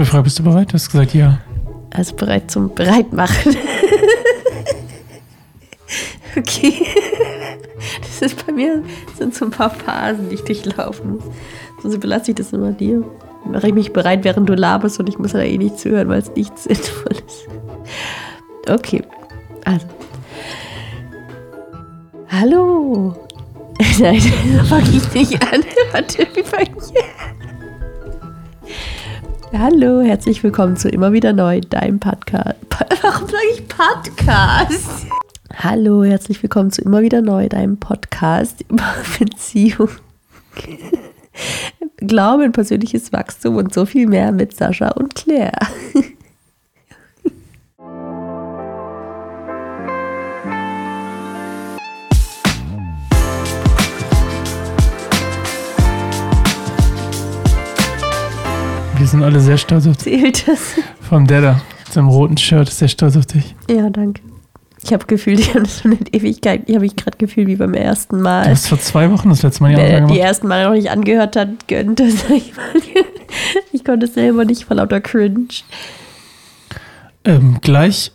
gefragt, 0.00 0.24
bist 0.24 0.38
du 0.38 0.42
bereit? 0.42 0.70
Du 0.70 0.74
hast 0.74 0.90
gesagt, 0.90 1.14
ja. 1.14 1.38
Also 1.90 2.16
bereit 2.16 2.50
zum 2.50 2.74
Bereitmachen. 2.74 3.54
okay. 6.36 6.86
Das 8.00 8.22
ist 8.22 8.46
bei 8.46 8.52
mir, 8.52 8.82
sind 9.18 9.34
so 9.34 9.44
ein 9.44 9.50
paar 9.50 9.70
Phasen, 9.70 10.28
die 10.28 10.36
ich 10.36 10.44
durchlaufen 10.44 11.14
muss. 11.14 11.24
Sonst 11.82 11.94
überlasse 11.94 12.30
ich 12.30 12.36
das 12.36 12.52
immer 12.52 12.72
dir. 12.72 13.04
Dann 13.44 13.52
mache 13.52 13.68
ich 13.68 13.74
mich 13.74 13.92
bereit, 13.92 14.24
während 14.24 14.48
du 14.48 14.54
laberst 14.54 15.00
und 15.00 15.08
ich 15.08 15.18
muss 15.18 15.32
da 15.32 15.40
eh 15.40 15.58
nicht 15.58 15.78
zuhören, 15.78 16.08
weil 16.08 16.20
es 16.20 16.34
nichts 16.34 16.64
sinnvoll 16.64 17.16
ist. 17.26 17.48
Okay, 18.68 19.02
also. 19.64 19.86
Hallo. 22.28 23.16
Nein, 23.98 24.20
fange 24.68 24.90
ich 24.90 25.12
nicht 25.12 25.52
an. 25.52 25.64
Warte, 25.92 26.26
wie 26.34 26.42
fange 26.42 26.70
ich 26.76 27.02
an? 27.02 27.39
Hallo, 29.52 30.00
herzlich 30.00 30.44
willkommen 30.44 30.76
zu 30.76 30.88
Immer 30.88 31.12
wieder 31.12 31.32
neu, 31.32 31.60
deinem 31.60 31.98
Podcast. 31.98 32.54
Warum 33.02 33.28
sage 33.28 33.42
ich 33.52 33.66
Podcast? 33.66 35.06
Hallo, 35.56 36.04
herzlich 36.04 36.40
willkommen 36.40 36.70
zu 36.70 36.82
Immer 36.82 37.02
wieder 37.02 37.20
neu, 37.20 37.48
deinem 37.48 37.76
Podcast 37.76 38.64
über 38.68 38.94
Beziehung. 39.18 39.90
Glaube 41.96 42.44
in 42.44 42.52
persönliches 42.52 43.12
Wachstum 43.12 43.56
und 43.56 43.74
so 43.74 43.86
viel 43.86 44.06
mehr 44.06 44.30
mit 44.30 44.54
Sascha 44.56 44.90
und 44.90 45.16
Claire. 45.16 45.58
Sind 59.10 59.22
alle 59.22 59.40
sehr 59.40 59.58
stolz 59.58 59.86
auf 59.86 59.96
dich. 59.96 60.04
Zählt 60.20 60.48
das? 60.48 60.74
Vom 61.08 61.26
Dada, 61.26 61.60
seinem 61.90 62.08
roten 62.08 62.36
Shirt, 62.36 62.68
ist 62.68 62.78
sehr 62.78 62.88
stolz 62.88 63.16
auf 63.16 63.26
dich. 63.26 63.54
Ja, 63.68 63.90
danke. 63.90 64.22
Ich 64.82 64.92
habe 64.94 65.04
gefühlt, 65.04 65.38
ich 65.40 65.50
habe 65.50 65.60
das 65.64 65.80
schon 65.82 65.92
in 65.92 66.06
Ewigkeit, 66.10 66.62
ich 66.66 66.74
habe 66.74 66.84
mich 66.84 66.96
gerade 66.96 67.18
gefühlt 67.18 67.48
wie 67.48 67.56
beim 67.56 67.74
ersten 67.74 68.16
Du 68.16 68.22
Mal. 68.22 68.48
hast 68.48 68.66
vor 68.68 68.78
zwei 68.78 69.10
Wochen 69.10 69.28
das 69.28 69.42
letzte 69.42 69.62
Mal 69.62 69.70
die 69.70 69.76
Wer 69.76 69.84
Ansage 69.84 70.00
die 70.06 70.12
gemacht. 70.14 70.26
ersten 70.28 70.48
Mal 70.48 70.64
noch 70.64 70.72
nicht 70.72 70.90
angehört 70.90 71.36
hat, 71.36 71.68
gönnt 71.68 72.00
es. 72.00 72.24
Ich, 72.30 72.52
ich 73.72 73.84
konnte 73.84 74.06
es 74.06 74.14
selber 74.14 74.44
nicht 74.46 74.64
vor 74.64 74.76
lauter 74.76 75.00
Cringe. 75.02 75.48
Ähm, 77.24 77.58
gleich 77.60 78.12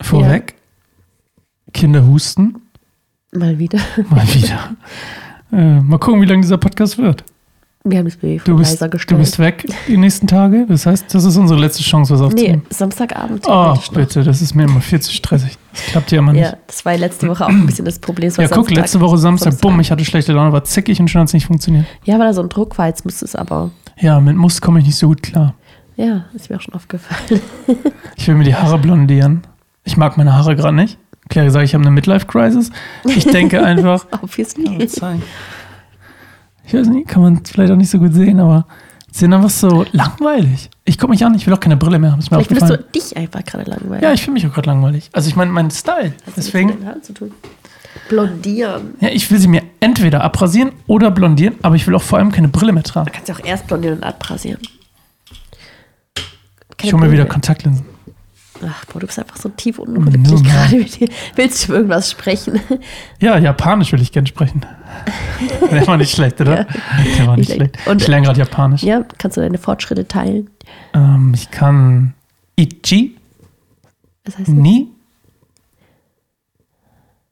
vorweg. 0.00 0.54
Kinder 1.72 2.06
husten. 2.06 2.62
Mal 3.32 3.58
wieder. 3.58 3.80
Mal 4.10 4.26
wieder. 4.32 4.76
äh, 5.52 5.80
mal 5.80 5.98
gucken, 5.98 6.20
wie 6.22 6.26
lange 6.26 6.42
dieser 6.42 6.58
Podcast 6.58 6.98
wird. 6.98 7.24
Wir 7.86 7.98
haben 7.98 8.06
das 8.06 8.16
Baby 8.16 8.38
Du 8.38 8.52
von 8.52 8.56
bist, 8.56 8.70
leiser 8.72 8.86
du 8.86 8.90
gestellt. 8.92 9.20
bist 9.20 9.38
weg 9.38 9.66
die 9.88 9.98
nächsten 9.98 10.26
Tage. 10.26 10.64
Das 10.66 10.86
heißt, 10.86 11.14
das 11.14 11.22
ist 11.24 11.36
unsere 11.36 11.60
letzte 11.60 11.82
Chance, 11.82 12.14
was 12.14 12.20
nee, 12.20 12.26
aufzunehmen. 12.26 12.62
Samstagabend. 12.70 13.44
Oh, 13.46 13.76
bitte, 13.92 14.24
das 14.24 14.40
ist 14.40 14.54
mir 14.54 14.62
immer 14.62 14.80
viel 14.80 15.00
zu 15.00 15.12
stressig. 15.12 15.58
Das 15.70 15.82
klappt 15.88 16.10
ja 16.10 16.20
immer 16.20 16.32
nicht. 16.32 16.40
Ja, 16.44 16.56
das 16.66 16.82
war 16.86 16.96
letzte 16.96 17.28
Woche 17.28 17.44
auch 17.44 17.50
ein 17.50 17.66
bisschen 17.66 17.84
das 17.84 17.98
Problem. 17.98 18.30
Ja, 18.38 18.44
guck, 18.44 18.54
Samstag. 18.54 18.76
letzte 18.76 19.00
Woche 19.00 19.18
Samstag, 19.18 19.52
Samstag. 19.52 19.60
bumm, 19.70 19.80
ich 19.80 19.90
hatte 19.90 20.02
schlechte 20.06 20.32
Laune, 20.32 20.50
war 20.50 20.64
zickig 20.64 20.98
und 20.98 21.08
schon 21.08 21.20
hat 21.20 21.28
es 21.28 21.34
nicht 21.34 21.44
funktioniert. 21.44 21.84
Ja, 22.04 22.18
weil 22.18 22.26
da 22.28 22.32
so 22.32 22.40
ein 22.40 22.48
Druck 22.48 22.78
war, 22.78 22.86
jetzt 22.86 23.04
müsste 23.04 23.26
es 23.26 23.36
aber. 23.36 23.70
Ja, 24.00 24.18
mit 24.18 24.34
Muss 24.36 24.62
komme 24.62 24.78
ich 24.80 24.86
nicht 24.86 24.96
so 24.96 25.08
gut 25.08 25.22
klar. 25.22 25.52
Ja, 25.96 26.24
ist 26.32 26.48
mir 26.48 26.56
auch 26.56 26.62
schon 26.62 26.72
aufgefallen. 26.74 27.42
Ich 28.16 28.26
will 28.28 28.36
mir 28.36 28.44
die 28.44 28.54
Haare 28.54 28.78
blondieren. 28.78 29.42
Ich 29.84 29.98
mag 29.98 30.16
meine 30.16 30.32
Haare 30.34 30.56
gerade 30.56 30.74
nicht. 30.74 30.96
Claire 31.28 31.50
sagt, 31.50 31.66
ich 31.66 31.74
habe 31.74 31.82
eine 31.82 31.90
Midlife-Crisis. 31.90 32.70
Ich 33.04 33.26
denke 33.26 33.62
einfach, 33.64 34.06
Obviously. 34.22 34.86
zeigen. 34.86 35.22
Ich 36.66 36.74
weiß 36.74 36.88
nicht, 36.88 37.08
kann 37.08 37.22
man 37.22 37.44
vielleicht 37.44 37.72
auch 37.72 37.76
nicht 37.76 37.90
so 37.90 37.98
gut 37.98 38.14
sehen, 38.14 38.40
aber 38.40 38.66
sie 39.10 39.20
sind 39.20 39.32
einfach 39.32 39.50
so 39.50 39.84
langweilig. 39.92 40.70
Ich 40.84 40.98
gucke 40.98 41.10
mich 41.10 41.24
an, 41.24 41.34
ich 41.34 41.46
will 41.46 41.54
auch 41.54 41.60
keine 41.60 41.76
Brille 41.76 41.98
mehr 41.98 42.12
haben. 42.12 42.18
Ist 42.18 42.30
mir 42.30 42.38
Vielleicht 42.42 42.60
findest 42.60 42.82
du 42.82 42.98
dich 42.98 43.16
einfach 43.16 43.44
gerade 43.44 43.70
langweilig. 43.70 44.02
Ja, 44.02 44.12
ich 44.12 44.22
finde 44.22 44.40
mich 44.40 44.46
auch 44.46 44.54
gerade 44.54 44.68
langweilig. 44.68 45.10
Also 45.12 45.28
ich 45.28 45.36
meine, 45.36 45.50
mein 45.50 45.70
Style. 45.70 46.14
Hat 46.26 46.26
mit 46.26 46.36
Deswegen, 46.36 46.68
deinen 46.70 46.86
Haaren 46.86 47.02
zu 47.02 47.12
tun? 47.12 47.32
Blondieren. 48.08 48.94
ja, 49.00 49.08
ich 49.08 49.30
will 49.30 49.38
sie 49.38 49.46
mir 49.48 49.62
entweder 49.80 50.22
abrasieren 50.24 50.72
oder 50.86 51.10
blondieren, 51.10 51.54
aber 51.62 51.76
ich 51.76 51.86
will 51.86 51.94
auch 51.94 52.02
vor 52.02 52.18
allem 52.18 52.32
keine 52.32 52.48
Brille 52.48 52.72
mehr 52.72 52.82
tragen. 52.82 53.06
Du 53.06 53.12
kannst 53.12 53.28
ja 53.28 53.34
auch 53.36 53.44
erst 53.44 53.66
blondieren 53.66 53.98
und 53.98 54.04
abrasieren. 54.04 54.60
Ich 56.82 56.92
hole 56.92 57.06
mir 57.06 57.12
wieder 57.12 57.24
Kontaktlinsen. 57.24 57.86
Ach, 58.66 58.84
boah, 58.86 59.00
du 59.00 59.06
bist 59.06 59.18
einfach 59.18 59.36
so 59.36 59.48
tief 59.50 59.78
unglücklich 59.78 60.30
mal. 60.32 60.42
gerade 60.42 60.76
mit 60.76 60.98
dir. 61.00 61.08
Willst 61.36 61.62
du 61.64 61.68
über 61.68 61.76
irgendwas 61.76 62.10
sprechen? 62.10 62.60
Ja, 63.20 63.36
Japanisch 63.38 63.92
will 63.92 64.00
ich 64.00 64.10
gern 64.12 64.26
sprechen. 64.26 64.64
Der 65.70 65.86
war 65.86 65.96
nicht 65.96 66.14
schlecht, 66.14 66.40
oder? 66.40 66.58
Ja. 66.60 66.66
Der 67.18 67.26
war 67.26 67.36
nicht 67.36 67.48
Nicht 67.48 67.56
schlecht. 67.56 67.86
Und- 67.86 68.00
ich 68.02 68.08
lerne 68.08 68.26
gerade 68.26 68.38
Japanisch. 68.38 68.82
ja, 68.82 69.02
kannst 69.18 69.36
du 69.36 69.40
deine 69.40 69.58
Fortschritte 69.58 70.06
teilen? 70.08 70.48
Ähm, 70.94 71.32
ich 71.34 71.50
kann 71.50 72.14
Ichi, 72.56 73.16
Was 74.24 74.38
heißt? 74.38 74.48
Ni. 74.48 74.88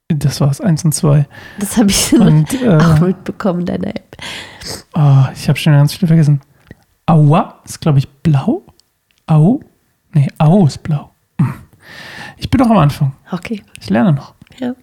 Das 0.08 0.40
war's, 0.42 0.60
eins 0.60 0.84
und 0.84 0.92
zwei. 0.92 1.26
Das 1.58 1.78
habe 1.78 1.88
ich 1.90 2.12
Und 2.12 2.46
auch 2.68 2.96
äh, 2.98 3.00
mitbekommen 3.00 3.60
in 3.60 3.66
deiner 3.66 3.88
App. 3.88 4.16
oh, 4.94 5.24
ich 5.34 5.48
habe 5.48 5.58
schon 5.58 5.72
ganz 5.72 5.94
viel 5.94 6.06
vergessen. 6.06 6.40
Aua 7.06 7.60
ist, 7.64 7.80
glaube 7.80 7.98
ich, 7.98 8.08
blau. 8.08 8.62
Au? 9.26 9.60
Nee, 10.12 10.28
Au 10.38 10.66
ist 10.66 10.82
blau. 10.82 11.11
Ich 12.36 12.50
bin 12.50 12.60
noch 12.60 12.70
am 12.70 12.78
Anfang. 12.78 13.14
Okay, 13.30 13.62
Ich 13.80 13.90
lerne 13.90 14.12
noch. 14.12 14.34
ja. 14.58 14.74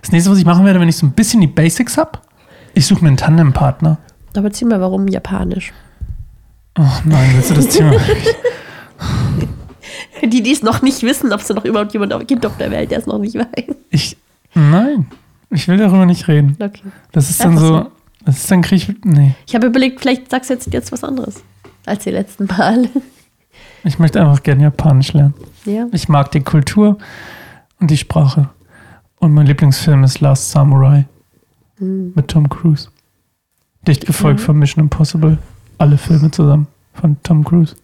Das 0.00 0.12
nächste, 0.12 0.30
was 0.30 0.38
ich 0.38 0.44
machen 0.44 0.64
werde, 0.64 0.78
wenn 0.80 0.88
ich 0.88 0.96
so 0.96 1.06
ein 1.06 1.12
bisschen 1.12 1.40
die 1.40 1.46
Basics 1.48 1.96
habe, 1.98 2.18
ich 2.74 2.86
suche 2.86 3.02
mir 3.02 3.08
einen 3.08 3.16
Tandempartner. 3.16 3.98
Aber 4.36 4.46
erzähl 4.46 4.68
mal, 4.68 4.80
warum 4.80 5.08
Japanisch? 5.08 5.72
Oh 6.78 6.82
nein, 7.04 7.30
willst 7.34 7.50
du 7.50 7.54
das 7.54 7.68
Thema? 7.68 7.96
Die, 10.22 10.42
die 10.42 10.52
es 10.52 10.62
noch 10.62 10.82
nicht 10.82 11.02
wissen, 11.02 11.32
ob 11.32 11.40
es 11.40 11.46
da 11.48 11.54
noch 11.54 11.64
überhaupt 11.64 11.92
jemand 11.92 12.26
gibt 12.26 12.44
auf 12.46 12.56
der 12.56 12.70
Welt, 12.70 12.90
der 12.90 12.98
es 12.98 13.06
noch 13.06 13.18
nicht 13.18 13.34
weiß. 13.36 13.76
Ich, 13.90 14.16
nein, 14.54 15.06
ich 15.50 15.68
will 15.68 15.76
darüber 15.76 16.06
nicht 16.06 16.26
reden. 16.26 16.56
Okay. 16.60 16.82
Das 17.12 17.28
ist 17.30 17.42
dann 17.44 17.58
so, 17.58 17.86
das 18.24 18.38
ist 18.38 18.50
dann 18.50 18.62
krieg 18.62 18.88
ich, 18.88 18.94
nee, 19.04 19.34
Ich 19.46 19.54
habe 19.54 19.66
überlegt, 19.66 20.00
vielleicht 20.00 20.30
sagst 20.30 20.50
du 20.50 20.54
jetzt, 20.54 20.72
jetzt 20.72 20.90
was 20.90 21.04
anderes 21.04 21.42
als 21.84 22.04
die 22.04 22.10
letzten 22.10 22.46
Mal. 22.46 22.88
Ich 23.86 23.98
möchte 23.98 24.20
einfach 24.20 24.42
gerne 24.42 24.62
Japanisch 24.64 25.12
lernen. 25.12 25.34
ja. 25.64 25.86
Ich 25.92 26.08
mag 26.08 26.30
die 26.32 26.40
Kultur 26.42 26.98
und 27.80 27.90
die 27.90 27.96
Sprache. 27.96 28.48
Und 29.18 29.32
mein 29.32 29.46
Lieblingsfilm 29.46 30.04
ist 30.04 30.20
Last 30.20 30.50
Samurai 30.50 31.06
Hm. 31.78 32.12
mit 32.14 32.28
Tom 32.28 32.48
Cruise. 32.48 32.88
Dicht 33.86 34.06
gefolgt 34.06 34.40
Mhm. 34.40 34.44
von 34.44 34.58
Mission 34.58 34.84
Impossible. 34.84 35.38
Alle 35.78 35.98
Filme 35.98 36.30
zusammen 36.30 36.66
von 36.94 37.16
Tom 37.22 37.44
Cruise. 37.44 37.76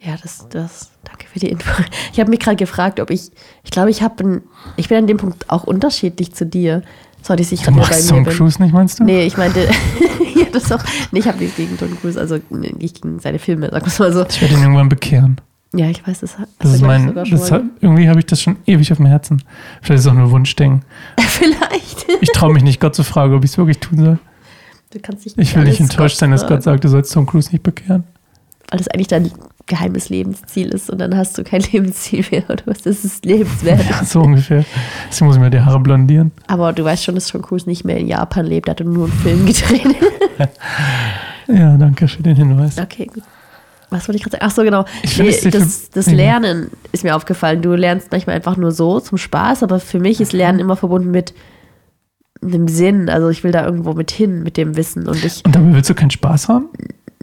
Ja, 0.00 0.16
das, 0.22 0.46
das, 0.50 0.90
danke 1.04 1.26
für 1.26 1.38
die 1.38 1.48
Info. 1.48 1.70
Ich 2.12 2.20
habe 2.20 2.28
mich 2.30 2.40
gerade 2.40 2.56
gefragt, 2.56 3.00
ob 3.00 3.10
ich, 3.10 3.30
ich 3.62 3.70
glaube, 3.70 3.90
ich 3.90 4.02
habe, 4.02 4.42
ich 4.76 4.88
bin 4.88 4.98
an 4.98 5.06
dem 5.06 5.16
Punkt 5.16 5.48
auch 5.50 5.64
unterschiedlich 5.64 6.34
zu 6.34 6.44
dir. 6.44 6.82
Sorry, 7.24 7.40
ich 7.40 7.60
Du 7.62 7.70
bei 7.72 7.80
mir 7.80 8.06
Tom 8.08 8.24
bin. 8.24 8.34
Cruise 8.34 8.62
nicht, 8.62 8.72
meinst 8.74 9.00
du? 9.00 9.04
Nee, 9.04 9.24
ich 9.24 9.36
meinte, 9.36 9.60
ja, 10.34 10.44
das 10.52 10.70
auch, 10.70 10.82
nee, 11.10 11.20
ich 11.20 11.26
habe 11.26 11.38
nichts 11.38 11.56
gegen 11.56 11.76
Tom 11.78 11.98
Cruise, 12.00 12.20
also 12.20 12.38
nicht 12.50 13.00
gegen 13.02 13.18
seine 13.18 13.38
Filme, 13.38 13.70
sag 13.72 13.98
mal 13.98 14.12
so. 14.12 14.26
Ich 14.28 14.40
werde 14.42 14.54
ihn 14.54 14.60
irgendwann 14.60 14.88
bekehren. 14.90 15.40
Ja, 15.74 15.88
ich 15.88 16.06
weiß, 16.06 16.20
das, 16.20 16.38
hat- 16.38 16.48
Das 16.60 16.74
ist 16.74 16.82
mein, 16.82 17.14
das 17.14 17.50
hat, 17.50 17.62
irgendwie 17.80 18.08
habe 18.08 18.20
ich 18.20 18.26
das 18.26 18.40
schon 18.42 18.56
ewig 18.66 18.92
auf 18.92 18.98
dem 18.98 19.06
Herzen. 19.06 19.42
Vielleicht 19.82 20.00
ist 20.00 20.04
es 20.06 20.12
auch 20.12 20.14
nur 20.16 20.30
Wunschdenken. 20.30 20.82
Vielleicht. 21.18 22.06
Ich 22.20 22.30
traue 22.32 22.52
mich 22.52 22.62
nicht, 22.62 22.78
Gott 22.80 22.94
zu 22.94 23.02
fragen, 23.02 23.34
ob 23.34 23.42
ich 23.42 23.50
es 23.52 23.58
wirklich 23.58 23.78
tun 23.78 23.98
soll. 23.98 24.18
Du 24.92 25.00
kannst 25.00 25.24
dich 25.24 25.36
Ich 25.36 25.56
will 25.56 25.64
nicht 25.64 25.80
enttäuscht 25.80 26.18
sein, 26.18 26.30
dass 26.30 26.46
Gott 26.46 26.62
sagt, 26.62 26.84
du 26.84 26.88
sollst 26.88 27.12
Tom 27.12 27.26
Cruise 27.26 27.50
nicht 27.50 27.62
bekehren. 27.64 28.04
Weil 28.70 28.78
das 28.78 28.86
eigentlich 28.88 29.08
dein 29.08 29.30
geheimes 29.66 30.08
Lebensziel 30.08 30.68
ist 30.68 30.90
und 30.90 31.00
dann 31.00 31.16
hast 31.16 31.38
du 31.38 31.44
kein 31.44 31.60
Lebensziel 31.72 32.24
mehr 32.30 32.44
oder 32.48 32.62
was 32.66 32.82
das 32.82 33.04
ist 33.04 33.24
lebenswert. 33.24 33.84
Ja, 33.88 34.04
so 34.04 34.20
ungefähr. 34.20 34.64
Deswegen 35.08 35.26
muss 35.26 35.36
ich 35.36 35.42
mir 35.42 35.50
die 35.50 35.60
Haare 35.60 35.80
blondieren. 35.80 36.32
Aber 36.46 36.72
du 36.72 36.84
weißt 36.84 37.04
schon, 37.04 37.14
dass 37.14 37.28
Tom 37.28 37.42
Cruise 37.42 37.68
nicht 37.68 37.84
mehr 37.84 37.96
in 37.96 38.06
Japan 38.06 38.46
lebt, 38.46 38.68
er 38.68 38.72
hat 38.72 38.80
nur 38.80 39.04
einen 39.04 39.12
Film 39.12 39.46
gedreht. 39.46 39.96
Ja, 41.46 41.76
danke 41.76 42.08
für 42.08 42.22
den 42.22 42.36
Hinweis. 42.36 42.78
Okay, 42.78 43.06
gut. 43.12 43.22
Was 43.90 44.08
wollte 44.08 44.16
ich 44.16 44.22
gerade 44.22 44.38
sagen? 44.38 44.44
Ach 44.46 44.50
so, 44.50 44.62
genau. 44.62 44.84
Nee, 45.18 45.50
das, 45.50 45.90
das. 45.90 46.06
Lernen 46.06 46.70
ist 46.92 47.04
mir 47.04 47.14
aufgefallen. 47.14 47.62
Du 47.62 47.74
lernst 47.74 48.10
manchmal 48.10 48.36
einfach 48.36 48.56
nur 48.56 48.72
so 48.72 48.98
zum 48.98 49.18
Spaß, 49.18 49.62
aber 49.62 49.78
für 49.78 50.00
mich 50.00 50.20
ist 50.20 50.32
Lernen 50.32 50.58
immer 50.58 50.76
verbunden 50.76 51.10
mit 51.10 51.34
einem 52.42 52.66
Sinn. 52.66 53.08
Also 53.08 53.28
ich 53.28 53.44
will 53.44 53.52
da 53.52 53.64
irgendwo 53.64 53.92
mit 53.92 54.10
hin, 54.10 54.42
mit 54.42 54.56
dem 54.56 54.76
Wissen. 54.76 55.06
Und 55.06 55.22
ich 55.24 55.44
Und 55.44 55.54
dabei 55.54 55.74
willst 55.74 55.90
du 55.90 55.94
keinen 55.94 56.10
Spaß 56.10 56.48
haben? 56.48 56.68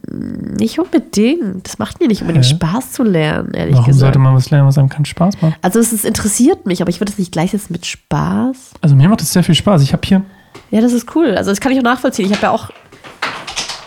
Nicht 0.08 0.80
unbedingt. 0.80 1.68
Das 1.68 1.78
macht 1.80 2.00
mir 2.00 2.08
nicht 2.08 2.22
unbedingt 2.22 2.46
Hä? 2.46 2.50
Spaß 2.56 2.92
zu 2.94 3.04
lernen, 3.04 3.54
ehrlich 3.54 3.74
Warum 3.76 3.86
gesagt. 3.86 4.00
sollte 4.02 4.20
man 4.20 4.36
was 4.36 4.50
lernen, 4.50 4.68
was 4.68 4.78
einem 4.78 4.90
keinen 4.90 5.06
Spaß 5.06 5.42
macht? 5.42 5.58
also 5.62 5.80
es 5.80 5.94
ist, 5.94 6.06
interessiert 6.06 6.66
mich, 6.66 6.82
aber 6.82 6.90
ich 6.90 7.00
würde 7.00 7.12
es 7.12 7.18
nicht 7.20 7.32
gleichsetzen 7.32 7.72
mit 7.74 7.86
Spaß. 7.86 8.72
Also 8.82 8.96
mir 8.96 9.08
macht 9.10 9.22
es 9.22 9.32
sehr 9.32 9.44
viel 9.44 9.56
Spaß. 9.56 9.82
Ich 9.84 9.94
habe 9.94 10.02
hier, 10.06 10.24
Ja, 10.72 10.82
das 10.82 10.94
ist 10.94 11.16
cool. 11.16 11.36
Also 11.38 11.52
das 11.52 11.60
kann 11.62 11.72
ich 11.72 11.80
auch 11.80 11.84
nachvollziehen. 11.84 12.26
Ich 12.26 12.32
habe 12.34 12.44
ja 12.44 12.52
auch 12.52 12.70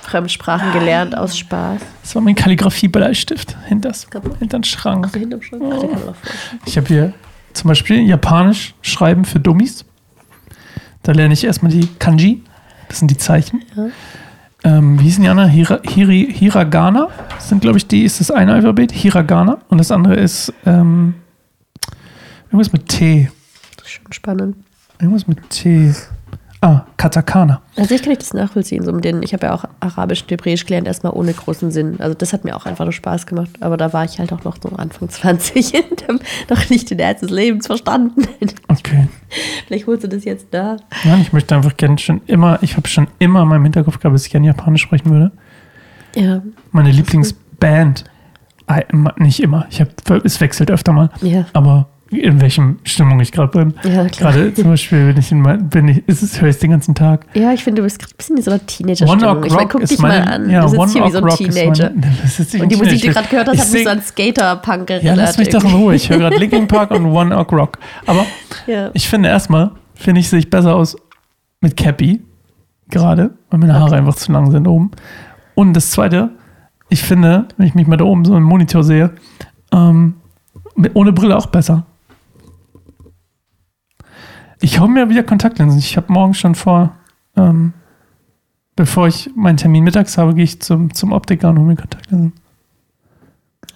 Fremdsprachen 0.02 0.72
gelernt 0.72 1.16
aus 1.16 1.36
Spaß. 1.36 1.80
das 2.02 2.14
war 2.14 2.22
mein 2.22 2.34
Kalligrafie-Bleistift 2.36 3.56
hinters, 3.66 4.06
hinter 4.38 4.58
den 4.58 4.64
Schrank. 4.64 5.08
So 5.12 5.18
hinterm 5.18 5.42
Schrank. 5.42 5.62
Ach, 5.66 5.76
auch 5.76 5.80
vorstellen. 5.80 6.14
Ich 6.66 6.76
habe 6.76 6.86
hier 6.86 7.12
zum 7.52 7.68
Beispiel 7.68 8.00
Japanisch 8.06 8.74
schreiben 8.82 9.24
für 9.24 9.40
Dummies. 9.40 9.84
Da 11.02 11.12
lerne 11.12 11.34
ich 11.34 11.44
erstmal 11.44 11.72
die 11.72 11.88
Kanji. 11.98 12.42
Das 12.88 12.98
sind 13.00 13.10
die 13.10 13.16
Zeichen. 13.16 13.62
Ja. 13.76 13.86
Ähm, 14.64 14.98
wie 14.98 15.04
hießen 15.04 15.22
die 15.22 15.28
anderen? 15.28 15.50
Hira, 15.50 15.80
Hiri, 15.84 16.26
Hiragana 16.32 17.08
sind, 17.38 17.60
glaube 17.60 17.76
ich, 17.78 17.86
die, 17.86 18.02
ist 18.02 18.20
das 18.20 18.30
eine 18.30 18.54
Alphabet, 18.54 18.92
Hiragana. 18.92 19.58
Und 19.68 19.78
das 19.78 19.90
andere 19.90 20.16
ist 20.16 20.52
ähm, 20.64 21.14
irgendwas 22.46 22.72
mit 22.72 22.88
T. 22.88 23.30
Das 23.76 23.86
ist 23.86 23.92
schon 23.92 24.12
spannend. 24.12 24.56
Irgendwas 24.98 25.26
mit 25.26 25.50
T. 25.50 25.94
Ah, 26.64 26.86
Katakana. 26.96 27.60
Also 27.76 27.94
ich 27.94 28.02
kann 28.02 28.12
ich 28.12 28.20
das 28.20 28.32
nachvollziehen, 28.32 28.86
so 28.86 28.92
mit 28.94 29.04
den, 29.04 29.22
ich 29.22 29.34
habe 29.34 29.44
ja 29.44 29.54
auch 29.54 29.66
Arabisch 29.80 30.22
und 30.22 30.30
Hebräisch 30.30 30.64
gelernt, 30.64 30.86
erstmal 30.86 31.12
ohne 31.12 31.34
großen 31.34 31.70
Sinn. 31.70 32.00
Also 32.00 32.14
das 32.14 32.32
hat 32.32 32.44
mir 32.44 32.56
auch 32.56 32.64
einfach 32.64 32.86
nur 32.86 32.92
Spaß 32.92 33.26
gemacht. 33.26 33.50
Aber 33.60 33.76
da 33.76 33.92
war 33.92 34.06
ich 34.06 34.18
halt 34.18 34.32
auch 34.32 34.44
noch 34.44 34.56
so 34.62 34.70
Anfang 34.70 35.10
20 35.10 35.74
und 35.90 36.08
habe 36.08 36.20
noch 36.48 36.70
nicht 36.70 36.88
den 36.88 37.00
Ernst 37.00 37.22
des 37.22 37.30
Lebens 37.30 37.66
verstanden. 37.66 38.26
Okay. 38.68 39.08
Vielleicht 39.66 39.86
holst 39.86 40.04
du 40.04 40.08
das 40.08 40.24
jetzt 40.24 40.46
da. 40.52 40.78
Nein, 41.04 41.20
ich 41.20 41.34
möchte 41.34 41.54
einfach 41.54 41.76
gerne 41.76 41.98
schon 41.98 42.22
immer, 42.26 42.58
ich 42.62 42.78
habe 42.78 42.88
schon 42.88 43.08
immer 43.18 43.42
in 43.42 43.48
meinem 43.48 43.64
Hinterkopf 43.64 43.98
gehabt, 43.98 44.14
dass 44.14 44.24
ich 44.24 44.32
gerne 44.32 44.46
Japanisch 44.46 44.80
sprechen 44.80 45.10
würde. 45.10 45.32
Ja, 46.16 46.40
Meine 46.72 46.90
Lieblingsband, 46.92 48.04
nicht 49.16 49.40
immer, 49.40 49.66
ich 49.68 49.82
hab, 49.82 49.88
es 50.24 50.40
wechselt 50.40 50.70
öfter 50.70 50.92
mal, 50.92 51.10
ja, 51.20 51.44
aber 51.52 51.88
in 52.10 52.40
welchem 52.40 52.78
Stimmung 52.84 53.18
ich 53.20 53.32
gerade 53.32 53.50
bin. 53.50 53.74
ja, 53.82 54.04
klar. 54.08 54.32
Gerade 54.32 54.54
zum 54.54 54.64
Beispiel, 54.64 55.08
wenn 55.08 55.16
ich 55.16 55.32
in 55.32 55.40
mein, 55.40 55.68
bin 55.68 55.88
ich, 55.88 56.06
ist 56.08 56.22
es, 56.22 56.40
höre 56.40 56.50
ich 56.50 56.58
den 56.58 56.70
ganzen 56.70 56.94
Tag. 56.94 57.26
Ja, 57.34 57.52
ich 57.52 57.64
finde, 57.64 57.80
du 57.80 57.86
bist 57.86 57.98
gerade 57.98 58.12
ein 58.12 58.16
bisschen 58.16 58.36
in 58.36 58.42
so 58.42 58.50
einer 58.52 58.64
Teenager-Stimmung. 58.66 59.44
Ich 59.44 59.52
meine, 59.54 59.68
guck 59.68 59.84
dich 59.84 59.98
meine, 59.98 60.24
mal 60.24 60.32
an. 60.34 60.50
ja, 60.50 60.60
du 60.62 60.68
sitzt 60.68 60.92
hier 60.92 61.04
wie 61.06 61.10
so 61.10 61.18
ein 61.18 61.24
Rock 61.24 61.36
Teenager. 61.38 61.90
Meine, 61.94 62.62
Und 62.62 62.72
die 62.72 62.76
Musik, 62.76 63.00
die 63.00 63.06
du 63.08 63.12
gerade 63.14 63.28
gehört 63.28 63.48
hast, 63.48 63.54
Ich 63.54 63.60
hat 63.62 63.72
mich 63.72 63.84
so 63.84 63.90
an 63.90 64.02
Skater-Punk 64.02 64.90
erinnert. 64.90 65.16
Ja, 65.16 65.24
lass 65.24 65.38
mich 65.38 65.48
doch 65.48 65.64
in 65.64 65.70
Ruhe. 65.70 65.94
Ich 65.94 66.08
höre 66.10 66.18
gerade 66.18 66.36
Linkin 66.36 66.68
Park 66.68 66.90
und 66.92 67.06
One 67.06 67.36
Ok 67.36 67.52
Rock. 67.52 67.78
Aber 68.06 68.24
Ja. 68.66 68.90
ich 68.92 69.08
finde 69.08 69.28
erstmal, 69.30 69.72
finde 69.94 70.20
ich, 70.20 70.28
sehe 70.28 70.38
ich 70.38 70.50
besser 70.50 70.74
aus 70.76 70.96
mit 71.60 71.76
Cappy. 71.76 72.22
Gerade, 72.90 73.30
weil 73.50 73.58
meine 73.60 73.74
Haare 73.74 73.96
einfach 73.96 74.14
zu 74.14 74.30
lang 74.30 74.50
sind 74.50 74.68
oben. 74.68 74.90
Und 75.54 75.72
das 75.72 75.90
zweite, 75.90 76.30
ich 76.90 77.02
finde, 77.02 77.46
wenn 77.56 77.66
ich 77.66 77.74
mich 77.74 77.86
mal 77.86 77.96
da 77.96 78.04
oben 78.04 78.24
so 78.24 78.36
im 78.36 78.42
Monitor 78.42 78.84
sehe, 78.84 79.10
ähm, 79.72 80.14
ohne 80.92 81.12
Brille 81.12 81.36
auch 81.36 81.46
besser. 81.46 81.86
Ich 84.64 84.78
hau 84.80 84.88
mir 84.88 85.10
wieder 85.10 85.22
Kontaktlinsen. 85.22 85.78
Ich 85.78 85.98
habe 85.98 86.10
morgen 86.10 86.32
schon 86.32 86.54
vor, 86.54 86.96
ähm, 87.36 87.74
bevor 88.76 89.06
ich 89.08 89.28
meinen 89.36 89.58
Termin 89.58 89.84
mittags 89.84 90.16
habe, 90.16 90.32
gehe 90.34 90.44
ich 90.44 90.62
zum, 90.62 90.94
zum 90.94 91.12
Optiker 91.12 91.50
und 91.50 91.58
hole 91.58 91.66
mir 91.66 91.76
Kontaktlinsen. 91.76 92.32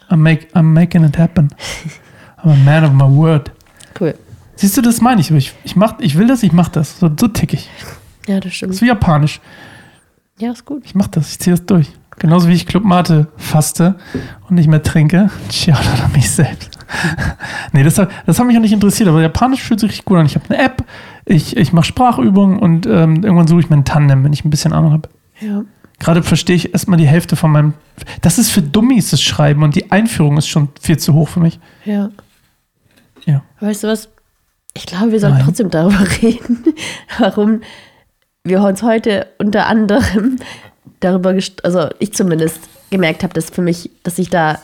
I'm, 0.08 0.17
make, 0.17 0.46
I'm 0.55 0.62
making 0.62 1.05
it 1.05 1.19
happen. 1.19 1.50
I'm 2.43 2.52
a 2.52 2.56
man 2.64 2.85
of 2.85 2.93
my 2.94 3.05
word. 3.05 3.52
Cool. 4.00 4.14
Siehst 4.56 4.79
du, 4.79 4.81
das 4.81 5.02
meine 5.02 5.20
ich. 5.20 5.31
Ich, 5.31 5.52
ich, 5.62 5.76
mach, 5.76 6.00
ich 6.00 6.17
will 6.17 6.26
das, 6.26 6.43
ich 6.43 6.52
mach 6.52 6.70
das. 6.70 6.99
So, 6.99 7.11
so 7.20 7.29
tick 7.29 7.52
ich. 7.52 7.69
Ja, 8.26 8.37
das 8.37 8.44
Das 8.44 8.55
stimmt. 8.55 8.73
ist 8.73 8.81
wie 8.81 8.87
japanisch. 8.87 9.43
Ja, 10.38 10.52
ist 10.52 10.64
gut. 10.64 10.85
Ich 10.87 10.94
mach 10.94 11.08
das, 11.08 11.32
ich 11.32 11.38
ziehe 11.38 11.55
das 11.55 11.67
durch. 11.67 11.93
Genauso 12.19 12.49
wie 12.49 12.55
ich 12.55 12.64
Club 12.67 12.85
Mate 12.85 13.29
faste 13.37 13.96
und 14.49 14.55
nicht 14.55 14.69
mehr 14.69 14.82
trinke. 14.82 15.31
Tja, 15.50 15.79
oder 15.79 16.08
mich 16.14 16.31
selbst. 16.31 16.77
nee, 17.73 17.82
das, 17.82 17.99
hat- 17.99 18.11
das 18.26 18.38
hat 18.38 18.46
mich 18.46 18.56
auch 18.56 18.61
nicht 18.62 18.73
interessiert, 18.73 19.08
aber 19.08 19.20
Japanisch 19.23 19.62
fühlt 19.62 19.81
sich 19.81 19.90
richtig 19.90 20.05
gut 20.05 20.19
an. 20.19 20.26
Ich 20.26 20.35
habe 20.35 20.44
eine 20.49 20.62
App, 20.62 20.85
ich, 21.25 21.56
ich 21.56 21.73
mache 21.73 21.85
Sprachübungen 21.87 22.58
und 22.58 22.87
ähm, 22.87 23.23
irgendwann 23.23 23.46
suche 23.46 23.61
ich 23.61 23.70
meinen 23.70 23.85
Tandem, 23.85 24.25
wenn 24.25 24.32
ich 24.32 24.44
ein 24.44 24.50
bisschen 24.50 24.73
Ahnung 24.73 24.93
habe. 24.93 25.08
Ja. 25.40 25.64
Gerade 26.00 26.23
verstehe 26.23 26.56
ich 26.56 26.73
erstmal 26.73 26.99
die 26.99 27.06
Hälfte 27.08 27.35
von 27.37 27.50
meinem. 27.50 27.75
Das 28.23 28.38
ist 28.38 28.50
für 28.50 28.62
Dummies 28.62 29.11
das 29.11 29.20
Schreiben 29.20 29.62
und 29.62 29.75
die 29.75 29.90
Einführung 29.90 30.37
ist 30.38 30.46
schon 30.49 30.69
viel 30.81 30.96
zu 30.99 31.12
hoch 31.14 31.29
für 31.29 31.40
mich. 31.40 31.58
Ja. 31.85 32.11
Ja. 33.25 33.43
Weißt 33.61 33.82
du 33.85 33.88
was? 33.88 34.08
Ich 34.75 34.87
glaube, 34.87 35.11
wir 35.12 35.20
sollten 35.20 35.37
Nein. 35.38 35.44
trotzdem 35.44 35.70
darüber 35.70 36.00
reden, 36.23 36.64
warum 37.19 37.61
wir 38.44 38.62
uns 38.62 38.82
heute 38.82 39.26
unter 39.38 39.67
anderem 39.67 40.37
darüber, 41.00 41.31
also 41.62 41.88
ich 41.99 42.12
zumindest 42.14 42.61
gemerkt 42.90 43.23
habe, 43.25 43.35
dass 43.35 43.50
für 43.50 43.61
mich, 43.62 43.90
dass 44.05 44.19
ich 44.19 44.31
da 44.31 44.58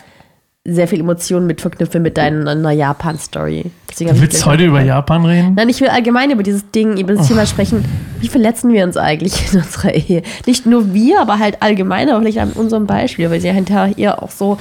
sehr 0.67 0.89
viel 0.89 1.01
Emotionen 1.01 1.47
mit 1.47 1.61
verknüpfe 1.61 2.01
mit 2.01 2.17
deiner 2.17 2.71
Japan-Story. 2.71 3.71
Deswegen 3.91 4.09
hab 4.11 4.17
Du 4.17 4.23
willst 4.23 4.47
heute 4.47 4.65
über 4.65 4.81
Japan 4.81 5.27
reden? 5.27 5.55
Nein, 5.55 5.69
ich 5.69 5.81
will 5.83 5.89
allgemein 5.89 6.31
über 6.31 6.43
dieses 6.43 6.71
Ding, 6.71 6.97
über 6.97 7.15
das 7.15 7.29
Thema 7.29 7.45
sprechen. 7.45 7.85
Wie 8.21 8.29
verletzen 8.29 8.73
wir 8.73 8.83
uns 8.85 8.97
eigentlich 8.97 9.53
in 9.53 9.59
unserer 9.59 9.93
Ehe? 9.95 10.23
Nicht 10.47 10.65
nur 10.65 10.95
wir, 10.95 11.21
aber 11.21 11.39
halt 11.39 11.61
allgemein, 11.63 12.09
aber 12.09 12.21
vielleicht 12.21 12.39
an 12.39 12.53
unserem 12.53 12.87
Beispiel, 12.87 13.31
weil 13.31 13.41
sie 13.43 13.49
ja 13.49 13.53
hinterher 13.53 13.95
hier 13.95 14.23
auch 14.23 14.31
so 14.31 14.57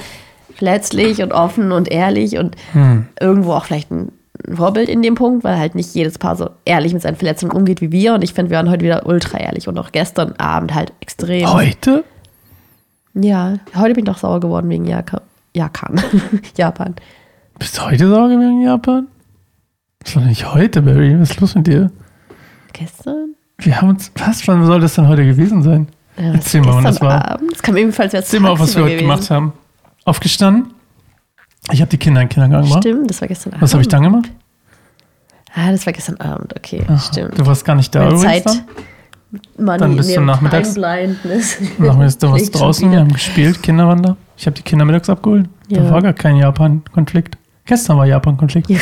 verletzlich 0.54 1.22
und 1.22 1.32
offen 1.32 1.72
und 1.72 1.90
ehrlich 1.90 2.36
und 2.36 2.54
Hm. 2.72 3.06
irgendwo 3.18 3.52
auch 3.52 3.64
vielleicht 3.64 3.90
ein 3.90 4.12
Vorbild 4.52 4.90
in 4.90 5.00
dem 5.00 5.14
Punkt, 5.14 5.42
weil 5.42 5.58
halt 5.58 5.74
nicht 5.74 5.94
jedes 5.94 6.18
Paar 6.18 6.36
so 6.36 6.50
ehrlich 6.66 6.92
mit 6.92 7.00
seinen 7.00 7.16
Verletzungen 7.16 7.52
umgeht 7.52 7.80
wie 7.80 7.92
wir. 7.92 8.12
Und 8.12 8.22
ich 8.22 8.34
finde, 8.34 8.50
wir 8.50 8.58
waren 8.58 8.68
heute 8.70 8.84
wieder 8.84 9.06
ultra 9.06 9.38
ehrlich 9.38 9.68
und 9.68 9.78
auch 9.78 9.90
gestern 9.90 10.32
Abend 10.36 10.74
halt 10.74 10.92
extrem. 11.00 11.50
Heute? 11.50 12.04
Ja, 13.14 13.54
heute 13.74 13.94
bin 13.94 14.04
ich 14.04 14.10
doch 14.10 14.18
sauer 14.18 14.40
geworden 14.40 14.68
wegen 14.68 14.84
Japan. 14.84 15.22
Japan. 15.54 16.00
Japan. 16.56 16.94
Bist 17.58 17.78
du 17.78 17.82
heute 17.82 18.08
sauer 18.08 18.28
wegen 18.30 18.62
Japan? 18.62 19.08
Das 20.00 20.16
war 20.16 20.24
nicht 20.24 20.52
heute, 20.52 20.82
Barry. 20.82 21.18
Was 21.18 21.30
ist 21.30 21.40
los 21.40 21.54
mit 21.54 21.66
dir? 21.66 21.90
Gestern? 22.72 23.34
Wir 23.58 23.80
haben 23.80 23.90
uns. 23.90 24.10
Was? 24.16 24.46
Wann 24.48 24.66
soll 24.66 24.80
das 24.80 24.94
denn 24.94 25.08
heute 25.08 25.24
gewesen 25.24 25.62
sein? 25.62 25.88
Ja, 26.16 26.32
Erzähl 26.32 26.60
mal, 26.60 26.74
wann 26.74 26.84
das 26.84 27.00
war. 27.00 27.30
Abend. 27.30 27.52
Es 27.52 27.62
kam 27.62 27.76
ebenfalls 27.76 28.12
jetzt 28.12 28.24
Erzähl 28.26 28.40
mal 28.40 28.50
auf, 28.50 28.60
was 28.60 28.76
wir 28.76 28.84
heute 28.84 28.98
gemacht 28.98 29.30
haben. 29.30 29.52
Aufgestanden. 30.04 30.74
Ich 31.72 31.80
habe 31.80 31.88
die 31.88 31.96
Kinder 31.96 32.20
in 32.20 32.26
den 32.26 32.32
Kindergarten 32.32 32.68
gemacht. 32.68 32.82
Stimmt, 32.82 33.08
das 33.08 33.20
war 33.20 33.28
gestern 33.28 33.52
Abend. 33.52 33.62
Was 33.62 33.72
habe 33.72 33.82
ich 33.82 33.88
dann 33.88 34.02
gemacht? 34.02 34.30
Ah, 35.54 35.70
das 35.70 35.86
war 35.86 35.92
gestern 35.92 36.16
Abend, 36.16 36.54
okay, 36.56 36.84
Ach, 36.88 37.02
stimmt. 37.02 37.38
Du 37.38 37.46
warst 37.46 37.64
gar 37.64 37.76
nicht 37.76 37.94
da 37.94 38.04
Meine 38.04 38.18
Zeit, 38.18 38.44
dann? 38.44 38.64
Money 39.58 39.78
Dann 39.78 39.96
bist 39.96 40.16
du 40.16 40.20
nachmittags-. 40.20 40.76
Nachmittags, 40.76 41.58
Liegt 41.78 42.52
schon 42.52 42.60
draußen, 42.60 42.90
wir 42.90 43.00
haben 43.00 43.12
gespielt, 43.12 43.62
Kinder 43.62 43.86
waren 43.88 44.02
da. 44.02 44.16
Ich 44.36 44.46
habe 44.46 44.56
die 44.56 44.62
Kinder 44.62 44.84
mittags 44.84 45.08
abgeholt. 45.08 45.48
Da 45.70 45.82
Ja. 45.82 45.90
war 45.90 46.02
gar 46.02 46.12
kein 46.12 46.36
Japan-Konflikt. 46.36 47.36
Gestern 47.66 47.96
war 47.96 48.06
Japan-Konflikt. 48.06 48.68
Ja. 48.68 48.78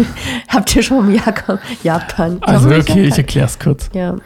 Habt 0.48 0.74
ihr 0.74 0.82
schon 0.82 1.12
Japan? 1.14 1.58
Japan. 1.82 2.38
Also 2.40 2.68
okay, 2.68 3.04
ich 3.04 3.16
erkläre 3.16 3.46
es 3.46 3.58
kurz. 3.58 3.90
Ja, 3.94 4.16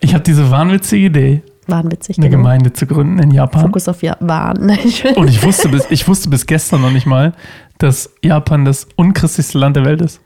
Ich 0.00 0.12
habe 0.14 0.24
diese 0.24 0.50
wahnwitzige 0.50 1.06
Idee, 1.06 1.42
wahnwitzig. 1.68 2.18
eine 2.18 2.28
genau. 2.28 2.42
Gemeinde 2.42 2.72
zu 2.72 2.86
gründen 2.86 3.18
in 3.20 3.30
Japan. 3.30 3.62
Fokus 3.62 3.86
auf 3.88 4.02
Japan. 4.02 4.58
Und 5.16 5.28
ich 5.28 5.42
wusste, 5.44 5.68
bis, 5.68 5.86
ich 5.90 6.08
wusste 6.08 6.28
bis 6.28 6.46
gestern 6.46 6.80
noch 6.80 6.90
nicht 6.90 7.06
mal, 7.06 7.32
dass 7.78 8.10
Japan 8.22 8.64
das 8.64 8.88
unchristlichste 8.96 9.58
Land 9.58 9.76
der 9.76 9.84
Welt 9.84 10.00
ist. 10.00 10.20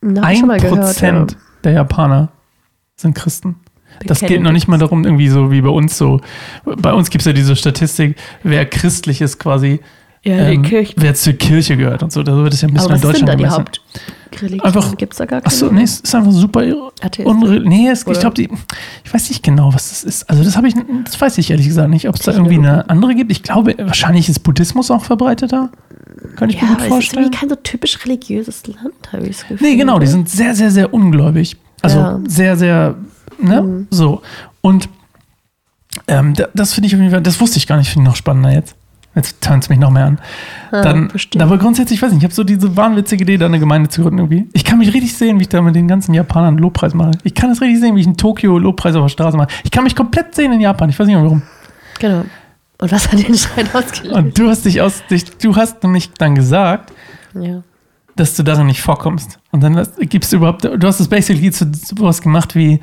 Na, 0.00 0.22
Ein 0.22 0.46
mal 0.46 0.58
gehört. 0.58 0.80
Prozent 0.80 1.36
der 1.62 1.72
Japaner 1.74 2.30
sind 2.96 3.14
Christen. 3.14 3.56
Das 4.06 4.20
geht 4.20 4.40
noch 4.42 4.52
nicht 4.52 4.68
mal 4.68 4.78
darum, 4.78 5.04
irgendwie 5.04 5.28
so 5.28 5.50
wie 5.50 5.60
bei 5.60 5.68
uns 5.70 5.96
so. 5.98 6.20
Bei 6.64 6.92
uns 6.92 7.10
gibt 7.10 7.22
es 7.22 7.26
ja 7.26 7.32
diese 7.32 7.56
Statistik, 7.56 8.16
wer 8.42 8.64
christlich 8.66 9.20
ist 9.20 9.38
quasi, 9.38 9.80
Ja, 10.24 10.36
ähm, 10.48 10.62
die 10.62 10.68
Kirche. 10.68 10.94
wer 10.96 11.14
zur 11.14 11.32
Kirche 11.34 11.76
gehört 11.76 12.02
und 12.02 12.12
so. 12.12 12.22
Da 12.22 12.36
wird 12.36 12.54
es 12.54 12.60
ja 12.62 12.68
ein 12.68 12.74
bisschen 12.74 12.86
Aber 12.86 12.94
in 12.94 12.96
ist 13.00 13.04
Deutschland 13.04 13.28
da 13.28 13.34
die 13.36 13.42
gemessen. 13.44 13.64
Hauptreligion? 14.30 14.60
Einfach- 14.66 14.96
Gibt 14.96 15.12
es 15.12 15.18
da 15.18 15.24
gar 15.26 15.40
keine? 15.40 15.46
Achso, 15.52 15.70
nee, 15.72 15.82
es 15.82 16.00
ist 16.00 16.14
einfach 16.14 16.32
super. 16.32 16.60
Atheistisch? 17.00 17.26
Unre 17.26 17.60
nee, 17.60 17.88
es, 17.88 18.06
ich 18.06 18.20
glaube. 18.20 18.42
Ich 19.04 19.12
weiß 19.14 19.28
nicht 19.30 19.42
genau, 19.42 19.74
was 19.74 19.88
das 19.90 20.04
ist. 20.04 20.30
Also, 20.30 20.42
das 20.44 20.56
habe 20.56 20.68
ich, 20.68 20.74
das 21.04 21.20
weiß 21.20 21.38
ich 21.38 21.50
ehrlich 21.50 21.66
gesagt 21.66 21.90
nicht, 21.90 22.08
ob 22.08 22.14
es 22.14 22.22
da 22.22 22.32
irgendwie 22.32 22.54
eine 22.54 22.88
andere 22.88 23.14
gibt. 23.14 23.30
Ich 23.32 23.42
glaube, 23.42 23.74
wahrscheinlich 23.78 24.28
ist 24.28 24.40
Buddhismus 24.40 24.90
auch 24.90 25.04
verbreiteter. 25.04 25.70
Kann 26.36 26.50
ich 26.50 26.56
Ja, 26.56 26.62
mir 26.62 26.68
gut 26.68 26.76
es 26.78 26.82
ist 26.84 26.88
vorstellen. 26.88 27.22
irgendwie 27.24 27.38
kein 27.38 27.48
so 27.48 27.56
typisch 27.56 27.98
religiöses 28.04 28.64
Land, 28.68 28.94
habe 29.12 29.26
ich 29.26 29.36
das 29.38 29.48
Gefühl. 29.48 29.66
Nee, 29.68 29.76
genau, 29.76 29.98
die 29.98 30.06
sind 30.06 30.28
sehr, 30.28 30.54
sehr, 30.54 30.70
sehr 30.70 30.94
ungläubig. 30.94 31.56
Also 31.82 31.98
Ja. 31.98 32.20
Sehr, 32.28 32.56
sehr, 32.56 32.94
ne? 33.42 33.86
So. 33.90 34.22
Und 34.60 34.88
ähm, 36.08 36.34
da- 36.34 36.48
das 36.54 36.72
finde 36.74 36.86
ich 36.88 36.94
auf 36.94 37.00
jeden 37.00 37.12
Fall, 37.12 37.22
das 37.22 37.40
wusste 37.40 37.58
ich 37.58 37.66
gar 37.66 37.76
nicht, 37.76 37.88
finde 37.90 38.04
ich 38.04 38.08
noch 38.08 38.16
spannender 38.16 38.50
jetzt. 38.52 38.74
Jetzt 39.14 39.42
tanzt 39.42 39.68
mich 39.68 39.78
noch 39.78 39.90
mehr 39.90 40.06
an. 40.06 40.18
Dann, 40.70 41.10
verstehe. 41.10 41.42
aber 41.42 41.58
grundsätzlich, 41.58 41.98
ich 41.98 42.02
weiß 42.02 42.12
nicht, 42.12 42.20
ich 42.20 42.24
habe 42.24 42.32
so 42.32 42.44
diese 42.44 42.74
wahnwitzige 42.78 43.24
Idee, 43.24 43.36
da 43.36 43.44
eine 43.44 43.58
Gemeinde 43.58 43.90
zu 43.90 44.00
gründen 44.00 44.20
irgendwie. 44.20 44.48
Ich 44.54 44.64
kann 44.64 44.78
mich 44.78 44.88
richtig 44.94 45.14
sehen, 45.14 45.38
wie 45.38 45.42
ich 45.42 45.50
da 45.50 45.60
mit 45.60 45.74
den 45.74 45.86
ganzen 45.86 46.14
Japanern 46.14 46.56
Lobpreis 46.56 46.94
mache. 46.94 47.10
Ich 47.22 47.34
kann 47.34 47.50
das 47.50 47.60
richtig 47.60 47.80
sehen, 47.80 47.94
wie 47.94 48.00
ich 48.00 48.06
in 48.06 48.16
Tokio 48.16 48.56
Lobpreis 48.58 48.94
auf 48.96 49.04
der 49.04 49.08
Straße 49.10 49.36
mache. 49.36 49.48
Ich 49.64 49.70
kann 49.70 49.84
mich 49.84 49.94
komplett 49.94 50.34
sehen 50.34 50.50
in 50.52 50.60
Japan. 50.62 50.88
Ich 50.88 50.98
weiß 50.98 51.06
nicht 51.06 51.16
warum. 51.16 51.42
Genau. 51.98 52.24
Und 52.80 52.90
was 52.90 53.12
hat 53.12 53.18
den 53.28 53.34
Schein 53.36 53.68
ausgelöst? 53.74 54.16
Und 54.16 54.38
du 54.38 54.48
hast 54.48 54.64
dich 54.64 54.80
aus, 54.80 55.02
dich, 55.10 55.24
du 55.36 55.54
hast 55.56 55.82
nämlich 55.82 56.10
dann 56.14 56.34
gesagt, 56.34 56.90
Ja. 57.34 57.62
Dass 58.16 58.36
du 58.36 58.42
darin 58.42 58.66
nicht 58.66 58.80
vorkommst. 58.82 59.38
Und 59.50 59.62
dann 59.62 59.86
gibst 60.00 60.32
du 60.32 60.36
überhaupt, 60.36 60.64
du 60.64 60.86
hast 60.86 61.00
es 61.00 61.08
basically 61.08 61.50
zu 61.50 61.70
sowas 61.72 62.20
gemacht 62.20 62.54
wie, 62.54 62.80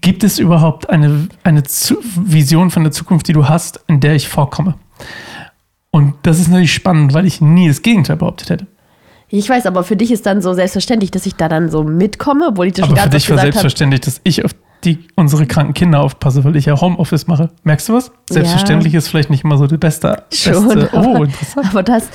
gibt 0.00 0.24
es 0.24 0.38
überhaupt 0.38 0.88
eine, 0.90 1.28
eine 1.44 1.62
Vision 1.62 2.70
von 2.70 2.82
der 2.84 2.92
Zukunft, 2.92 3.28
die 3.28 3.32
du 3.32 3.48
hast, 3.48 3.80
in 3.86 4.00
der 4.00 4.14
ich 4.14 4.28
vorkomme? 4.28 4.74
Und 5.90 6.14
das 6.22 6.38
ist 6.38 6.48
natürlich 6.48 6.72
spannend, 6.72 7.14
weil 7.14 7.26
ich 7.26 7.40
nie 7.40 7.68
das 7.68 7.82
Gegenteil 7.82 8.16
behauptet 8.16 8.50
hätte. 8.50 8.66
Ich 9.30 9.48
weiß, 9.48 9.66
aber 9.66 9.84
für 9.84 9.96
dich 9.96 10.10
ist 10.10 10.24
dann 10.26 10.40
so 10.40 10.54
selbstverständlich, 10.54 11.10
dass 11.10 11.26
ich 11.26 11.34
da 11.34 11.48
dann 11.48 11.70
so 11.70 11.84
mitkomme, 11.84 12.48
obwohl 12.48 12.66
ich 12.68 12.76
schon 12.76 12.84
Aber 12.84 12.94
für 12.94 12.96
ganz 12.96 13.14
oft 13.14 13.22
dich 13.22 13.30
war 13.30 13.38
selbstverständlich, 13.38 14.00
dass 14.00 14.20
ich 14.24 14.44
auf 14.44 14.54
die, 14.84 15.06
unsere 15.16 15.46
kranken 15.46 15.74
Kinder 15.74 16.00
aufpasse, 16.00 16.44
weil 16.44 16.56
ich 16.56 16.66
ja 16.66 16.80
Homeoffice 16.80 17.26
mache. 17.26 17.50
Merkst 17.64 17.88
du 17.88 17.94
was? 17.94 18.12
Selbstverständlich 18.30 18.94
ist 18.94 19.08
vielleicht 19.08 19.28
nicht 19.28 19.44
immer 19.44 19.58
so 19.58 19.66
die 19.66 19.76
beste. 19.76 20.22
Schon, 20.32 20.68
beste 20.68 20.90
oh, 20.92 20.98
aber- 20.98 21.24
interessant. 21.24 21.66
Aber 21.70 21.82
das, 21.82 22.08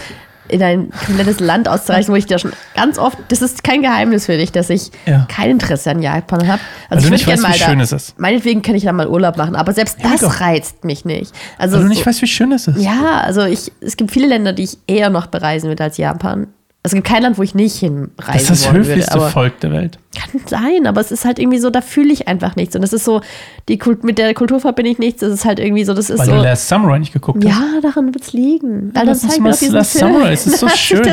in 0.54 0.64
ein 0.64 0.90
komplettes 1.06 1.40
Land 1.40 1.68
auszureichen, 1.68 2.14
wo 2.14 2.16
ich 2.16 2.26
da 2.28 2.38
schon 2.40 2.54
ganz 2.76 2.98
oft, 2.98 3.18
das 3.30 3.42
ist 3.42 3.64
kein 3.64 3.82
Geheimnis 3.82 4.28
für 4.28 4.38
dich, 4.38 4.52
dass 4.52 4.70
ich 4.70 4.92
Ja. 5.06 5.26
kein 5.30 5.50
Interesse 5.52 5.92
an 5.92 6.02
Japan 6.02 6.48
habe. 6.48 6.62
Also 6.90 7.02
du 7.02 7.08
ich 7.08 7.12
nicht 7.12 7.28
würde 7.28 7.42
gerne 7.42 7.42
mal 7.42 7.56
wie 7.60 7.64
schön 7.64 7.78
da, 7.80 7.84
es 7.84 7.92
ist. 7.92 8.20
meinetwegen 8.20 8.62
kann 8.62 8.76
ich 8.76 8.84
da 8.84 8.94
mal 8.94 9.08
Urlaub 9.08 9.36
machen, 9.38 9.56
aber 9.56 9.74
selbst 9.74 9.98
Ja, 10.02 10.12
das 10.12 10.22
doch. 10.22 10.40
reizt 10.40 10.84
mich 10.86 11.04
nicht. 11.06 11.34
Also 11.58 11.74
Weil 11.76 11.82
du 11.84 11.88
so- 11.88 11.94
nicht 11.94 12.06
weißt, 12.06 12.22
wie 12.22 12.28
schön 12.28 12.52
es 12.52 12.68
ist. 12.68 12.80
ja, 12.82 13.22
also 13.22 13.42
ich, 13.44 13.72
es 13.82 13.98
gibt 13.98 14.12
viele 14.12 14.28
Länder, 14.28 14.54
die 14.54 14.64
ich 14.64 14.78
eher 14.88 15.10
noch 15.10 15.26
bereisen 15.28 15.68
würde 15.70 15.84
als 15.84 15.98
Japan. 15.98 16.48
Es 16.86 16.92
gibt 16.94 17.08
kein 17.08 17.24
Land, 17.24 17.38
wo 17.38 17.44
ich 17.44 17.56
nicht 17.56 17.78
hinreisen 17.78 18.12
Das 18.34 18.42
ist 18.44 18.66
das 18.66 18.72
höflichste 18.74 19.14
würde. 19.20 19.30
Volk 19.32 19.60
der 19.62 19.72
Welt. 19.72 19.98
sein, 20.46 20.88
aber 20.88 21.02
es 21.02 21.12
ist 21.12 21.26
halt 21.26 21.40
irgendwie 21.40 21.60
so, 21.60 21.70
da 21.70 21.82
fühle 21.82 22.12
ich 22.12 22.28
einfach 22.28 22.56
nichts. 22.56 22.76
Und 22.76 22.82
das 22.82 22.94
ist 22.94 23.06
so, 23.06 23.22
die 23.70 23.78
Kult, 23.78 24.04
mit 24.04 24.18
der 24.18 24.34
Kultur 24.34 24.60
verbinde 24.60 24.92
ich 24.92 25.00
nichts. 25.00 25.22
Das 25.22 25.34
ist 25.34 25.46
halt 25.46 25.60
irgendwie 25.60 25.84
so, 25.84 25.94
das 25.94 26.10
ist 26.10 26.20
Weil 26.20 26.26
so. 26.28 26.32
du 26.34 26.42
Last 26.42 26.68
Samurai 26.68 27.00
nicht 27.00 27.14
geguckt 27.14 27.44
hast. 27.44 27.52
Ja, 27.52 27.82
daran 27.82 28.14
wird 28.14 28.24
es 28.24 28.34
liegen. 28.34 28.92
Weil 28.94 29.06
Lass 29.06 29.24
uns 29.24 29.34
zeig 29.34 29.42
mir 29.42 29.52
diesen 29.52 29.74
Last 29.74 29.98
Film. 29.98 30.14
Samurai, 30.14 30.34
es 30.34 30.48
ist 30.48 30.60
so 30.60 30.68
schön. 30.76 31.04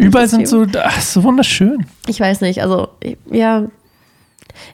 Überall 0.00 0.28
sind 0.28 0.48
so, 0.48 0.66
ach, 0.82 1.00
so 1.00 1.22
wunderschön. 1.22 1.86
Ich 2.06 2.20
weiß 2.20 2.40
nicht, 2.40 2.62
also, 2.62 2.88
ja. 3.30 3.64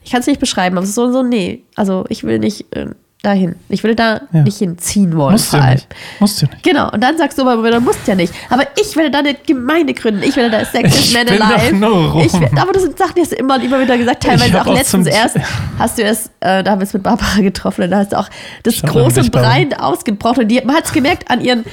Ich 0.03 0.11
kann 0.11 0.21
es 0.21 0.27
nicht 0.27 0.39
beschreiben, 0.39 0.77
aber 0.77 0.83
es 0.83 0.89
ist 0.89 0.95
so, 0.95 1.11
so, 1.11 1.23
nee. 1.23 1.63
Also, 1.75 2.05
ich 2.09 2.23
will 2.23 2.39
nicht 2.39 2.73
äh, 2.75 2.87
dahin. 3.23 3.55
Ich 3.69 3.83
will 3.83 3.95
da 3.95 4.21
Ja. 4.31 4.41
nicht 4.43 4.57
hinziehen 4.59 5.15
wollen. 5.17 5.31
Musst 5.31 5.47
du 5.47 5.57
vor 5.57 5.59
ja 5.59 5.65
allem. 5.65 5.75
nicht. 5.75 5.87
Musst 6.19 6.41
du 6.41 6.45
ja 6.45 6.51
nicht. 6.51 6.63
Genau, 6.63 6.91
und 6.91 7.01
dann 7.01 7.17
sagst 7.17 7.37
du 7.39 7.47
aber, 7.47 7.71
du 7.71 7.79
musst 7.79 8.05
ja 8.05 8.15
nicht. 8.15 8.33
Aber 8.49 8.63
ich 8.79 8.95
will 8.95 9.09
da 9.09 9.19
eine 9.19 9.33
Gemeinde 9.33 9.93
gründen. 9.93 10.21
Ich 10.23 10.35
will 10.35 10.51
da 10.51 10.63
Sex 10.65 10.93
Ich 10.99 11.05
is 11.07 11.13
Man 11.13 11.27
Alive. 11.41 11.73
nur 11.75 12.11
rum. 12.11 12.21
Ich 12.25 12.33
will, 12.33 12.49
aber 12.59 12.73
das 12.73 12.83
sind 12.83 12.97
Sachen, 12.97 13.13
die 13.15 13.21
hast 13.21 13.31
du 13.31 13.35
immer 13.37 13.55
und 13.55 13.63
immer 13.63 13.79
wieder 13.81 13.97
gesagt. 13.97 14.23
Ich 14.25 14.29
Teilweise 14.29 14.61
auch 14.61 14.67
auch 14.67 14.73
letztens 14.75 15.07
erst 15.07 15.37
hast 15.79 15.97
du 15.97 16.01
erst, 16.03 16.27
äh, 16.41 16.63
da 16.63 16.71
haben 16.71 16.79
wir 16.79 16.83
es 16.85 16.93
mit 16.93 17.01
Barbara 17.03 17.39
getroffen 17.39 17.85
und 17.85 17.91
da 17.91 17.97
hast 17.99 18.11
du 18.11 18.19
auch 18.19 18.29
das 18.63 18.75
Schau, 18.75 18.87
große 18.87 19.23
Brein 19.31 19.73
ausgebrochen. 19.73 20.43
Und 20.43 20.47
die, 20.49 20.61
man 20.61 20.75
hat 20.75 20.85
es 20.85 20.91
gemerkt 20.93 21.31
an 21.31 21.39
ihren 21.41 21.63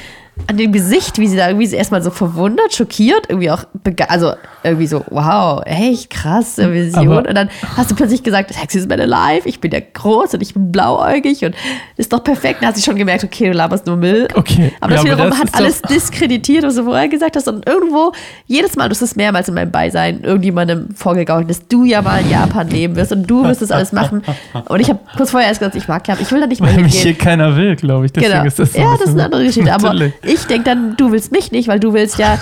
an 0.47 0.57
dem 0.57 0.73
Gesicht, 0.73 1.19
wie 1.19 1.29
sie 1.29 1.37
da 1.37 1.49
irgendwie 1.49 1.73
erstmal 1.75 2.03
so 2.03 2.11
verwundert, 2.11 2.75
schockiert, 2.75 3.27
irgendwie 3.29 3.51
auch, 3.51 3.65
also 4.09 4.33
irgendwie 4.65 4.87
so, 4.87 5.05
wow, 5.11 5.63
echt 5.65 6.11
krass, 6.11 6.59
Vision. 6.59 7.09
Aber- 7.09 7.29
und 7.29 7.35
dann 7.35 7.49
hast 7.77 7.91
du 7.91 7.95
plötzlich 7.95 8.23
gesagt, 8.23 8.53
Sex 8.53 8.75
is 8.75 8.87
Man 8.89 9.01
Alive, 9.01 9.49
ich 9.49 9.61
bin 9.61 9.71
ja 9.71 9.79
groß 9.81 10.35
und 10.35 10.43
ich 10.43 10.55
bin 10.55 10.73
blauäugig 10.73 11.45
und 11.45 11.55
ist 11.97 12.13
doch 12.13 12.23
perfekt. 12.25 12.61
Dann 12.63 12.69
hat 12.69 12.77
sie 12.77 12.83
schon 12.83 12.97
gemerkt, 12.97 13.25
okay, 13.25 13.47
du 13.51 13.53
laberst 13.53 13.87
nur 13.87 13.97
Müll. 13.97 14.29
Okay, 14.35 14.73
Aber 14.81 14.95
das 14.95 15.05
wiederum 15.05 15.31
das 15.31 15.39
hat 15.39 15.45
ist 15.49 15.55
alles 15.57 15.83
diskreditiert, 15.83 16.65
was 16.65 16.75
du 16.75 16.85
vorher 16.85 17.09
gesagt 17.09 17.37
hast. 17.37 17.47
Und 17.49 17.67
irgendwo, 17.69 18.13
jedes 18.47 18.77
Mal, 18.77 18.89
du 18.89 18.95
hast 18.95 19.03
es 19.03 19.17
mehrmals 19.17 19.49
in 19.49 19.55
meinem 19.55 19.71
Beisein, 19.71 20.23
irgendjemandem 20.23 20.89
vorgegaukelt, 20.95 21.49
dass 21.51 21.67
du 21.69 21.85
ja 21.85 22.03
mal 22.03 22.21
in 22.23 22.31
Japan 22.31 22.69
leben 22.69 22.97
wirst 22.97 23.13
und 23.13 23.27
du 23.27 23.45
wirst 23.45 23.63
das 23.63 23.71
alles 23.71 23.93
machen. 23.93 24.23
Und 24.69 24.81
ich 24.81 24.89
habe 24.89 24.99
kurz 25.17 25.31
vorher 25.31 25.49
erst 25.49 25.61
gesagt, 25.61 25.77
ich 25.77 25.87
mag 25.89 26.07
Japan, 26.07 26.23
ich 26.23 26.33
will 26.33 26.41
da 26.41 26.47
nicht 26.47 26.61
mehr 26.61 26.75
Weil 26.75 26.83
mich 26.83 26.95
hier 26.95 27.03
hingehen. 27.13 27.19
keiner 27.25 27.57
will, 27.57 27.77
glaube 27.77 28.07
ich. 28.07 28.13
Deswegen 28.13 28.33
Genau. 28.33 28.45
ist 28.47 28.59
das 28.59 28.73
so 28.73 28.79
ja, 28.81 28.93
das 28.93 29.03
ist 29.03 29.09
eine 29.11 29.25
andere 29.25 29.45
Geschichte. 29.45 29.73
Aber 29.73 29.93
Natürlich. 29.93 30.13
Ich 30.33 30.45
denke 30.47 30.65
dann, 30.65 30.97
du 30.97 31.13
willst 31.13 31.33
mich 31.33 31.53
nicht, 31.53 31.69
weil 31.69 31.81
du 31.81 31.93
willst 31.93 32.19
ja 32.19 32.39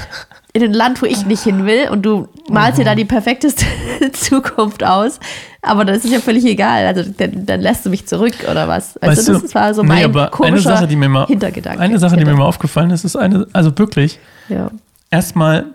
in 0.55 0.63
ein 0.63 0.73
Land, 0.73 1.03
wo 1.03 1.07
ich 1.07 1.27
nicht 1.27 1.43
hin 1.43 1.67
will 1.67 1.89
und 1.91 2.03
du 2.03 2.29
malst 2.51 2.79
dir 2.79 2.85
da 2.85 2.95
die 2.95 3.05
perfekteste 3.05 3.65
Zukunft 4.13 4.83
aus. 4.85 5.21
Aber 5.63 5.85
das 5.85 6.05
ist 6.05 6.13
ja 6.13 6.21
völlig 6.21 6.45
egal. 6.47 6.87
Also 6.87 7.03
dann, 7.17 7.45
dann 7.47 7.61
lässt 7.61 7.85
du 7.85 7.91
mich 7.91 8.07
zurück 8.07 8.33
oder 8.51 8.67
was? 8.69 8.97
Weißt 9.01 9.19
Weißt 9.19 9.29
du, 9.29 9.33
das 9.35 9.55
war 9.55 9.75
so 9.75 9.83
nee, 9.83 9.89
mein 9.89 10.05
aber 10.05 10.31
eine 10.43 10.59
Sache, 10.61 10.87
die 10.87 10.97
mir 10.97 11.09
mal, 11.09 11.27
Hintergedanke. 11.27 11.81
eine 11.81 11.99
Sache, 11.99 12.17
die 12.17 12.25
mir 12.25 12.35
mal 12.35 12.45
aufgefallen 12.47 12.91
ist, 12.91 13.05
ist 13.05 13.17
eine, 13.17 13.47
also 13.53 13.77
wirklich, 13.79 14.19
ja. 14.49 14.71
erstmal 15.11 15.67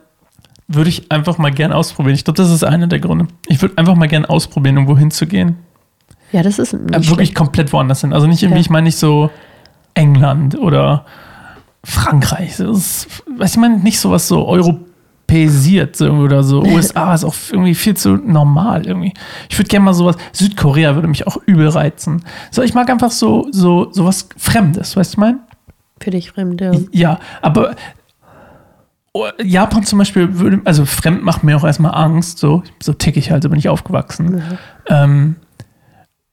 würde 0.68 0.90
ich 0.90 1.12
einfach 1.12 1.38
mal 1.38 1.52
gern 1.52 1.72
ausprobieren. 1.74 2.16
Ich 2.16 2.24
glaube, 2.24 2.38
das 2.38 2.50
ist 2.50 2.64
einer 2.64 2.88
der 2.88 3.00
Gründe. 3.00 3.28
Ich 3.48 3.62
würde 3.62 3.78
einfach 3.78 3.96
mal 3.96 4.08
gern 4.08 4.26
ausprobieren, 4.26 4.78
um 4.80 4.88
wohin 4.88 5.12
zu 5.12 5.28
gehen. 5.28 5.58
ja, 6.32 6.42
das 6.42 6.58
ist 6.58 6.74
nicht 6.74 6.90
Äh, 6.90 6.94
wirklich 6.94 7.08
schlecht. 7.16 7.36
komplett 7.36 7.72
woanders 7.74 8.02
hin. 8.02 8.14
Also 8.14 8.26
nicht 8.28 8.42
irgendwie, 8.42 8.58
Ja. 8.60 8.62
ich 8.62 8.70
meine 8.72 8.86
nicht 8.86 8.98
so 8.98 9.30
England 9.94 10.58
oder 10.58 11.06
Frankreich. 11.86 12.58
Das 12.58 12.78
ist, 12.78 13.24
weiß 13.38 13.52
ich 13.52 13.58
meine, 13.58 13.78
nicht 13.78 14.00
sowas 14.00 14.28
so 14.28 14.46
europäisiert 14.48 16.00
oder 16.02 16.44
so. 16.44 16.64
USA 16.66 17.14
ist 17.14 17.24
auch 17.24 17.36
irgendwie 17.52 17.76
viel 17.76 17.96
zu 17.96 18.16
normal 18.16 18.86
irgendwie. 18.86 19.14
Ich 19.50 19.58
würde 19.58 19.68
gerne 19.68 19.86
mal 19.86 19.94
sowas, 19.94 20.16
Südkorea 20.32 20.96
würde 20.96 21.08
mich 21.08 21.28
auch 21.28 21.38
übel 21.46 21.68
reizen. 21.68 22.24
So, 22.52 22.62
ich 22.62 22.74
mag 22.74 22.90
einfach 22.90 23.12
so, 23.12 23.48
so, 23.52 23.92
sowas 23.92 24.30
Fremdes, 24.38 24.96
weißt 24.96 25.12
du, 25.12 25.16
ich 25.16 25.18
meine? 25.18 25.40
Für 26.00 26.12
dich 26.12 26.32
fremd, 26.32 26.62
ja. 26.62 26.72
Ja, 26.92 27.20
aber 27.42 27.76
oh, 29.14 29.28
Japan 29.42 29.84
zum 29.84 30.00
Beispiel 30.00 30.40
würde, 30.40 30.62
also 30.66 30.86
fremd 30.86 31.24
macht 31.24 31.44
mir 31.44 31.56
auch 31.58 31.64
erstmal 31.64 31.94
Angst, 31.96 32.40
so, 32.40 32.64
so 32.82 32.94
tick 32.94 33.18
ich 33.18 33.32
halt, 33.32 33.44
so 33.44 33.50
bin 33.50 33.60
ich 33.60 33.70
aufgewachsen. 33.70 34.42
Ähm, 34.88 35.36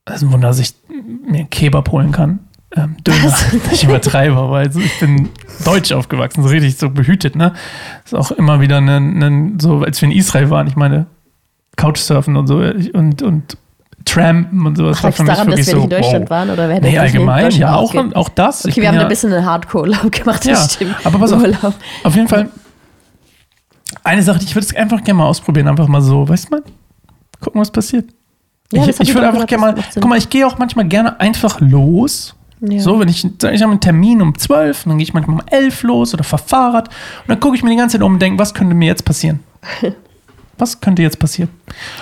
das 0.04 0.16
ist 0.16 0.22
ein 0.22 0.32
Wunder, 0.32 0.48
dass 0.48 0.58
ich 0.58 0.74
mir 0.88 1.40
einen 1.40 1.50
Kebab 1.50 1.90
holen 1.92 2.10
kann. 2.10 2.40
Ähm, 2.76 2.96
Döner, 3.04 3.34
ich 3.72 3.84
übertreibe, 3.84 4.36
aber 4.36 4.58
also 4.58 4.78
ich 4.80 4.98
bin 5.00 5.28
deutsch 5.64 5.90
aufgewachsen, 5.92 6.42
so 6.42 6.48
richtig 6.48 6.76
so 6.78 6.90
behütet, 6.90 7.34
ne? 7.34 7.52
Ist 8.04 8.14
auch 8.14 8.30
immer 8.30 8.60
wieder 8.60 8.78
ein, 8.78 8.88
ein 9.22 9.58
so, 9.60 9.80
als 9.82 10.00
wir 10.00 10.08
in 10.08 10.16
Israel 10.16 10.50
waren, 10.50 10.68
ich 10.68 10.76
meine, 10.76 11.06
Couchsurfen 11.76 12.36
und 12.36 12.46
so 12.46 12.58
und, 12.58 13.22
und 13.22 13.56
Trampen 14.04 14.66
und 14.66 14.76
sowas. 14.76 14.98
Ach, 15.02 15.08
es 15.08 15.16
daran, 15.16 15.28
dass 15.28 15.46
wir 15.46 15.54
nicht 15.56 15.68
in 15.84 15.88
Deutschland 15.90 16.30
waren? 16.30 16.50
Oder 16.50 16.68
wer 16.68 16.80
Nee, 16.80 16.98
allgemein, 16.98 17.50
ja, 17.50 17.74
auch, 17.74 17.94
auch 18.14 18.28
das. 18.28 18.64
Okay 18.64 18.80
wir 18.80 18.88
haben 18.88 18.94
ja, 18.96 19.02
ein 19.02 19.08
bisschen 19.08 19.32
einen 19.32 19.44
Hardcore-Urlaub 19.44 20.10
gemacht, 20.12 20.44
Ja, 20.44 20.52
das 20.52 20.74
stimmt. 20.74 20.94
aber 21.04 21.18
pass 21.18 21.32
auf. 21.32 21.42
Urlaub. 21.42 21.74
Auf 22.04 22.14
jeden 22.14 22.28
Fall 22.28 22.48
eine 24.04 24.22
Sache, 24.22 24.40
ich 24.42 24.54
würde 24.54 24.66
es 24.66 24.74
einfach 24.74 25.02
gerne 25.02 25.18
mal 25.18 25.26
ausprobieren, 25.26 25.68
einfach 25.68 25.88
mal 25.88 26.00
so, 26.00 26.28
weißt 26.28 26.46
du 26.46 26.56
mal, 26.56 26.62
gucken, 27.40 27.60
was 27.60 27.70
passiert. 27.70 28.10
Ja, 28.72 28.86
ich 28.86 29.00
ich 29.00 29.14
würde 29.14 29.28
einfach 29.28 29.46
gerne 29.46 29.60
mal, 29.60 29.74
guck 29.94 30.08
mal, 30.08 30.18
ich 30.18 30.30
gehe 30.30 30.46
auch 30.46 30.58
manchmal 30.58 30.86
gerne 30.86 31.18
einfach 31.20 31.60
los. 31.60 32.36
Ja. 32.62 32.80
So, 32.80 33.00
wenn 33.00 33.08
ich, 33.08 33.26
sag 33.40 33.54
ich 33.54 33.62
habe 33.62 33.70
einen 33.72 33.80
Termin 33.80 34.20
um 34.20 34.36
12, 34.36 34.84
dann 34.84 34.98
gehe 34.98 35.04
ich 35.04 35.14
manchmal 35.14 35.36
um 35.40 35.42
11 35.50 35.82
los 35.82 36.12
oder 36.14 36.24
fahr 36.24 36.38
Fahrrad 36.38 36.88
und 36.88 37.28
dann 37.28 37.40
gucke 37.40 37.56
ich 37.56 37.62
mir 37.62 37.70
die 37.70 37.76
ganze 37.76 37.96
Zeit 37.98 38.04
um 38.04 38.14
und 38.14 38.22
denke, 38.22 38.38
was 38.38 38.52
könnte 38.54 38.74
mir 38.74 38.86
jetzt 38.86 39.04
passieren? 39.04 39.40
Was 40.58 40.78
könnte 40.82 41.00
jetzt 41.00 41.18
passieren? 41.18 41.48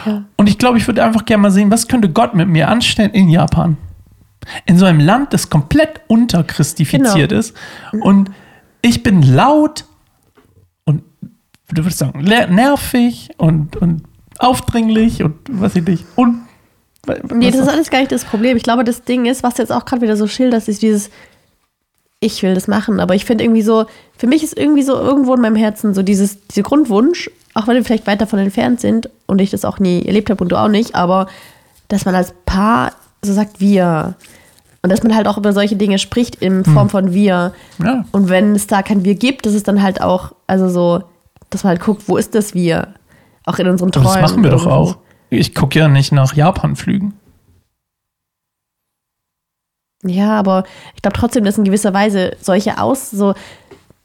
Ja. 0.05 0.25
Und 0.37 0.49
ich 0.49 0.59
glaube, 0.59 0.79
ich 0.79 0.87
würde 0.89 1.05
einfach 1.05 1.25
gerne 1.25 1.43
mal 1.43 1.53
sehen, 1.53 1.71
was 1.71 1.87
könnte 1.87 2.09
Gott 2.11 2.35
mit 2.35 2.49
mir 2.49 2.67
anstellen 2.69 3.13
in 3.13 3.29
Japan? 3.29 3.77
In 4.67 4.77
so 4.79 4.85
einem 4.85 4.99
Land, 4.99 5.33
das 5.33 5.49
komplett 5.49 6.01
unterchristifiziert 6.09 7.29
Genau. 7.29 7.39
ist. 7.39 7.55
Und 8.01 8.33
ich 8.83 9.05
bin 9.05 9.23
laut 9.23 9.85
und 10.87 11.05
du 11.73 11.85
würdest 11.85 11.99
sagen, 11.99 12.19
nervig 12.25 13.31
und, 13.37 13.77
und 13.77 14.03
aufdringlich 14.41 15.23
und 15.23 15.37
was 15.51 15.77
ich 15.77 15.85
nicht. 15.87 16.05
Und 16.17 16.41
Nee, 17.33 17.51
das 17.51 17.61
ist 17.61 17.69
alles 17.69 17.91
gar 17.91 17.99
nicht 18.01 18.13
das 18.13 18.25
Problem. 18.25 18.57
Ich 18.57 18.63
glaube, 18.63 18.85
das 18.85 19.03
Ding 19.03 19.27
ist, 19.27 19.43
was 19.43 19.55
du 19.55 19.63
jetzt 19.63 19.73
auch 19.73 19.85
gerade 19.85 20.03
wieder 20.03 20.17
so 20.17 20.27
schilderst, 20.27 20.69
ist 20.69 20.83
dieses, 20.83 21.11
ich 22.21 22.43
will 22.43 22.55
das 22.55 22.69
machen. 22.69 23.01
Aber 23.01 23.15
ich 23.15 23.25
finde 23.25 23.45
irgendwie 23.45 23.63
so, 23.63 23.87
für 24.17 24.27
mich 24.27 24.43
ist 24.43 24.57
irgendwie 24.59 24.83
so 24.83 24.95
irgendwo 24.95 25.35
in 25.35 25.41
meinem 25.41 25.57
Herzen 25.57 25.95
so 25.95 26.03
dieses, 26.03 26.47
dieser 26.49 26.63
Grundwunsch, 26.63 27.31
auch 27.55 27.67
wenn 27.67 27.77
wir 27.77 27.85
vielleicht 27.85 28.07
weit 28.07 28.21
davon 28.21 28.39
entfernt 28.39 28.81
sind 28.81 29.09
und 29.27 29.41
ich 29.41 29.51
das 29.51 29.65
auch 29.65 29.79
nie 29.79 30.05
erlebt 30.05 30.31
habe 30.31 30.43
und 30.43 30.51
du 30.51 30.57
auch 30.57 30.69
nicht, 30.69 30.95
aber 30.95 31.27
dass 31.89 32.05
man 32.05 32.15
als 32.15 32.35
Paar 32.45 32.93
so 33.25 33.33
sagt, 33.33 33.61
wir. 33.61 34.15
Und 34.83 34.91
dass 34.91 35.03
man 35.03 35.15
halt 35.17 35.27
auch 35.27 35.39
über 35.39 35.53
solche 35.53 35.75
Dinge 35.77 35.99
spricht 35.99 36.37
in 36.37 36.65
Hm. 36.65 36.75
Form 36.75 36.89
von 36.89 37.13
wir. 37.13 37.53
Ja. 37.83 38.05
Und 38.13 38.29
wenn 38.29 38.55
es 38.55 38.67
da 38.69 38.83
kein 38.83 39.05
Wir 39.05 39.15
gibt, 39.17 39.45
das 39.47 39.55
ist 39.55 39.67
dann 39.67 39.83
halt 39.83 40.01
auch, 40.01 40.33
also 40.47 40.69
so, 40.69 41.03
dass 41.51 41.65
man 41.65 41.71
halt 41.71 41.81
guckt, 41.81 42.05
wo 42.07 42.17
ist 42.17 42.35
das 42.35 42.55
Wir? 42.55 42.89
Auch 43.45 43.59
in 43.59 43.67
unseren 43.69 43.91
Aber 43.95 44.03
Träumen. 44.03 44.23
das 44.23 44.31
machen 44.33 44.45
wir 44.45 44.51
doch 44.51 44.67
auch. 44.67 44.99
Ich 45.31 45.55
gucke 45.55 45.79
ja 45.79 45.89
nicht 45.89 46.13
nach 46.13 46.35
Japan 46.35 46.77
flügen. 46.77 47.15
Ja, 50.05 50.39
aber 50.39 50.65
ich 50.95 51.03
glaube 51.03 51.17
trotzdem, 51.19 51.45
dass 51.45 51.59
in 51.59 51.65
gewisser 51.65 51.93
Weise 51.93 52.37
solche 52.41 52.81
aus, 52.81 53.11
so 53.11 53.35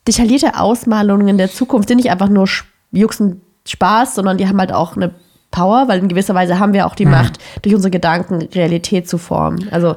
detaillierte 0.07 0.59
Ausmalungen 0.59 1.37
der 1.37 1.51
Zukunft 1.51 1.87
sind 1.87 1.97
nicht 1.97 2.09
einfach 2.11 2.29
nur 2.29 2.47
Juxen 2.91 3.41
Spaß, 3.67 4.15
sondern 4.15 4.37
die 4.37 4.47
haben 4.47 4.59
halt 4.59 4.73
auch 4.73 4.95
eine 4.95 5.13
Power, 5.51 5.87
weil 5.87 5.99
in 5.99 6.07
gewisser 6.07 6.33
Weise 6.33 6.59
haben 6.59 6.73
wir 6.73 6.87
auch 6.87 6.95
die 6.95 7.05
Macht, 7.05 7.37
durch 7.61 7.75
unsere 7.75 7.91
Gedanken 7.91 8.41
Realität 8.53 9.07
zu 9.07 9.17
formen. 9.19 9.69
Also 9.69 9.95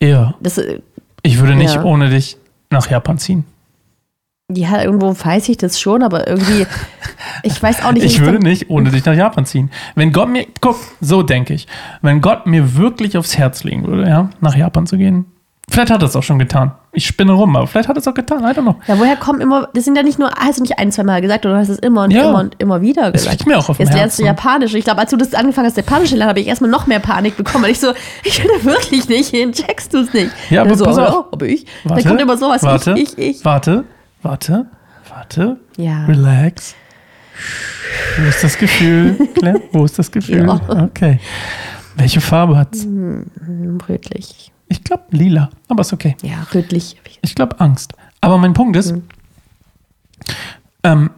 Ja. 0.00 0.34
das, 0.40 0.58
äh, 0.58 0.80
Ich 1.22 1.38
würde 1.38 1.54
nicht 1.54 1.74
Ja. 1.74 1.84
ohne 1.84 2.08
dich 2.10 2.36
nach 2.70 2.88
Japan 2.90 3.18
ziehen. 3.18 3.44
Ja, 4.54 4.82
irgendwo 4.82 5.14
weiß 5.16 5.48
ich 5.48 5.56
das 5.56 5.80
schon, 5.80 6.02
aber 6.02 6.26
irgendwie, 6.28 6.66
ich 7.42 7.62
weiß 7.62 7.84
auch 7.84 7.92
nicht. 7.92 8.04
Ich 8.04 8.20
würde 8.20 8.38
nicht 8.38 8.70
ohne 8.70 8.90
dich 8.90 9.04
nach 9.04 9.14
Japan 9.14 9.46
ziehen. 9.46 9.70
Wenn 9.94 10.12
Gott 10.12 10.28
mir, 10.28 10.46
guck, 10.60 10.76
so 11.00 11.22
denke 11.22 11.54
ich, 11.54 11.66
wenn 12.02 12.20
Gott 12.20 12.46
mir 12.46 12.76
wirklich 12.76 13.16
aufs 13.16 13.36
Herz 13.38 13.64
legen 13.64 13.86
würde, 13.86 14.08
ja, 14.08 14.30
nach 14.40 14.56
Japan 14.56 14.86
zu 14.86 14.96
gehen, 14.98 15.26
vielleicht 15.68 15.90
hat 15.92 16.02
er 16.02 16.08
es 16.08 16.16
auch 16.16 16.22
schon 16.22 16.38
getan. 16.38 16.72
Ich 16.92 17.06
spinne 17.06 17.30
rum, 17.30 17.54
aber 17.54 17.68
vielleicht 17.68 17.88
hat 17.88 17.96
er 17.96 18.00
es 18.00 18.08
auch 18.08 18.14
getan, 18.14 18.40
I 18.42 18.46
don't 18.46 18.62
know. 18.62 18.74
Ja, 18.88 18.98
woher 18.98 19.14
kommen 19.14 19.40
immer, 19.40 19.68
das 19.74 19.84
sind 19.84 19.94
ja 19.96 20.02
nicht 20.02 20.18
nur, 20.18 20.28
hast 20.36 20.58
du 20.58 20.62
nicht 20.62 20.80
ein, 20.80 20.90
zwei 20.90 21.04
Mal 21.04 21.20
gesagt, 21.22 21.46
oder 21.46 21.54
du 21.54 21.60
hast 21.60 21.68
es 21.68 21.78
immer 21.78 22.02
und 22.02 22.10
Ja. 22.10 22.28
immer 22.28 22.40
und 22.40 22.56
immer 22.58 22.80
wieder 22.82 23.06
Es 23.14 23.22
gesagt. 23.22 23.32
liegt 23.38 23.46
mir 23.46 23.56
auch 23.56 23.68
auf 23.68 23.78
Jetzt 23.78 23.94
lernst 23.94 24.18
du. 24.18 24.24
Japanisch. 24.24 24.74
Ich 24.74 24.82
glaube, 24.82 24.98
als 25.00 25.10
du 25.10 25.16
das 25.16 25.32
angefangen 25.32 25.68
hast, 25.68 25.76
Japanisch 25.76 26.08
zu 26.10 26.16
lernen, 26.16 26.30
habe 26.30 26.40
ich 26.40 26.48
erstmal 26.48 26.68
noch 26.70 26.88
mehr 26.88 26.98
Panik 26.98 27.36
bekommen, 27.36 27.62
weil 27.62 27.70
ich 27.70 27.78
so, 27.78 27.92
ich 28.24 28.42
will 28.42 28.50
da 28.58 28.64
wirklich 28.64 29.08
nicht 29.08 29.28
hin, 29.30 29.52
checkst 29.52 29.94
du 29.94 29.98
es 29.98 30.12
nicht. 30.12 30.32
Ja, 30.50 30.62
aber 30.62 30.74
so, 30.74 30.84
pass 30.84 30.98
auf. 30.98 31.14
oh, 31.14 31.28
aber 31.30 31.46
ich. 31.46 31.64
Warte, 31.84 32.02
Dann 32.02 32.08
kommt 32.10 32.20
immer 32.22 32.36
sowas, 32.36 32.64
warte, 32.64 32.94
ich, 32.98 33.16
ich, 33.16 33.36
ich. 33.36 33.44
Warte, 33.44 33.84
warte, 34.22 34.66
warte. 35.08 35.58
Ja. 35.76 36.04
Relax. 36.06 36.74
Wo 38.18 38.24
ist 38.28 38.44
das 38.44 38.58
Gefühl, 38.58 39.16
Claire? 39.34 39.60
Wo 39.72 39.84
ist 39.84 39.98
das 39.98 40.10
Gefühl? 40.12 40.46
Ja. 40.46 40.60
Okay. 40.84 41.20
Welche 41.96 42.20
Farbe 42.20 42.56
hat's? 42.56 42.84
Hm, 42.84 43.78
Rötlich. 43.88 44.52
Ich 44.68 44.84
glaube 44.84 45.04
lila, 45.10 45.50
aber 45.68 45.80
ist 45.80 45.92
okay. 45.92 46.16
Ja, 46.22 46.46
rötlich. 46.54 46.96
Ich 47.22 47.34
glaube 47.34 47.58
Angst. 47.60 47.92
Aber 48.20 48.38
mein 48.38 48.52
Punkt 48.52 48.76
ist, 48.76 48.92
Mhm. 48.92 49.02
ähm, 50.84 51.10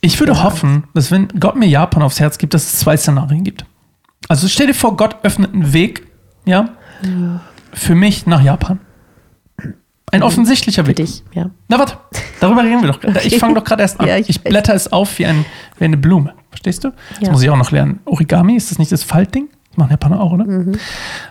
Ich 0.00 0.20
würde 0.20 0.32
Ja. 0.32 0.44
hoffen, 0.44 0.84
dass 0.94 1.10
wenn 1.10 1.26
Gott 1.40 1.56
mir 1.56 1.66
Japan 1.66 2.02
aufs 2.02 2.20
Herz 2.20 2.38
gibt, 2.38 2.54
dass 2.54 2.62
es 2.72 2.78
zwei 2.78 2.96
Szenarien 2.96 3.42
gibt. 3.42 3.64
Also 4.28 4.46
stell 4.46 4.68
dir 4.68 4.74
vor, 4.74 4.96
Gott 4.96 5.16
öffnet 5.24 5.52
einen 5.54 5.72
Weg, 5.72 6.06
ja, 6.44 6.68
für 7.72 7.94
mich 7.96 8.24
nach 8.26 8.40
Japan. 8.40 8.78
Ein 10.12 10.22
offensichtlicher 10.22 10.82
Für 10.84 10.88
Weg. 10.88 10.96
dich, 10.96 11.22
ja. 11.32 11.50
Na 11.68 11.78
warte, 11.78 11.98
darüber 12.40 12.62
reden 12.62 12.82
wir 12.82 12.88
doch. 12.92 13.00
gerade. 13.00 13.20
Ich 13.26 13.38
fange 13.38 13.54
doch 13.54 13.64
gerade 13.64 13.82
erst 13.82 14.00
an. 14.00 14.06
Ja, 14.08 14.16
ich 14.16 14.28
ich 14.28 14.40
blätter 14.42 14.74
es 14.74 14.90
auf 14.92 15.18
wie, 15.18 15.26
ein, 15.26 15.44
wie 15.78 15.84
eine 15.84 15.96
Blume. 15.96 16.34
Verstehst 16.50 16.84
du? 16.84 16.92
Das 17.10 17.20
Ja. 17.20 17.32
muss 17.32 17.42
ich 17.42 17.50
auch 17.50 17.56
noch 17.56 17.70
lernen. 17.70 18.00
Origami, 18.04 18.56
ist 18.56 18.70
das 18.70 18.78
nicht 18.78 18.90
das 18.92 19.02
Faltding? 19.04 19.48
Das 19.70 19.76
machen 19.78 19.90
Japaner 19.90 20.20
auch, 20.20 20.32
oder? 20.32 20.44
Mhm. 20.44 20.72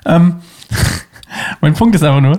Ähm, 0.06 0.36
mein 1.62 1.74
Punkt 1.74 1.96
ist 1.96 2.04
einfach 2.04 2.22
nur, 2.22 2.38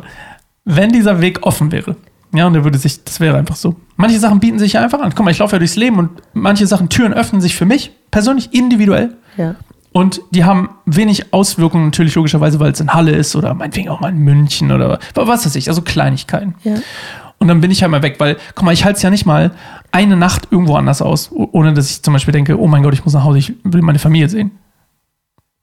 wenn 0.65 0.91
dieser 0.91 1.21
Weg 1.21 1.45
offen 1.47 1.73
wäre, 1.73 1.97
ja, 2.35 2.47
und 2.47 2.53
der 2.53 2.63
würde 2.63 2.77
sich, 2.79 3.03
das 3.05 3.21
wäre 3.21 3.39
einfach 3.39 3.57
so. 3.57 3.75
Manche 3.97 4.19
Sachen 4.19 4.39
bieten 4.39 4.59
sich 4.59 4.75
ja 4.75 4.83
einfach 4.83 5.01
an. 5.01 5.15
Guck 5.15 5.25
mal, 5.25 5.31
ich 5.31 5.39
laufe 5.39 5.55
ja 5.55 5.59
durchs 5.59 5.77
Leben 5.77 5.99
und 5.99 6.11
manche 6.35 6.67
Sachen, 6.67 6.91
Türen 6.91 7.15
öffnen 7.15 7.41
sich 7.41 7.57
für 7.57 7.65
mich 7.65 7.91
persönlich 8.11 8.53
individuell. 8.53 9.17
Ja. 9.39 9.55
Und 9.93 10.21
die 10.31 10.45
haben 10.45 10.71
wenig 10.85 11.33
Auswirkungen, 11.33 11.87
natürlich 11.87 12.15
logischerweise, 12.15 12.61
weil 12.61 12.73
es 12.73 12.81
in 12.81 12.93
Halle 12.93 13.13
ist 13.13 13.35
oder 13.35 13.55
meinetwegen 13.55 13.89
auch 13.89 14.01
mal 14.01 14.11
in 14.11 14.19
München 14.19 14.71
oder 14.71 14.99
was 15.15 15.47
weiß 15.47 15.55
ich, 15.57 15.69
also 15.69 15.83
Kleinigkeiten. 15.83 16.55
Ja. 16.65 16.75
Und 17.39 17.49
dann 17.49 17.61
bin 17.61 17.71
ich 17.71 17.83
halt 17.83 17.91
mal 17.91 18.03
weg, 18.03 18.17
weil, 18.19 18.37
guck 18.55 18.65
mal, 18.65 18.73
ich 18.73 18.85
halte 18.85 18.97
es 18.97 19.03
ja 19.03 19.11
nicht 19.11 19.25
mal 19.25 19.53
eine 19.93 20.17
Nacht 20.17 20.49
irgendwo 20.51 20.75
anders 20.75 21.01
aus, 21.01 21.31
ohne 21.33 21.73
dass 21.73 21.91
ich 21.91 22.03
zum 22.03 22.13
Beispiel 22.13 22.33
denke, 22.33 22.59
oh 22.59 22.67
mein 22.67 22.83
Gott, 22.83 22.95
ich 22.95 23.05
muss 23.05 23.15
nach 23.15 23.25
Hause, 23.25 23.39
ich 23.39 23.55
will 23.65 23.83
meine 23.83 23.99
Familie 23.99 24.29
sehen. 24.29 24.51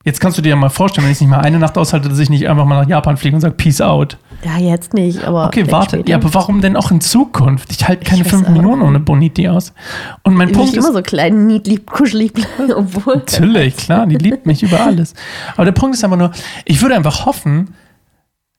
Jetzt 0.06 0.22
kannst 0.22 0.38
du 0.38 0.44
dir 0.44 0.50
ja 0.50 0.56
mal 0.56 0.70
vorstellen, 0.70 1.06
wenn 1.06 1.12
ich 1.12 1.18
es 1.18 1.22
nicht 1.22 1.32
mal 1.32 1.40
eine 1.40 1.58
Nacht 1.58 1.80
aushalte, 1.80 2.10
dass 2.10 2.20
ich 2.20 2.30
nicht 2.30 2.48
einfach 2.48 2.66
mal 2.66 2.84
nach 2.84 2.88
Japan 2.88 3.18
fliege 3.18 3.36
und 3.36 3.42
sage, 3.42 3.56
Peace 3.56 3.82
out. 3.82 4.20
Ja, 4.44 4.60
jetzt 4.60 4.94
nicht, 4.94 5.24
aber. 5.24 5.48
Okay, 5.48 5.66
warte. 5.72 5.98
später. 5.98 6.10
Ja, 6.10 6.18
aber 6.18 6.32
warum 6.36 6.62
denn 6.62 6.76
auch 6.76 6.92
in 6.92 7.02
Zukunft? 7.02 7.72
Ich 7.72 7.88
halte 7.88 8.06
keine 8.06 8.24
weiß 8.24 8.30
fünf 8.30 8.50
Minuten 8.50 8.84
ohne 8.84 9.00
Boniti 9.00 9.50
aus. 9.50 9.74
Und 10.22 10.36
mein 10.36 10.50
Ich 10.50 10.56
Punkt 10.56 10.78
ist, 10.78 10.86
immer 10.86 10.94
so 10.94 11.02
klein, 11.02 11.48
niedlich, 11.48 11.88
kuschelig 11.88 12.34
obwohl. 12.76 13.16
Natürlich, 13.16 13.78
klar, 13.78 14.06
die 14.06 14.18
liebt 14.18 14.46
mich 14.46 14.62
über 14.62 14.80
alles. 14.80 15.16
Aber 15.56 15.66
der 15.66 15.72
Punkt 15.72 15.96
ist 15.96 16.04
einfach 16.04 16.18
nur, 16.18 16.30
ich 16.66 16.80
würde 16.84 16.96
einfach 16.96 17.26
hoffen, 17.26 17.74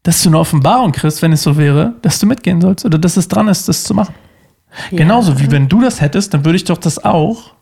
dass 0.03 0.25
du 0.25 0.31
eine 0.31 0.41
Offenbarung 0.41 0.91
kriegst, 0.91 1.23
wenn 1.23 1.33
es 1.33 1.45
so 1.45 1.57
wäre, 1.57 1.95
dass 2.03 2.19
du 2.19 2.27
mitgehen 2.27 2.61
sollst 2.61 2.85
oder 2.85 2.99
dass 2.99 3.17
es 3.17 3.29
dran 3.29 3.47
ist, 3.47 3.69
das 3.69 3.85
zu 3.85 3.95
machen. 3.95 4.17
Ja. 4.91 4.99
Genauso 4.99 5.39
wie 5.39 5.53
wenn 5.53 5.69
du 5.69 5.81
das 5.81 6.01
hättest, 6.01 6.35
dann 6.35 6.45
würde 6.45 6.57
ich 6.57 6.65
doch 6.65 6.79
das 6.79 7.05
auch. 7.05 7.55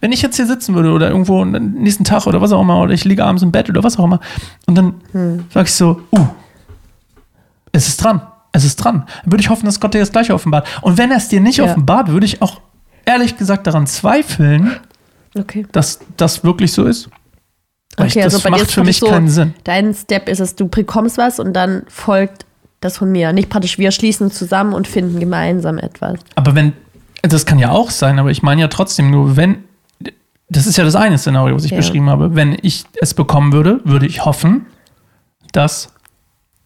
Wenn 0.00 0.12
ich 0.12 0.22
jetzt 0.22 0.36
hier 0.36 0.46
sitzen 0.46 0.74
würde 0.74 0.90
oder 0.92 1.08
irgendwo 1.10 1.42
am 1.42 1.50
nächsten 1.52 2.04
Tag 2.04 2.26
oder 2.26 2.40
was 2.40 2.52
auch 2.52 2.60
immer, 2.60 2.80
oder 2.80 2.92
ich 2.94 3.04
liege 3.04 3.24
abends 3.24 3.42
im 3.42 3.52
Bett 3.52 3.68
oder 3.68 3.82
was 3.84 3.98
auch 3.98 4.04
immer, 4.04 4.20
und 4.66 4.74
dann 4.76 4.94
Hm. 5.12 5.44
sag 5.50 5.66
ich 5.66 5.74
so, 5.74 6.00
uh, 6.12 6.26
es 7.72 7.88
ist 7.88 8.02
dran, 8.02 8.20
es 8.52 8.64
ist 8.64 8.76
dran. 8.76 9.04
Dann 9.22 9.32
würde 9.32 9.42
ich 9.42 9.50
hoffen, 9.50 9.66
dass 9.66 9.80
Gott 9.80 9.94
dir 9.94 10.00
das 10.00 10.12
gleiche 10.12 10.34
offenbart. 10.34 10.66
Und 10.82 10.98
wenn 10.98 11.10
er 11.10 11.16
es 11.16 11.28
dir 11.28 11.40
nicht 11.40 11.56
Ja. 11.58 11.64
offenbart, 11.64 12.08
würde 12.08 12.26
ich 12.26 12.42
auch 12.42 12.60
ehrlich 13.04 13.36
gesagt 13.36 13.66
daran 13.66 13.86
zweifeln, 13.86 14.76
Okay. 15.38 15.66
dass 15.72 16.00
das 16.16 16.44
wirklich 16.44 16.72
so 16.72 16.84
ist. 16.84 17.08
Weil 17.96 18.06
ich, 18.06 18.12
Okay, 18.14 18.24
das 18.24 18.34
also 18.34 18.50
macht 18.50 18.70
für 18.70 18.84
mich 18.84 18.98
so, 18.98 19.06
keinen 19.06 19.28
Sinn. 19.28 19.54
Dein 19.64 19.94
Step 19.94 20.28
ist 20.28 20.40
es, 20.40 20.54
du 20.56 20.68
bekommst 20.68 21.18
was 21.18 21.38
und 21.40 21.52
dann 21.54 21.82
folgt 21.88 22.46
das 22.80 22.96
von 22.98 23.10
mir. 23.12 23.32
Nicht 23.32 23.48
praktisch, 23.48 23.78
wir 23.78 23.90
schließen 23.90 24.30
zusammen 24.30 24.72
und 24.74 24.88
finden 24.88 25.20
gemeinsam 25.20 25.78
etwas. 25.78 26.18
Aber 26.34 26.54
wenn, 26.54 26.72
das 27.22 27.46
kann 27.46 27.58
ja 27.58 27.70
auch 27.70 27.90
sein, 27.90 28.18
aber 28.18 28.30
ich 28.30 28.42
meine 28.42 28.60
ja 28.62 28.68
trotzdem 28.68 29.10
nur, 29.10 29.36
wenn, 29.36 29.64
das 30.52 30.66
ist 30.66 30.76
ja 30.76 30.84
das 30.84 30.94
eine 30.94 31.18
Szenario, 31.18 31.54
was 31.56 31.64
ich 31.64 31.70
Ja. 31.70 31.78
beschrieben 31.78 32.08
habe, 32.10 32.34
wenn 32.34 32.56
ich 32.62 32.84
es 33.00 33.14
bekommen 33.14 33.52
würde, 33.52 33.80
würde 33.84 34.06
ich 34.06 34.24
hoffen, 34.24 34.66
dass, 35.52 35.92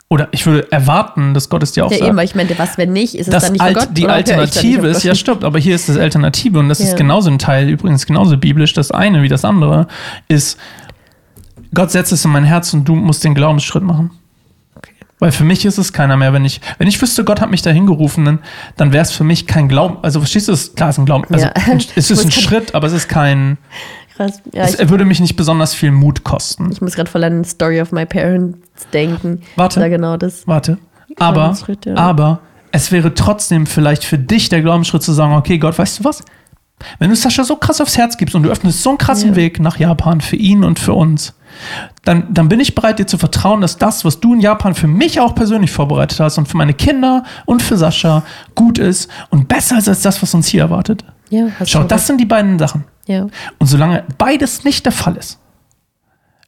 oder 0.09 0.29
ich 0.33 0.45
würde 0.47 0.71
erwarten, 0.73 1.35
dass 1.35 1.49
Gott 1.49 1.63
es 1.63 1.73
dir 1.73 1.87
auch 1.87 1.91
Ja, 1.91 1.99
sagt. 1.99 2.09
eben, 2.09 2.17
weil 2.17 2.25
ich 2.25 2.35
meinte, 2.35 2.59
was, 2.59 2.79
wenn 2.79 2.93
nicht, 2.93 3.15
ist 3.15 3.29
es 3.33 3.43
dann 3.43 3.53
nicht 3.53 3.61
Alt, 3.63 3.77
Gott? 3.77 3.89
die 3.93 4.07
Alternative 4.09 4.87
ist, 4.89 5.03
ja 5.05 5.15
stimmt, 5.15 5.45
aber 5.45 5.59
hier 5.59 5.75
ist 5.75 5.89
das 5.89 5.97
Alternative 5.97 6.59
und 6.59 6.69
das 6.69 6.81
ist 6.81 6.91
Ja. 6.93 6.97
genauso 6.97 7.31
ein 7.31 7.39
Teil, 7.39 7.69
übrigens 7.69 8.07
genauso 8.07 8.37
biblisch, 8.37 8.73
das 8.73 8.91
eine 8.91 9.23
wie 9.23 9.29
das 9.29 9.45
andere, 9.45 9.87
ist, 10.29 10.59
Gott 11.75 11.91
setzt 11.91 12.13
es 12.13 12.25
in 12.25 12.31
mein 12.31 12.45
Herz 12.45 12.73
und 12.75 12.85
du 12.87 12.95
musst 12.95 13.25
den 13.25 13.35
Glaubensschritt 13.35 13.83
machen. 13.83 14.11
Weil 15.19 15.33
für 15.33 15.45
mich 15.45 15.65
ist 15.65 15.79
es 15.79 15.93
keiner 15.93 16.17
mehr, 16.17 16.33
wenn 16.33 16.45
ich, 16.45 16.61
wenn 16.79 16.89
ich 16.89 17.01
wüsste, 17.01 17.25
Gott 17.25 17.41
hat 17.41 17.51
mich 17.51 17.63
dahin 17.63 17.87
gerufen, 17.87 18.25
dann, 18.25 18.39
dann 18.77 18.93
wäre 18.93 19.03
es 19.03 19.13
für 19.13 19.25
mich 19.25 19.47
kein 19.47 19.69
Glauben. 19.69 19.99
Also 20.03 20.21
verstehst 20.21 20.49
du 20.49 20.53
es? 20.53 20.75
Klar, 20.75 20.91
es 20.91 20.97
ist 20.97 20.99
ein 20.99 21.07
Glauben. 21.07 21.25
Also 21.33 21.47
Ja. 21.47 21.53
es 21.97 22.11
ist 22.11 22.25
ein 22.25 22.33
Schritt, 22.33 22.75
aber 22.75 22.87
es 22.87 22.93
ist 22.93 23.09
kein. 23.09 23.57
Krass. 24.15 24.43
Ja, 24.53 24.63
es 24.63 24.79
ich, 24.79 24.89
würde 24.89 25.05
mich 25.05 25.21
nicht 25.21 25.37
besonders 25.37 25.75
viel 25.75 25.91
Mut 25.91 26.25
kosten. 26.25 26.71
ich 26.73 26.81
muss 26.81 26.95
gerade 26.95 27.11
voll 27.11 27.25
an 27.25 27.45
Story 27.45 27.81
of 27.81 27.93
My 27.93 28.07
Parents 28.07 28.59
denken. 28.93 29.43
Warte. 29.57 29.81
Da 29.81 29.89
genau 29.89 30.17
das. 30.17 30.47
Warte. 30.47 30.79
Aber, 31.19 31.35
Glaubensschritt, 31.35 31.87
ja. 31.87 31.95
aber 31.97 32.41
es 32.73 32.93
wäre 32.93 33.15
trotzdem 33.15 33.67
vielleicht 33.67 34.05
für 34.05 34.19
dich 34.19 34.49
der 34.49 34.61
Glaubensschritt 34.61 35.03
zu 35.03 35.13
sagen, 35.13 35.35
okay, 35.35 35.59
Gott, 35.59 35.79
weißt 35.79 36.01
du 36.01 36.05
was? 36.05 36.25
Wenn 36.99 37.11
du 37.11 37.17
Sascha 37.17 37.43
so 37.45 37.57
krass 37.57 37.81
aufs 37.81 37.97
Herz 37.97 38.17
gibst 38.17 38.35
und 38.35 38.43
du 38.43 38.51
öffnest 38.51 38.83
so 38.83 38.91
einen 38.91 38.99
krassen 38.99 39.31
Ja. 39.31 39.37
Weg 39.37 39.61
nach 39.61 39.79
Japan 39.79 40.21
für 40.21 40.37
ihn 40.37 40.63
und 40.63 40.79
für 40.79 40.93
uns, 40.93 41.35
dann, 42.05 42.27
dann 42.33 42.49
bin 42.49 42.61
ich 42.61 42.75
bereit, 42.75 42.99
dir 42.99 43.07
zu 43.07 43.17
vertrauen, 43.19 43.63
dass 43.63 43.79
das, 43.79 44.05
was 44.05 44.21
du 44.21 44.35
in 44.35 44.41
Japan 44.41 44.75
für 44.75 44.87
mich 44.87 45.21
auch 45.21 45.35
persönlich 45.35 45.71
vorbereitet 45.71 46.21
hast 46.21 46.37
und 46.37 46.47
für 46.47 46.57
meine 46.57 46.75
Kinder 46.75 47.25
und 47.47 47.63
für 47.63 47.77
Sascha 47.79 48.25
gut 48.55 48.79
ist 48.79 49.11
und 49.31 49.49
besser 49.49 49.79
ist 49.79 49.89
als 49.89 50.03
das, 50.03 50.21
was 50.23 50.35
uns 50.35 50.49
hier 50.49 50.63
erwartet. 50.63 51.05
Ja, 51.31 51.47
Schau, 51.65 51.83
das 51.83 52.07
sind 52.07 52.21
die 52.21 52.27
beiden 52.27 52.59
Sachen. 52.59 52.85
Ja. 53.07 53.27
Und 53.59 53.67
solange 53.67 54.05
beides 54.19 54.65
nicht 54.65 54.85
der 54.85 54.93
Fall 54.93 55.17
ist, 55.17 55.39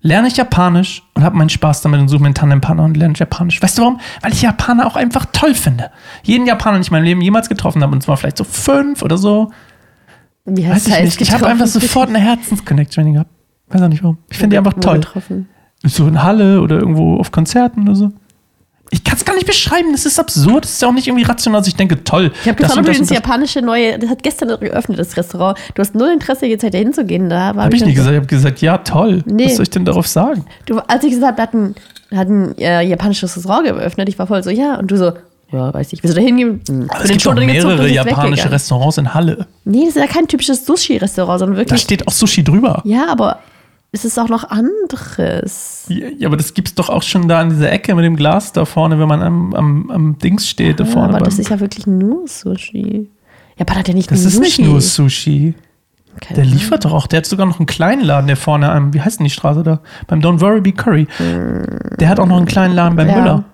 lerne 0.00 0.28
ich 0.28 0.36
Japanisch 0.36 1.02
und 1.14 1.24
habe 1.24 1.36
meinen 1.36 1.48
Spaß 1.48 1.82
damit 1.82 2.00
und 2.00 2.08
suche 2.08 2.20
mir 2.20 2.26
einen 2.26 2.34
Tandempartner 2.34 2.84
und 2.84 2.96
lerne 2.96 3.14
Japanisch. 3.16 3.60
Weißt 3.60 3.78
du 3.78 3.82
warum? 3.82 4.00
Weil 4.20 4.32
ich 4.32 4.42
Japaner 4.42 4.86
auch 4.86 4.94
einfach 4.94 5.26
toll 5.32 5.54
finde. 5.54 5.90
Jeden 6.22 6.46
Japaner, 6.46 6.76
den 6.76 6.82
ich 6.82 6.88
in 6.88 6.92
meinem 6.92 7.04
Leben 7.04 7.20
jemals 7.20 7.48
getroffen 7.48 7.82
habe, 7.82 7.92
und 7.92 8.02
zwar 8.02 8.16
vielleicht 8.16 8.38
so 8.38 8.44
fünf 8.44 9.02
oder 9.02 9.18
so, 9.18 9.50
Wie 10.48 10.68
weiß 10.68 10.86
ich 10.86 10.92
heißt 10.92 11.04
nicht. 11.04 11.20
Ich 11.20 11.32
habe 11.32 11.46
einfach 11.46 11.66
sofort 11.66 12.08
eine 12.08 12.18
Herzensconnection 12.18 13.12
gehabt. 13.12 13.30
Weiß 13.68 13.82
auch 13.82 13.88
nicht 13.88 14.02
warum. 14.02 14.18
Ich 14.30 14.38
finde 14.38 14.54
die 14.54 14.58
einfach 14.58 14.74
toll. 14.74 15.00
Getroffen. 15.00 15.48
So 15.84 16.08
in 16.08 16.22
Halle 16.22 16.60
oder 16.60 16.78
irgendwo 16.78 17.16
auf 17.16 17.30
Konzerten 17.30 17.82
oder 17.82 17.94
so. 17.94 18.12
Ich 18.90 19.04
kann 19.04 19.16
es 19.16 19.24
gar 19.24 19.34
nicht 19.34 19.46
beschreiben, 19.46 19.92
das 19.92 20.06
ist 20.06 20.18
absurd. 20.18 20.64
Das 20.64 20.72
ist 20.72 20.82
ja 20.82 20.88
auch 20.88 20.92
nicht 20.92 21.06
irgendwie 21.06 21.24
rational, 21.24 21.60
dass 21.60 21.68
ich 21.68 21.76
denke, 21.76 22.02
toll. 22.04 22.32
Ich 22.40 22.48
habe 22.48 22.56
gefragt, 22.56 22.78
ob 22.78 22.86
du 22.86 22.98
das 22.98 23.10
japanische 23.10 23.60
neue, 23.60 23.98
das 23.98 24.08
hat 24.08 24.22
gestern 24.22 24.48
geöffnet, 24.60 24.98
das 24.98 25.14
Restaurant. 25.16 25.58
Du 25.74 25.80
hast 25.80 25.94
null 25.94 26.08
Interesse, 26.08 26.46
jetzt 26.46 26.62
halt 26.62 26.72
da 26.72 26.78
hinzugehen. 26.78 27.28
Da 27.28 27.54
Habe 27.54 27.74
ich 27.74 27.80
dann 27.80 27.88
nicht 27.88 27.96
gesagt. 27.96 28.12
Ich 28.12 28.18
habe 28.18 28.26
gesagt, 28.26 28.62
ja, 28.62 28.78
toll. 28.78 29.22
Nee. 29.26 29.46
Was 29.46 29.56
soll 29.56 29.64
ich 29.64 29.70
denn 29.70 29.84
darauf 29.84 30.06
sagen? 30.06 30.46
Du, 30.64 30.78
als 30.78 31.04
ich 31.04 31.10
gesagt 31.10 31.38
habe, 31.38 31.52
wir 31.52 31.60
hatten, 31.60 31.74
wir 32.08 32.18
hatten 32.18 32.58
äh, 32.58 32.82
japanisches 32.82 33.36
Restaurant 33.36 33.66
geöffnet, 33.66 34.08
ich 34.08 34.18
war 34.18 34.26
voll 34.26 34.42
so, 34.42 34.48
ja. 34.48 34.78
Und 34.78 34.90
du 34.90 34.96
so, 34.96 35.12
ja, 35.50 35.72
weiß 35.72 35.92
ich, 35.92 36.02
willst 36.02 36.16
du 36.16 36.20
da 36.20 36.26
hingehen? 36.26 36.60
Hm. 36.68 36.86
Aber 36.90 37.02
es 37.04 37.08
gibt 37.10 37.22
gezogen, 37.22 37.46
mehrere 37.46 37.88
japanische 37.88 38.22
weggegangen. 38.28 38.48
Restaurants 38.52 38.98
in 38.98 39.14
Halle. 39.14 39.46
Nee, 39.64 39.80
das 39.86 39.96
ist 39.96 40.02
ja 40.02 40.06
kein 40.06 40.26
typisches 40.28 40.64
Sushi-Restaurant, 40.66 41.38
sondern 41.40 41.56
Da 41.56 41.60
wirklich. 41.60 41.80
steht 41.80 42.06
auch 42.06 42.12
Sushi 42.12 42.44
drüber. 42.44 42.82
ja, 42.84 43.06
aber 43.08 43.38
es 43.92 44.04
ist 44.04 44.18
auch 44.18 44.28
noch 44.28 44.44
anderes. 44.50 45.86
Ja, 45.88 46.08
ja, 46.18 46.28
aber 46.28 46.36
das 46.36 46.52
gibt's 46.54 46.74
doch 46.74 46.90
auch 46.90 47.02
schon 47.02 47.26
da 47.28 47.40
in 47.42 47.50
dieser 47.50 47.72
Ecke 47.72 47.94
mit 47.94 48.04
dem 48.04 48.16
Glas 48.16 48.52
da 48.52 48.64
vorne, 48.66 48.98
wenn 48.98 49.08
man 49.08 49.22
am, 49.22 49.54
am, 49.54 49.90
am 49.90 50.18
Dings 50.18 50.46
steht, 50.48 50.80
da 50.80 50.84
Ja, 50.84 50.90
vorne. 50.90 51.14
aber 51.16 51.24
das 51.24 51.38
ist 51.38 51.48
ja 51.50 51.58
wirklich 51.60 51.86
nur 51.86 52.26
Sushi. 52.28 53.08
Japan 53.56 53.78
hat 53.78 53.88
ja 53.88 53.94
nicht 53.94 54.10
das 54.10 54.20
nur 54.20 54.26
ist 54.28 54.34
Sushi. 54.34 54.44
nicht 54.62 54.70
nur 54.70 54.80
Sushi. 54.80 55.54
Keine 56.20 56.36
Der 56.36 56.44
liefert 56.44 56.84
doch 56.84 56.92
auch. 56.92 57.06
Der 57.06 57.18
hat 57.18 57.26
sogar 57.26 57.46
noch 57.46 57.58
einen 57.60 57.66
kleinen 57.66 58.02
Laden, 58.02 58.26
der 58.26 58.36
vorne 58.36 58.70
am, 58.70 58.92
wie 58.92 59.00
heißt 59.00 59.20
denn 59.20 59.24
die 59.24 59.30
Straße 59.30 59.62
da? 59.62 59.80
Beim 60.08 60.20
Don't 60.20 60.40
Worry 60.40 60.60
Be 60.60 60.72
Curry. 60.72 61.06
Der 61.98 62.08
hat 62.08 62.18
auch 62.20 62.26
noch 62.26 62.36
einen 62.36 62.46
kleinen 62.46 62.74
Laden 62.74 62.96
beim 62.96 63.08
Ja. 63.08 63.20
Müller. 63.20 63.44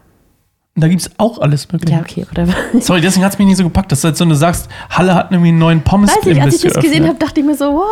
Da 0.76 0.88
gibt's 0.88 1.08
auch 1.18 1.38
alles 1.38 1.70
mögliche. 1.70 1.94
Ja, 1.94 2.00
okay, 2.00 2.26
whatever. 2.28 2.52
Sorry, 2.80 3.00
deswegen 3.00 3.24
hat's 3.24 3.38
mich 3.38 3.46
nicht 3.46 3.58
so 3.58 3.62
gepackt. 3.62 3.92
Das 3.92 3.98
ist 4.00 4.04
halt 4.04 4.16
so, 4.16 4.24
du 4.24 4.34
sagst, 4.34 4.68
Halle 4.90 5.14
hat 5.14 5.30
irgendwie 5.30 5.50
einen 5.50 5.58
neuen 5.58 5.82
pommes 5.82 6.10
Weiß 6.10 6.26
ich, 6.26 6.42
als 6.42 6.56
ich 6.64 6.72
das 6.72 6.82
gesehen 6.82 7.06
habe, 7.06 7.16
dachte 7.16 7.38
ich 7.40 7.46
mir 7.46 7.54
so, 7.54 7.66
wow, 7.74 7.84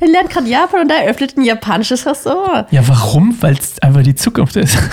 er 0.00 0.08
lernt 0.08 0.28
gerade 0.28 0.46
Japan 0.46 0.82
und 0.82 0.88
da 0.90 0.96
eröffnet 0.96 1.36
ein 1.38 1.44
japanisches 1.44 2.04
Restaurant. 2.04 2.70
Ja, 2.70 2.86
warum? 2.86 3.34
Weil 3.40 3.54
es 3.54 3.78
einfach 3.80 4.02
die 4.02 4.14
Zukunft 4.14 4.56
ist. 4.56 4.76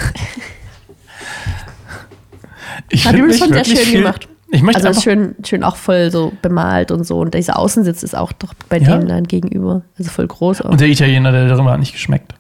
Ich 2.90 3.06
Hat 3.08 3.16
übrigens 3.16 3.40
mich 3.40 3.44
schon 3.56 3.64
sehr 3.64 3.66
schön 3.66 4.02
gemacht. 4.04 4.28
Ich 4.52 4.62
möchte 4.62 4.86
Also 4.86 5.02
schön, 5.02 5.36
schön 5.44 5.64
auch 5.64 5.76
voll 5.78 6.12
so 6.12 6.32
bemalt 6.42 6.92
und 6.92 7.06
so. 7.06 7.20
Und 7.20 7.34
dieser 7.34 7.58
Außensitz 7.58 8.04
ist 8.04 8.16
auch 8.16 8.32
doch 8.32 8.54
bei 8.70 8.78
Ja. 8.78 8.98
denen 8.98 9.08
dann 9.08 9.24
gegenüber. 9.24 9.82
Also 9.98 10.12
voll 10.12 10.28
groß 10.28 10.62
auch. 10.62 10.70
und 10.70 10.82
der 10.82 10.88
Italiener, 10.90 11.32
der 11.32 11.48
darüber 11.48 11.72
hat 11.72 11.80
nicht 11.80 11.94
geschmeckt. 11.94 12.34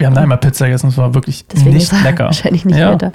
Wir 0.00 0.06
haben 0.06 0.14
da 0.14 0.22
einmal 0.22 0.38
Pizza 0.38 0.64
gegessen, 0.64 0.88
es 0.88 0.96
war 0.96 1.12
wirklich 1.12 1.46
Deswegen 1.46 1.76
nicht 1.76 1.92
er 1.92 2.00
lecker. 2.00 2.24
wahrscheinlich 2.24 2.64
nicht 2.64 2.78
ja, 2.78 2.92
weiter. 2.92 3.12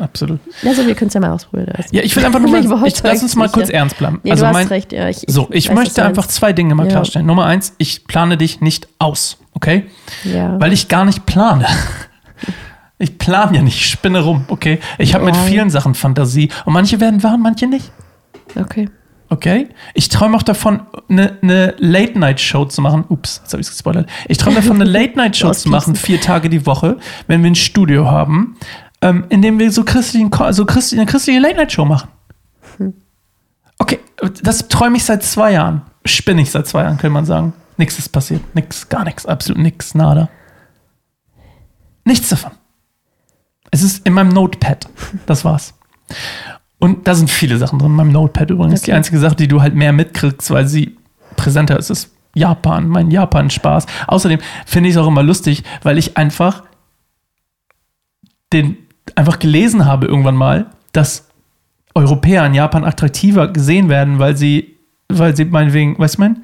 absolut. 0.00 0.40
Also 0.66 0.84
wir 0.84 0.96
können 0.96 1.06
es 1.06 1.14
ja 1.14 1.20
mal 1.20 1.30
ausprobieren. 1.30 1.72
Ja, 1.92 2.02
ich 2.02 2.16
will 2.16 2.24
einfach 2.24 2.40
nur 2.40 2.50
mal, 2.50 2.86
ich, 2.88 3.00
lass 3.04 3.22
uns 3.22 3.36
mal 3.36 3.48
kurz 3.48 3.68
ja. 3.68 3.76
ernst 3.76 3.96
bleiben. 3.98 4.18
Nee, 4.24 4.32
also 4.32 4.42
du 4.42 4.48
hast 4.48 4.54
mein, 4.54 4.66
recht, 4.66 4.92
ja. 4.92 5.08
Ich, 5.08 5.22
so, 5.28 5.46
ich 5.52 5.68
weiß, 5.68 5.76
möchte 5.76 6.04
einfach 6.04 6.26
zwei 6.26 6.52
Dinge 6.52 6.74
mal 6.74 6.86
Ja. 6.86 6.90
klarstellen. 6.90 7.24
Nummer 7.26 7.44
eins, 7.46 7.74
ich 7.78 8.04
plane 8.08 8.36
dich 8.36 8.60
nicht 8.60 8.88
aus, 8.98 9.38
okay? 9.52 9.84
Ja. 10.24 10.60
Weil 10.60 10.72
ich 10.72 10.88
gar 10.88 11.04
nicht 11.04 11.24
plane. 11.24 11.66
Ich 12.96 13.18
plane 13.18 13.56
ja 13.56 13.62
nicht, 13.62 13.76
ich 13.76 13.90
spinne 13.90 14.20
rum, 14.20 14.44
okay? 14.48 14.78
Ich 14.98 15.14
habe 15.14 15.24
mit 15.24 15.34
Ja. 15.34 15.42
vielen 15.42 15.68
Sachen 15.68 15.94
Fantasie 15.94 16.50
und 16.64 16.72
manche 16.72 17.00
werden 17.00 17.22
wahr 17.24 17.36
manche 17.36 17.66
nicht. 17.66 17.90
okay. 18.58 18.88
Okay. 19.28 19.68
Ich 19.94 20.08
träume 20.08 20.36
auch 20.36 20.42
davon, 20.42 20.82
eine 21.08 21.38
ne 21.40 21.74
Late-Night-Show 21.78 22.66
zu 22.66 22.82
machen. 22.82 23.04
Ups, 23.08 23.40
jetzt 23.42 23.52
habe 23.52 23.60
ich 23.60 23.66
es 23.66 23.72
gespoilert. 23.72 24.08
Ich 24.28 24.38
träume 24.38 24.56
davon, 24.56 24.80
eine 24.80 24.84
Late-Night-Show 24.90 25.52
zu 25.52 25.68
machen, 25.68 25.96
vier 25.96 26.20
Tage 26.20 26.48
die 26.48 26.66
Woche, 26.66 26.98
wenn 27.26 27.42
wir 27.42 27.50
ein 27.50 27.54
Studio 27.54 28.10
haben, 28.10 28.56
ähm, 29.00 29.24
in 29.30 29.42
dem 29.42 29.58
wir 29.58 29.72
so, 29.72 29.84
christlichen, 29.84 30.30
so 30.50 30.66
christliche, 30.66 31.02
eine 31.02 31.10
christliche 31.10 31.40
Late-Night-Show 31.40 31.84
machen. 31.84 32.08
Okay, 33.78 33.98
das 34.42 34.68
träume 34.68 34.96
ich 34.96 35.04
seit 35.04 35.22
zwei 35.22 35.52
Jahren. 35.52 35.82
Spinne 36.04 36.42
ich 36.42 36.50
seit 36.50 36.66
zwei 36.66 36.82
Jahren, 36.82 36.98
könnte 36.98 37.14
man 37.14 37.24
sagen. 37.24 37.54
Nichts 37.76 37.98
ist 37.98 38.10
passiert. 38.10 38.54
Nix, 38.54 38.88
gar 38.88 39.04
nichts, 39.04 39.26
absolut 39.26 39.60
nichts, 39.60 39.94
nada. 39.94 40.28
Nichts 42.04 42.28
davon. 42.28 42.52
Es 43.70 43.82
ist 43.82 44.06
in 44.06 44.12
meinem 44.12 44.28
Notepad. 44.28 44.88
Das 45.26 45.44
war's. 45.44 45.74
Und 46.84 47.08
da 47.08 47.14
sind 47.14 47.30
viele 47.30 47.56
Sachen 47.56 47.78
drin 47.78 47.92
in 47.92 47.96
meinem 47.96 48.12
Notepad 48.12 48.50
übrigens. 48.50 48.82
Okay. 48.82 48.90
Die 48.90 48.92
einzige 48.92 49.18
Sache, 49.18 49.36
die 49.36 49.48
du 49.48 49.62
halt 49.62 49.74
mehr 49.74 49.94
mitkriegst, 49.94 50.50
weil 50.50 50.68
sie 50.68 50.98
präsenter 51.34 51.78
ist, 51.78 51.88
ist 51.88 52.14
Japan, 52.34 52.88
mein 52.88 53.10
Japan-Spaß. 53.10 53.86
Außerdem 54.06 54.38
finde 54.66 54.90
ich 54.90 54.94
es 54.94 55.00
auch 55.00 55.06
immer 55.06 55.22
lustig, 55.22 55.62
weil 55.82 55.96
ich 55.96 56.18
einfach 56.18 56.62
den 58.52 58.76
einfach 59.14 59.38
gelesen 59.38 59.86
habe 59.86 60.06
irgendwann 60.08 60.36
mal, 60.36 60.66
dass 60.92 61.30
Europäer 61.94 62.44
in 62.44 62.52
Japan 62.52 62.84
attraktiver 62.84 63.48
gesehen 63.48 63.88
werden, 63.88 64.18
weil 64.18 64.36
sie, 64.36 64.76
weil 65.08 65.34
sie 65.34 65.46
meinetwegen, 65.46 65.98
weißt 65.98 66.18
du, 66.18 66.20
mein? 66.20 66.42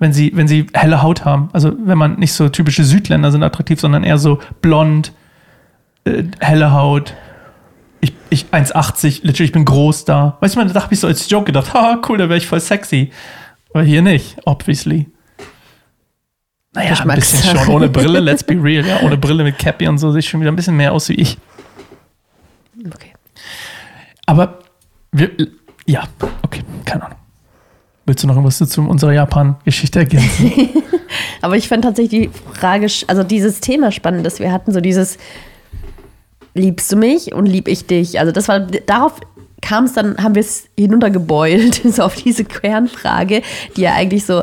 Wenn 0.00 0.12
sie, 0.12 0.32
wenn 0.34 0.48
sie 0.48 0.66
helle 0.74 1.00
Haut 1.00 1.24
haben. 1.24 1.50
Also 1.52 1.72
wenn 1.78 1.96
man 1.96 2.18
nicht 2.18 2.32
so 2.32 2.48
typische 2.48 2.82
Südländer 2.82 3.30
sind 3.30 3.44
attraktiv, 3.44 3.78
sondern 3.78 4.02
eher 4.02 4.18
so 4.18 4.40
blond, 4.60 5.12
äh, 6.06 6.24
helle 6.40 6.72
Haut. 6.72 7.14
Ich, 8.04 8.12
ich 8.28 8.46
1,80, 8.52 9.20
literally, 9.22 9.44
ich 9.46 9.52
bin 9.52 9.64
groß 9.64 10.04
da. 10.04 10.36
Weißt 10.40 10.54
du, 10.54 10.58
man, 10.58 10.70
da 10.70 10.82
habe 10.82 10.92
ich 10.92 11.00
so 11.00 11.06
als 11.06 11.30
Joke 11.30 11.46
gedacht, 11.46 11.72
haha, 11.72 12.02
cool, 12.06 12.18
da 12.18 12.28
wäre 12.28 12.36
ich 12.36 12.46
voll 12.46 12.60
sexy. 12.60 13.10
Aber 13.72 13.82
hier 13.82 14.02
nicht, 14.02 14.36
obviously. 14.44 15.06
Naja, 16.74 16.88
ein 16.88 17.08
bisschen 17.14 17.40
Geschmackssache. 17.40 17.64
schon. 17.64 17.74
Ohne 17.74 17.88
Brille, 17.88 18.20
let's 18.20 18.44
be 18.44 18.62
real. 18.62 18.86
Ja, 18.86 19.00
ohne 19.00 19.16
Brille 19.16 19.42
mit 19.42 19.58
Cappy 19.58 19.88
und 19.88 19.96
so 19.96 20.12
sehe 20.12 20.18
ich 20.18 20.28
schon 20.28 20.40
wieder 20.40 20.52
ein 20.52 20.56
bisschen 20.56 20.76
mehr 20.76 20.92
aus 20.92 21.08
wie 21.08 21.14
ich. 21.14 21.38
Okay. 22.86 23.14
Aber 24.26 24.58
wir, 25.12 25.30
ja, 25.86 26.02
okay, 26.42 26.60
keine 26.84 27.06
Ahnung. 27.06 27.18
Willst 28.04 28.22
du 28.22 28.26
noch 28.26 28.34
irgendwas 28.34 28.58
zu 28.58 28.82
unserer 28.82 29.14
Japan-Geschichte 29.14 30.00
ergänzen? 30.00 30.52
Aber 31.40 31.56
ich 31.56 31.68
fand 31.68 31.84
tatsächlich 31.84 32.28
die 32.28 32.30
Frage, 32.52 32.86
also 33.06 33.22
dieses 33.22 33.60
Thema 33.60 33.92
spannend, 33.92 34.26
dass 34.26 34.40
wir 34.40 34.52
hatten, 34.52 34.72
so 34.72 34.82
dieses 34.82 35.16
Liebst 36.54 36.90
du 36.92 36.96
mich 36.96 37.32
und 37.34 37.46
lieb 37.46 37.68
ich 37.68 37.86
dich? 37.86 38.18
Also 38.20 38.32
das 38.32 38.48
war, 38.48 38.60
darauf 38.60 39.20
kam 39.60 39.84
es 39.84 39.94
dann, 39.94 40.16
haben 40.18 40.34
wir 40.34 40.40
es 40.40 40.68
hinuntergebeult, 40.78 41.82
so 41.84 42.02
auf 42.02 42.14
diese 42.14 42.44
Kernfrage, 42.44 43.42
die 43.76 43.82
ja 43.82 43.94
eigentlich 43.94 44.24
so, 44.24 44.42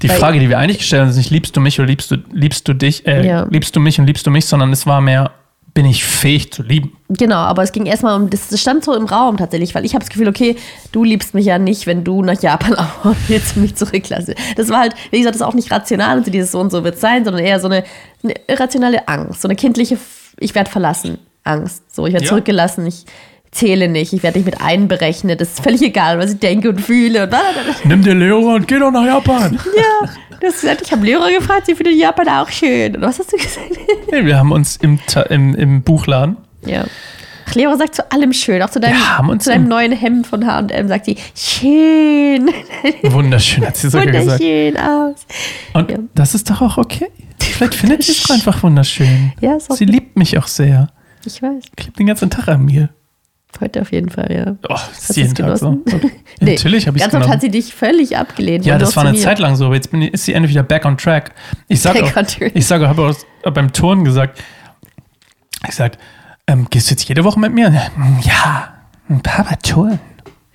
Die 0.00 0.08
Frage, 0.08 0.38
die 0.40 0.48
wir 0.48 0.58
eigentlich 0.58 0.78
gestellt 0.78 1.02
haben, 1.02 1.10
ist 1.10 1.16
nicht, 1.16 1.30
liebst 1.30 1.56
du 1.56 1.60
mich 1.60 1.78
oder 1.78 1.88
liebst 1.88 2.10
du, 2.10 2.16
liebst 2.32 2.66
du 2.68 2.72
dich, 2.74 3.06
äh, 3.06 3.26
Ja. 3.26 3.46
liebst 3.50 3.76
du 3.76 3.80
mich 3.80 3.98
und 3.98 4.06
liebst 4.06 4.26
du 4.26 4.30
mich, 4.30 4.46
sondern 4.46 4.72
es 4.72 4.86
war 4.86 5.00
mehr, 5.00 5.32
bin 5.74 5.86
ich 5.86 6.04
fähig 6.04 6.52
zu 6.52 6.62
lieben? 6.62 6.96
genau, 7.08 7.36
aber 7.36 7.62
es 7.62 7.72
ging 7.72 7.86
erstmal 7.86 8.14
um, 8.20 8.30
das, 8.30 8.58
stand 8.60 8.84
so 8.84 8.94
im 8.94 9.06
Raum 9.06 9.36
tatsächlich, 9.36 9.74
weil 9.74 9.84
ich 9.84 9.94
habe 9.94 10.04
das 10.04 10.10
Gefühl, 10.10 10.28
okay, 10.28 10.56
du 10.92 11.02
liebst 11.04 11.34
mich 11.34 11.46
ja 11.46 11.58
nicht, 11.58 11.86
wenn 11.86 12.04
du 12.04 12.22
nach 12.22 12.40
Japan 12.40 12.74
auch 13.04 13.14
jetzt 13.28 13.56
mich 13.56 13.74
zurücklasse. 13.74 14.34
Das 14.56 14.68
war 14.70 14.80
halt, 14.80 14.94
wie 15.10 15.18
gesagt, 15.18 15.34
das 15.34 15.40
ist 15.42 15.46
auch 15.46 15.54
nicht 15.54 15.70
rational 15.70 16.18
und 16.18 16.24
so 16.24 16.30
dieses 16.30 16.52
so 16.52 16.60
und 16.60 16.70
so 16.70 16.84
wird 16.84 16.98
sein, 16.98 17.24
sondern 17.24 17.44
eher 17.44 17.58
so 17.60 17.66
eine, 17.68 17.84
eine 18.22 18.34
irrationale 18.48 19.08
Angst, 19.08 19.42
so 19.42 19.48
eine 19.48 19.56
kindliche, 19.56 19.98
ich 20.38 20.54
werde 20.54 20.70
verlassen, 20.70 21.18
Angst. 21.44 21.94
So, 21.94 22.06
ich 22.06 22.12
werde 22.12 22.24
Ja. 22.24 22.28
zurückgelassen, 22.30 22.86
ich 22.86 23.04
zähle 23.50 23.88
nicht, 23.88 24.12
ich 24.12 24.22
werde 24.22 24.38
nicht 24.38 24.46
mit 24.46 24.60
einberechnet, 24.62 25.40
das 25.40 25.48
ist 25.50 25.60
völlig 25.62 25.82
egal, 25.82 26.18
was 26.18 26.32
ich 26.32 26.38
denke 26.38 26.70
und 26.70 26.80
fühle 26.80 27.24
und 27.24 27.30
blablabla. 27.30 27.74
Nimm 27.84 28.02
dir 28.02 28.14
Lehrer 28.14 28.54
und 28.54 28.66
geh 28.68 28.78
doch 28.78 28.90
nach 28.90 29.04
Japan. 29.04 29.58
Ja, 29.76 30.08
du 30.40 30.46
hast 30.46 30.60
gesagt, 30.62 30.82
ich 30.82 30.92
habe 30.92 31.04
Lehrer 31.04 31.30
gefragt, 31.30 31.66
sie 31.66 31.74
findet 31.74 31.96
Japan 31.96 32.28
auch 32.28 32.48
schön. 32.48 32.96
Und 32.96 33.02
was 33.02 33.18
hast 33.18 33.32
du 33.32 33.36
gesagt? 33.36 33.70
nee, 34.10 34.24
wir 34.24 34.38
haben 34.38 34.52
uns 34.52 34.76
im, 34.76 34.98
im, 35.28 35.54
im 35.54 35.82
Buchladen, 35.82 36.36
Ja. 36.64 36.84
Ach, 37.46 37.54
Lehrer 37.54 37.76
sagt 37.76 37.94
zu 37.96 38.10
allem 38.10 38.32
schön, 38.32 38.62
auch 38.62 38.70
zu 38.70 38.80
deinem, 38.80 38.96
uns 39.28 39.44
zu 39.44 39.50
deinem 39.50 39.68
neuen 39.68 39.92
Hemd 39.92 40.26
von 40.26 40.46
H&M 40.46 40.88
sagt 40.88 41.04
sie, 41.04 41.16
schön, 41.34 42.50
wunderschön 43.02 43.66
hat 43.66 43.76
sie 43.76 43.90
sogar 43.90 44.06
gesagt. 44.06 44.40
wunderschön 44.40 44.76
aus. 44.78 45.26
Und 45.74 45.90
Ja. 45.90 45.98
das 46.14 46.34
ist 46.34 46.48
doch 46.48 46.62
auch 46.62 46.78
okay. 46.78 47.08
Vielleicht 47.38 47.74
findet 47.74 48.02
sie 48.04 48.12
es 48.12 48.30
einfach 48.30 48.62
wunderschön. 48.62 49.32
Ja, 49.42 49.58
Sie 49.60 49.84
liebt 49.84 50.16
mich 50.16 50.38
auch 50.38 50.46
sehr. 50.46 50.88
Ich 51.24 51.42
weiß, 51.42 51.64
Ich 51.76 51.84
liebe 51.84 51.96
den 51.96 52.06
ganzen 52.06 52.30
Tag 52.30 52.48
an 52.48 52.64
mir. 52.64 52.88
heute 53.60 53.82
auf 53.82 53.92
jeden 53.92 54.08
Fall, 54.08 54.32
ja. 54.32 54.56
Oh, 54.68 54.76
ist 54.92 55.16
jeden 55.16 55.34
Tag 55.34 55.56
so. 55.58 55.70
genossen? 55.70 55.82
Okay. 55.86 56.10
Nee, 56.40 56.54
Natürlich 56.54 56.88
habe 56.88 56.96
ich 56.96 57.04
es 57.04 57.10
Ganz 57.10 57.22
oft 57.24 57.32
hat 57.32 57.40
sie 57.40 57.50
dich 57.50 57.72
völlig 57.72 58.16
abgelehnt. 58.16 58.64
Ja, 58.66 58.76
das 58.76 58.96
war 58.96 59.04
eine. 59.06 59.16
Zeit 59.16 59.38
lang 59.38 59.54
so, 59.54 59.66
aber 59.66 59.76
jetzt 59.76 59.92
bin 59.92 60.02
ist 60.02 60.24
sie 60.24 60.32
endlich 60.32 60.50
wieder 60.50 60.64
back 60.64 60.84
on 60.84 60.96
track. 60.96 61.32
Ich 61.68 61.80
sage 61.80 62.02
auch, 62.02 62.22
ich 62.54 62.66
sage, 62.66 62.88
habe 62.88 63.14
auch 63.44 63.50
beim 63.52 63.72
Turnen 63.72 64.04
gesagt, 64.04 64.42
ich 65.68 65.74
sage, 65.74 65.98
ähm, 66.48 66.66
gehst 66.68 66.90
du 66.90 66.94
jetzt 66.94 67.08
jede 67.08 67.22
Woche 67.22 67.38
mit 67.38 67.52
mir? 67.52 67.70
Ja, 68.22 68.74
ein 69.08 69.20
paar 69.22 69.44
Mal 69.44 69.56
turnen. 69.62 70.00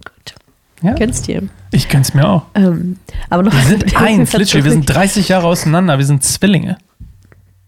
Gut. 0.03 0.36
Ja. 0.82 0.93
Gönnst 0.95 1.27
dir. 1.27 1.43
Ich 1.71 1.88
gönn's 1.88 2.13
mir 2.13 2.27
auch. 2.27 2.43
Ähm, 2.56 2.97
aber 3.30 3.43
noch 3.43 3.53
Wir 3.53 3.62
sind 3.62 3.95
eins, 4.01 4.34
literally, 4.34 4.65
wir 4.65 4.71
sind 4.71 4.86
30 4.89 5.30
Jahre 5.30 5.47
auseinander, 5.47 5.97
wir 5.97 6.06
sind 6.06 6.23
Zwillinge. 6.23 6.77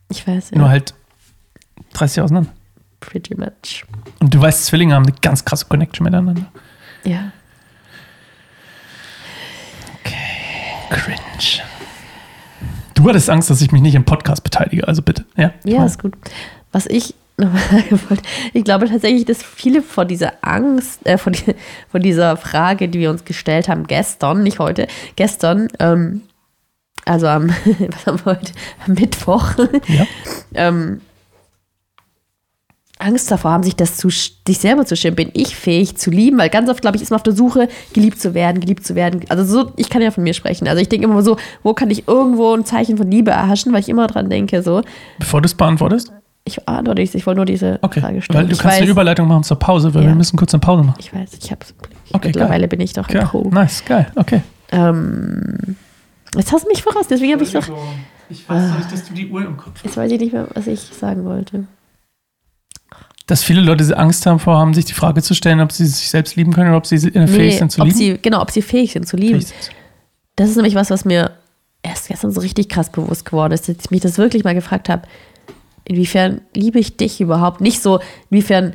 Ich 0.09 0.27
weiß, 0.27 0.51
ja. 0.51 0.57
Nur 0.57 0.69
halt 0.69 0.93
30 1.93 2.17
Jahre 2.17 2.25
auseinander. 2.25 2.49
Pretty 2.99 3.35
much. 3.35 3.85
Und 4.19 4.33
du 4.33 4.41
weißt, 4.41 4.65
Zwillinge 4.65 4.95
haben 4.95 5.05
eine 5.05 5.15
ganz 5.21 5.45
krasse 5.45 5.65
Connection 5.65 6.03
miteinander. 6.03 6.45
Ja. 7.03 7.31
Cringe. 10.89 11.63
Du 12.95 13.07
hattest 13.07 13.29
Angst, 13.29 13.49
dass 13.49 13.62
ich 13.62 13.71
mich 13.71 13.81
nicht 13.81 13.95
im 13.95 14.03
Podcast 14.03 14.43
beteilige, 14.43 14.88
also 14.88 15.01
bitte. 15.01 15.23
Ja, 15.38 15.53
Ja, 15.63 15.85
ist 15.85 16.01
gut. 16.01 16.13
Was 16.71 16.85
ich 16.88 17.13
nochmal 17.38 17.62
sagen 17.71 18.01
wollte, 18.09 18.23
ich 18.53 18.63
glaube 18.63 18.89
tatsächlich, 18.89 19.25
dass 19.25 19.41
viele 19.41 19.81
vor 19.81 20.05
dieser 20.05 20.33
Angst, 20.41 21.05
äh, 21.05 21.17
vor, 21.17 21.31
die, 21.31 21.55
vor 21.89 21.99
dieser 21.99 22.38
Frage, 22.38 22.89
die 22.89 22.99
wir 22.99 23.09
uns 23.09 23.23
gestellt 23.23 23.69
haben 23.69 23.88
gestern, 23.88 24.43
nicht 24.43 24.59
heute, 24.59 24.88
gestern, 25.15 25.67
ähm, 25.79 26.21
also 27.05 27.27
am, 27.27 27.49
was 27.89 28.05
haben 28.05 28.19
wir 28.25 28.25
heute, 28.25 28.51
am 28.85 28.93
Mittwoch, 28.93 29.53
ja. 29.88 30.05
ähm, 30.53 31.01
Angst 32.99 33.31
davor 33.31 33.51
haben, 33.51 33.63
sich 33.63 33.75
das 33.77 33.95
zu, 33.97 34.09
sich 34.09 34.59
selber 34.59 34.85
zu 34.85 34.95
stimmen. 34.95 35.15
Bin 35.15 35.29
ich 35.33 35.55
fähig 35.55 35.95
zu 35.97 36.12
lieben? 36.12 36.38
Weil 36.38 36.49
ganz 36.49 36.69
oft, 36.69 36.81
glaube 36.81 36.97
ich, 36.97 37.01
ist 37.03 37.09
man 37.12 37.15
auf 37.17 37.23
der 37.23 37.33
Suche, 37.33 37.69
geliebt 37.93 38.19
zu 38.19 38.33
werden, 38.33 38.59
geliebt 38.59 38.85
zu 38.85 38.93
werden. 38.93 39.21
Also 39.29 39.43
so, 39.45 39.71
ich 39.77 39.89
kann 39.89 40.01
ja 40.01 40.12
von 40.12 40.23
mir 40.23 40.33
sprechen. 40.33 40.67
Also 40.67 40.81
ich 40.81 40.89
denke 40.89 41.05
immer 41.07 41.21
so, 41.23 41.38
wo 41.63 41.73
kann 41.73 41.89
ich 41.89 42.07
irgendwo 42.07 42.53
ein 42.53 42.65
Zeichen 42.65 42.97
von 42.97 43.09
Liebe 43.09 43.31
erhaschen, 43.31 43.71
weil 43.73 43.79
ich 43.79 43.89
immer 43.89 44.07
dran 44.07 44.29
denke, 44.29 44.62
so, 44.62 44.81
Bevor 45.17 45.41
du 45.41 45.45
es 45.45 45.55
beantwortest? 45.55 46.12
ich 46.45 46.67
antworte 46.67 47.01
nicht, 47.01 47.13
ich 47.15 47.25
wollte 47.27 47.38
nur 47.38 47.45
diese 47.45 47.77
Okay. 47.81 48.01
Frage 48.01 48.21
stellen. 48.21 48.39
Weil 48.39 48.47
du 48.47 48.53
ich 48.53 48.59
kannst 48.59 48.75
weiß, 48.77 48.81
eine 48.81 48.91
Überleitung 48.91 49.27
machen 49.27 49.43
zur 49.43 49.59
Pause, 49.59 49.93
weil 49.93 50.01
Ja. 50.03 50.07
wir 50.09 50.15
müssen 50.15 50.35
kurz 50.35 50.53
eine 50.53 50.62
Pause 50.62 50.83
machen. 50.83 50.97
Ich 50.99 51.13
weiß, 51.13 51.29
ich 51.41 51.51
hab's. 51.51 51.73
Ich, 52.05 52.15
Okay, 52.15 52.27
mittlerweile 52.29 52.62
geil. 52.62 52.67
bin 52.69 52.81
ich 52.81 52.93
doch 52.93 53.07
ein 53.07 53.15
Ja, 53.15 53.25
Pro. 53.25 53.47
nice, 53.49 53.85
geil, 53.85 54.07
okay. 54.15 54.41
Ähm, 54.71 55.57
jetzt 56.35 56.51
hast 56.51 56.63
du 56.65 56.69
mich 56.69 56.81
voraus, 56.81 57.07
deswegen 57.07 57.33
habe 57.33 57.43
ich 57.43 57.51
doch. 57.53 57.67
Ich 58.29 58.47
weiß 58.49 58.75
nicht, 58.77 58.91
dass 58.91 59.07
du 59.07 59.13
die 59.13 59.29
Uhr 59.29 59.45
im 59.45 59.57
Kopf 59.57 59.75
hast. 59.75 59.85
Jetzt 59.85 59.97
weiß 59.97 60.12
ich 60.12 60.19
nicht 60.19 60.33
mehr, 60.33 60.47
was 60.53 60.67
ich 60.67 60.79
sagen 60.79 61.23
wollte. 61.25 61.65
Dass 63.30 63.44
viele 63.44 63.62
Leute 63.62 63.96
Angst 63.96 64.26
haben 64.26 64.39
vor 64.39 64.58
haben, 64.58 64.74
sich 64.74 64.86
die 64.86 64.94
Frage 64.94 65.22
zu 65.22 65.36
stellen, 65.36 65.60
ob 65.60 65.72
sie 65.72 65.86
sich 65.86 66.10
selbst 66.10 66.36
lieben 66.36 66.52
können 66.52 66.70
oder 66.70 66.78
ob 66.78 66.88
sie 66.88 66.96
äh, 66.96 67.28
fähig 67.28 67.60
sind 67.60 67.72
zu 67.72 67.84
lieben. 67.84 67.96
sie, 67.96 68.18
genau, 68.20 68.42
ob 68.42 68.50
sie 68.50 68.63
fähig 68.63 68.94
sind 68.94 69.08
zu 69.08 69.18
lieben. 69.18 69.39
Sind. 69.39 69.70
Das 70.36 70.50
ist 70.50 70.56
nämlich 70.56 70.74
was, 70.74 70.89
was 70.89 71.06
mir 71.06 71.32
erst 71.84 72.08
gestern 72.08 72.32
so 72.32 72.42
richtig 72.42 72.70
krass 72.70 72.89
bewusst 72.89 73.26
geworden 73.26 73.54
ist, 73.54 73.70
dass 73.70 73.76
ich 73.80 73.92
mich 73.92 74.02
das 74.02 74.18
wirklich 74.18 74.44
mal 74.44 74.56
gefragt 74.56 74.89
habe, 74.89 75.04
inwiefern 75.86 76.42
liebe 76.56 76.80
ich 76.80 76.98
dich 76.98 77.22
überhaupt? 77.22 77.62
Nicht 77.62 77.84
so, 77.84 78.00
inwiefern, 78.32 78.74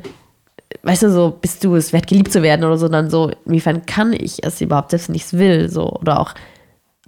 weißt 0.83 1.03
du, 1.03 1.11
so 1.11 1.37
bist 1.41 1.63
du 1.65 1.75
es 1.75 1.91
wert, 1.91 2.07
geliebt 2.07 2.31
zu 2.31 2.41
werden 2.41 2.63
oder 2.63 2.77
so, 2.77 2.85
sondern 2.85 3.09
so, 3.09 3.31
inwiefern 3.45 3.85
kann 3.85 4.13
ich 4.13 4.41
es 4.41 4.61
überhaupt, 4.61 4.91
selbst 4.91 5.09
wenn 5.09 5.15
ich 5.15 5.23
es 5.23 5.33
will, 5.33 5.69
so, 5.69 5.91
oder 5.91 6.19
auch 6.19 6.33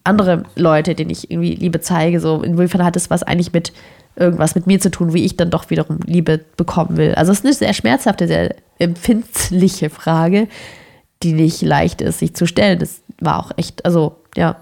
andere 0.03 0.43
Leute, 0.55 0.95
denen 0.95 1.11
ich 1.11 1.31
irgendwie 1.31 1.55
Liebe 1.55 1.79
zeige, 1.79 2.19
so, 2.19 2.41
inwiefern 2.41 2.83
hat 2.83 2.97
es 2.97 3.09
was 3.09 3.23
eigentlich 3.23 3.53
mit 3.53 3.71
irgendwas 4.17 4.55
mit 4.55 4.67
mir 4.67 4.79
zu 4.79 4.89
tun, 4.91 5.13
wie 5.13 5.23
ich 5.23 5.37
dann 5.37 5.49
doch 5.49 5.69
wiederum 5.69 5.99
Liebe 6.05 6.41
bekommen 6.57 6.97
will. 6.97 7.13
Also 7.15 7.31
es 7.31 7.39
ist 7.39 7.45
eine 7.45 7.53
sehr 7.53 7.73
schmerzhafte, 7.73 8.27
sehr 8.27 8.55
empfindliche 8.79 9.89
Frage, 9.89 10.47
die 11.23 11.33
nicht 11.33 11.61
leicht 11.61 12.01
ist, 12.01 12.19
sich 12.19 12.33
zu 12.35 12.45
stellen. 12.47 12.79
Das 12.79 13.01
war 13.19 13.39
auch 13.39 13.51
echt, 13.57 13.85
also, 13.85 14.15
ja, 14.35 14.57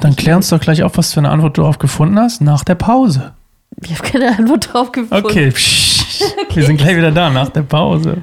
Dann 0.00 0.16
klär 0.16 0.36
uns 0.36 0.48
doch 0.48 0.60
gleich 0.60 0.82
auf, 0.82 0.96
was 0.98 1.12
für 1.12 1.20
eine 1.20 1.30
Antwort 1.30 1.56
du 1.56 1.62
darauf 1.62 1.78
gefunden 1.78 2.18
hast, 2.18 2.40
nach 2.40 2.64
der 2.64 2.74
Pause. 2.74 3.32
Ich 3.80 3.96
habe 3.96 4.08
keine 4.08 4.36
Antwort 4.38 4.72
drauf 4.72 4.92
gefunden. 4.92 5.24
Okay, 5.24 5.50
psch, 5.50 6.22
wir 6.52 6.64
sind 6.64 6.76
gleich 6.76 6.96
wieder 6.96 7.10
da, 7.12 7.30
nach 7.30 7.48
der 7.48 7.62
Pause. 7.62 8.22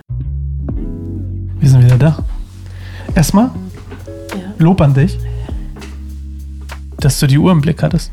Wir 1.59 1.69
sind 1.69 1.83
wieder 1.83 1.97
da. 1.97 2.23
Erstmal 3.15 3.51
Ja. 4.35 4.53
Lob 4.57 4.79
an 4.81 4.93
dich, 4.93 5.17
dass 6.99 7.19
du 7.19 7.27
die 7.27 7.37
Uhr 7.37 7.51
im 7.51 7.61
Blick 7.61 7.81
hattest. 7.81 8.11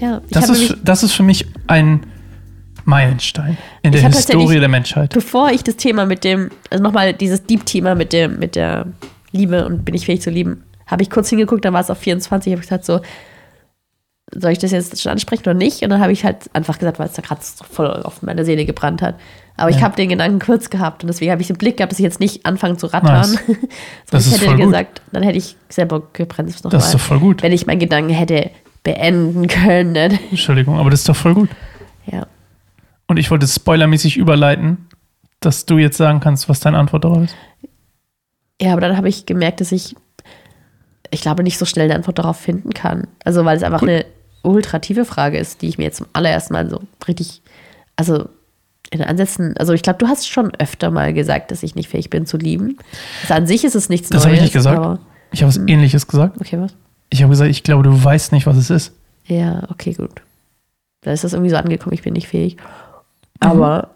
Ja, 0.00 0.20
ich 0.26 0.32
Das 0.32 0.48
ist, 0.50 0.76
das 0.82 1.02
ist 1.02 1.12
für 1.12 1.22
mich 1.22 1.46
ein 1.66 2.04
Meilenstein 2.84 3.56
in 3.82 3.92
der 3.92 4.00
Ich 4.02 4.06
Historie 4.06 4.60
der 4.60 4.68
Menschheit. 4.68 5.12
bevor 5.12 5.50
ich 5.50 5.64
das 5.64 5.76
Thema 5.76 6.06
mit 6.06 6.22
dem, 6.24 6.50
also 6.70 6.82
nochmal 6.82 7.12
dieses 7.12 7.44
Deep-Thema 7.44 7.94
mit 7.94 8.12
dem, 8.12 8.38
mit 8.38 8.54
der 8.56 8.86
Liebe 9.32 9.66
und 9.66 9.84
bin 9.84 9.94
ich 9.94 10.06
fähig 10.06 10.22
zu 10.22 10.30
lieben, 10.30 10.62
habe 10.86 11.02
ich 11.02 11.10
kurz 11.10 11.28
hingeguckt, 11.28 11.64
dann 11.64 11.74
war 11.74 11.80
es 11.80 11.90
auf 11.90 11.98
24, 11.98 12.52
habe 12.52 12.60
ich 12.62 12.68
gesagt 12.68 12.84
so, 12.84 13.00
soll 14.32 14.52
ich 14.52 14.58
das 14.58 14.70
jetzt 14.72 15.00
schon 15.00 15.12
ansprechen 15.12 15.42
oder 15.42 15.54
nicht? 15.54 15.82
Und 15.82 15.90
dann 15.90 16.00
habe 16.00 16.12
ich 16.12 16.24
halt 16.24 16.50
einfach 16.52 16.78
gesagt, 16.78 16.98
weil 16.98 17.06
es 17.06 17.12
da 17.14 17.22
gerade 17.22 17.40
voll 17.42 17.86
auf 18.02 18.22
meine 18.22 18.44
Seele 18.44 18.64
gebrannt 18.66 19.00
hat. 19.02 19.14
Aber 19.56 19.70
ich 19.70 19.76
Ja. 19.76 19.82
habe 19.82 19.96
den 19.96 20.08
Gedanken 20.08 20.40
kurz 20.40 20.68
gehabt 20.68 21.02
und 21.02 21.08
deswegen 21.08 21.30
habe 21.32 21.40
ich 21.40 21.46
den 21.48 21.56
Blick 21.56 21.76
gehabt, 21.78 21.92
dass 21.92 21.98
ich 21.98 22.02
jetzt 22.04 22.20
nicht 22.20 22.44
anfange 22.44 22.76
zu 22.76 22.86
rattern. 22.88 23.30
Nice. 23.30 23.38
Das 24.10 24.26
ich 24.26 24.32
ist 24.32 24.38
hätte 24.40 24.46
voll 24.50 24.56
gut. 24.56 24.66
gesagt, 24.66 25.02
dann 25.12 25.22
hätte 25.22 25.38
ich 25.38 25.56
selber 25.68 26.02
gebremst 26.12 26.64
nochmal. 26.64 26.78
Das 26.78 26.86
ist 26.86 26.94
doch 26.94 27.00
voll 27.00 27.18
gut. 27.20 27.42
Wenn 27.42 27.52
ich 27.52 27.66
meinen 27.66 27.78
Gedanken 27.80 28.10
hätte 28.10 28.50
beenden 28.86 29.48
können. 29.48 30.16
Entschuldigung, 30.30 30.78
aber 30.78 30.90
das 30.90 31.00
ist 31.00 31.08
doch 31.08 31.16
voll 31.16 31.34
gut. 31.34 31.50
Ja. 32.06 32.26
Und 33.08 33.16
ich 33.18 33.30
wollte 33.32 33.46
spoilermäßig 33.48 34.16
überleiten, 34.16 34.86
dass 35.40 35.66
du 35.66 35.76
jetzt 35.78 35.96
sagen 35.96 36.20
kannst, 36.20 36.48
was 36.48 36.60
deine 36.60 36.78
Antwort 36.78 37.04
darauf 37.04 37.24
ist. 37.24 37.36
Ja, 38.62 38.72
aber 38.72 38.80
dann 38.80 38.96
habe 38.96 39.08
ich 39.08 39.26
gemerkt, 39.26 39.60
dass 39.60 39.72
ich, 39.72 39.96
ich 41.10 41.20
glaube, 41.20 41.42
nicht 41.42 41.58
so 41.58 41.64
schnell 41.64 41.86
eine 41.86 41.96
Antwort 41.96 42.18
darauf 42.20 42.38
finden 42.38 42.72
kann. 42.72 43.08
Also, 43.24 43.44
weil 43.44 43.56
es 43.56 43.64
einfach 43.64 43.80
Gut. 43.80 43.88
eine 43.88 44.06
ultra 44.42 44.78
tiefe 44.78 45.04
Frage 45.04 45.36
ist, 45.38 45.62
die 45.62 45.68
ich 45.68 45.78
mir 45.78 45.84
jetzt 45.84 45.96
zum 45.96 46.06
allerersten 46.12 46.52
Mal 46.54 46.70
so 46.70 46.80
richtig, 47.08 47.42
also 47.96 48.28
in 48.90 49.02
Ansätzen, 49.02 49.56
also 49.56 49.72
ich 49.72 49.82
glaube, 49.82 49.98
du 49.98 50.06
hast 50.06 50.28
schon 50.28 50.52
öfter 50.60 50.92
mal 50.92 51.12
gesagt, 51.12 51.50
dass 51.50 51.64
ich 51.64 51.74
nicht 51.74 51.88
fähig 51.90 52.08
bin 52.08 52.24
zu 52.24 52.36
lieben. 52.36 52.78
Also 53.22 53.34
an 53.34 53.46
sich 53.48 53.64
ist 53.64 53.74
es 53.74 53.88
nichts 53.88 54.08
Das 54.10 54.18
Neues. 54.22 54.24
habe 54.26 54.34
ich 54.36 54.42
nicht 54.42 54.52
gesagt. 54.52 54.78
Aber, 54.78 55.00
Ich 55.32 55.42
habe 55.42 55.48
was 55.48 55.58
ähnliches 55.66 56.06
gesagt. 56.06 56.40
okay, 56.40 56.60
was? 56.60 56.76
Ich 57.10 57.22
habe 57.22 57.30
gesagt, 57.30 57.50
ich 57.50 57.62
glaube, 57.62 57.82
du 57.84 58.04
weißt 58.04 58.32
nicht, 58.32 58.46
was 58.46 58.56
es 58.56 58.70
ist. 58.70 58.92
Ja, 59.26 59.62
okay, 59.70 59.92
gut. 59.92 60.22
Da 61.02 61.12
ist 61.12 61.24
das 61.24 61.32
irgendwie 61.32 61.50
so 61.50 61.56
angekommen, 61.56 61.94
ich 61.94 62.02
bin 62.02 62.14
nicht 62.14 62.28
fähig. 62.28 62.56
Aber 63.40 63.90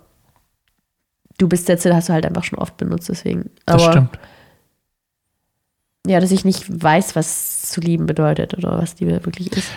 du 1.39 1.49
bist 1.49 1.67
Sätze, 1.67 1.95
hast 1.95 2.09
du 2.09 2.13
halt 2.13 2.27
einfach 2.27 2.45
schon 2.45 2.59
oft 2.59 2.77
benutzt, 2.77 3.09
deswegen. 3.09 3.51
Das 3.67 3.83
Aber 3.83 3.93
stimmt. 3.93 4.19
ja, 6.07 6.21
dass 6.21 6.31
ich 6.31 6.45
nicht 6.45 6.65
weiß, 6.83 7.17
was 7.17 7.63
zu 7.71 7.81
lieben 7.81 8.07
bedeutet 8.07 8.55
oder 8.55 8.79
was 8.79 8.99
Liebe 9.01 9.25
wirklich 9.25 9.53
ist. 9.53 9.71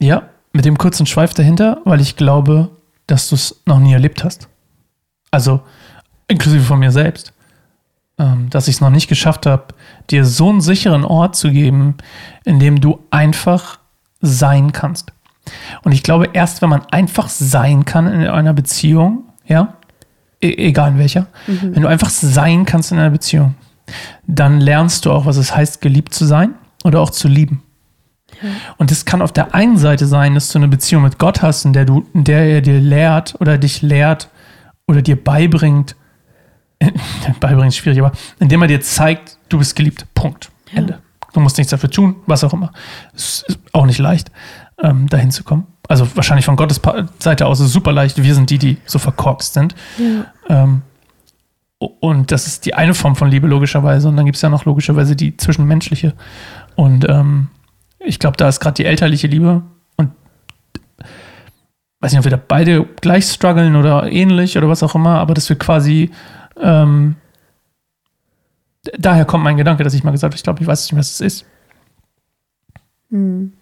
Ja, 0.00 0.28
mit 0.52 0.64
dem 0.64 0.78
kurzen 0.78 1.06
Schweif 1.06 1.34
dahinter, 1.34 1.80
weil 1.84 2.00
ich 2.00 2.16
glaube, 2.16 2.70
dass 3.06 3.28
du 3.28 3.34
es 3.34 3.60
noch 3.66 3.78
nie 3.78 3.92
erlebt 3.92 4.24
hast. 4.24 4.48
Also, 5.30 5.60
inklusive 6.26 6.64
von 6.64 6.78
mir 6.78 6.90
selbst. 6.90 7.32
Ähm, 8.18 8.50
dass 8.50 8.66
ich 8.66 8.76
es 8.76 8.80
noch 8.80 8.90
nicht 8.90 9.08
geschafft 9.08 9.46
habe, 9.46 9.66
dir 10.10 10.24
so 10.24 10.50
einen 10.50 10.60
sicheren 10.60 11.04
Ort 11.04 11.36
zu 11.36 11.52
geben, 11.52 11.96
in 12.44 12.58
dem 12.58 12.80
du 12.80 12.98
einfach 13.10 13.78
sein 14.20 14.72
kannst. 14.72 15.12
Und 15.82 15.92
ich 15.92 16.02
glaube, 16.02 16.30
erst 16.32 16.60
wenn 16.60 16.68
man 16.68 16.84
einfach 16.90 17.28
sein 17.28 17.84
kann 17.84 18.06
in 18.06 18.26
einer 18.26 18.52
Beziehung, 18.54 19.24
ja, 19.46 19.74
e 20.42 20.52
egal 20.68 20.92
in 20.92 20.98
welcher, 20.98 21.28
wenn 21.46 21.82
du 21.82 21.88
einfach 21.88 22.10
sein 22.10 22.64
kannst 22.64 22.90
in 22.90 22.98
einer 22.98 23.10
Beziehung, 23.10 23.54
dann 24.26 24.60
lernst 24.60 25.06
du 25.06 25.12
auch, 25.12 25.24
was 25.24 25.36
es 25.36 25.54
heißt, 25.54 25.80
geliebt 25.80 26.12
zu 26.12 26.24
sein 26.26 26.54
oder 26.84 27.00
auch 27.00 27.10
zu 27.10 27.28
lieben. 27.28 27.62
Und 28.76 28.90
es 28.90 29.04
kann 29.04 29.22
auf 29.22 29.32
der 29.32 29.54
einen 29.54 29.78
Seite 29.78 30.06
sein, 30.06 30.34
dass 30.34 30.50
du 30.50 30.58
eine 30.58 30.68
Beziehung 30.68 31.02
mit 31.02 31.18
Gott 31.18 31.42
hast, 31.42 31.64
in 31.64 31.72
der 31.72 31.84
du, 31.84 32.06
in 32.14 32.24
der 32.24 32.44
er 32.44 32.60
dir 32.60 32.80
lehrt 32.80 33.36
oder 33.40 33.58
dich 33.58 33.82
lehrt 33.82 34.28
oder 34.86 35.02
dir 35.02 35.22
beibringt, 35.22 35.96
beibringt 37.40 37.68
ist 37.68 37.76
schwierig, 37.76 37.98
aber 37.98 38.12
indem 38.38 38.62
er 38.62 38.68
dir 38.68 38.80
zeigt, 38.80 39.38
du 39.48 39.58
bist 39.58 39.74
geliebt. 39.76 40.06
Punkt. 40.14 40.50
Ende. 40.72 41.00
Du 41.32 41.40
musst 41.40 41.58
nichts 41.58 41.70
dafür 41.70 41.90
tun, 41.90 42.16
was 42.26 42.44
auch 42.44 42.52
immer. 42.52 42.72
Es 43.14 43.44
ist 43.46 43.58
auch 43.72 43.86
nicht 43.86 43.98
leicht, 43.98 44.30
ähm, 44.82 45.08
dahin 45.08 45.30
zu 45.30 45.44
kommen. 45.44 45.66
Also 45.88 46.06
wahrscheinlich 46.14 46.44
von 46.44 46.56
Gottes 46.56 46.80
Seite 47.18 47.46
aus 47.46 47.60
ist 47.60 47.66
es 47.66 47.72
super 47.72 47.92
leicht. 47.92 48.22
Wir 48.22 48.34
sind 48.34 48.50
die, 48.50 48.58
die 48.58 48.76
so 48.84 48.98
verkorkst 48.98 49.54
sind. 49.54 49.74
Ähm, 50.48 50.82
und 51.78 52.32
das 52.32 52.46
ist 52.46 52.66
die 52.66 52.74
eine 52.74 52.94
Form 52.94 53.16
von 53.16 53.30
Liebe, 53.30 53.46
logischerweise. 53.46 54.08
Und 54.08 54.16
dann 54.16 54.26
gibt 54.26 54.36
es 54.36 54.42
ja 54.42 54.48
noch 54.48 54.64
logischerweise 54.64 55.16
die 55.16 55.36
zwischenmenschliche. 55.36 56.14
Und 56.76 57.08
ähm, 57.08 57.48
ich 58.00 58.18
glaube, 58.18 58.36
da 58.36 58.48
ist 58.48 58.60
gerade 58.60 58.74
die 58.74 58.84
elterliche 58.84 59.28
Liebe. 59.28 59.62
Und 59.96 60.10
weiß 62.00 62.12
nicht, 62.12 62.18
ob 62.18 62.24
wir 62.24 62.32
da 62.32 62.40
beide 62.46 62.84
gleich 63.00 63.24
strugglen 63.26 63.76
oder 63.76 64.10
ähnlich 64.10 64.58
oder 64.58 64.68
was 64.68 64.82
auch 64.82 64.94
immer, 64.94 65.18
aber 65.18 65.34
dass 65.34 65.48
wir 65.48 65.58
quasi. 65.58 66.10
Ähm, 66.60 67.16
daher 68.98 69.24
kommt 69.24 69.44
mein 69.44 69.56
Gedanke, 69.56 69.84
dass 69.84 69.94
ich 69.94 70.04
mal 70.04 70.10
gesagt 70.12 70.32
habe, 70.32 70.36
ich 70.36 70.42
glaube, 70.42 70.60
ich 70.62 70.66
weiß 70.66 70.90
nicht, 70.90 70.98
was 70.98 71.10
es 71.12 71.20
ist. 71.20 71.44
Hm. 73.10 73.52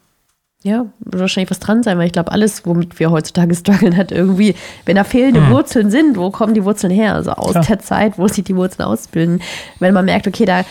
Ja, 0.62 0.87
wird 0.98 1.20
wahrscheinlich 1.20 1.50
was 1.50 1.61
dran 1.61 1.82
sein, 1.85 1.96
weil 1.98 2.06
ich 2.06 2.12
glaube, 2.12 2.32
alles, 2.32 2.66
womit 2.66 2.98
wir 2.98 3.11
heutzutage 3.11 3.54
strugglen, 3.54 3.96
hat 3.96 4.11
irgendwie, 4.11 4.54
wenn 4.85 4.96
da 4.96 5.04
fehlende 5.04 5.46
Hm. 5.46 5.50
Wurzeln 5.52 5.90
sind, 5.90 6.16
wo 6.16 6.30
kommen 6.30 6.54
die 6.54 6.64
Wurzeln 6.64 6.92
her? 6.92 7.14
Also 7.14 7.32
aus 7.32 7.52
Klar. 7.52 7.64
der 7.66 7.78
Zeit, 7.78 8.18
wo 8.18 8.26
sich 8.26 8.42
die 8.44 8.56
Wurzeln 8.56 8.85
ausbilden. 8.87 9.42
Wenn 9.78 9.94
man 9.94 10.06
merkt, 10.06 10.26
okay, 10.26 10.44
da, 10.44 10.64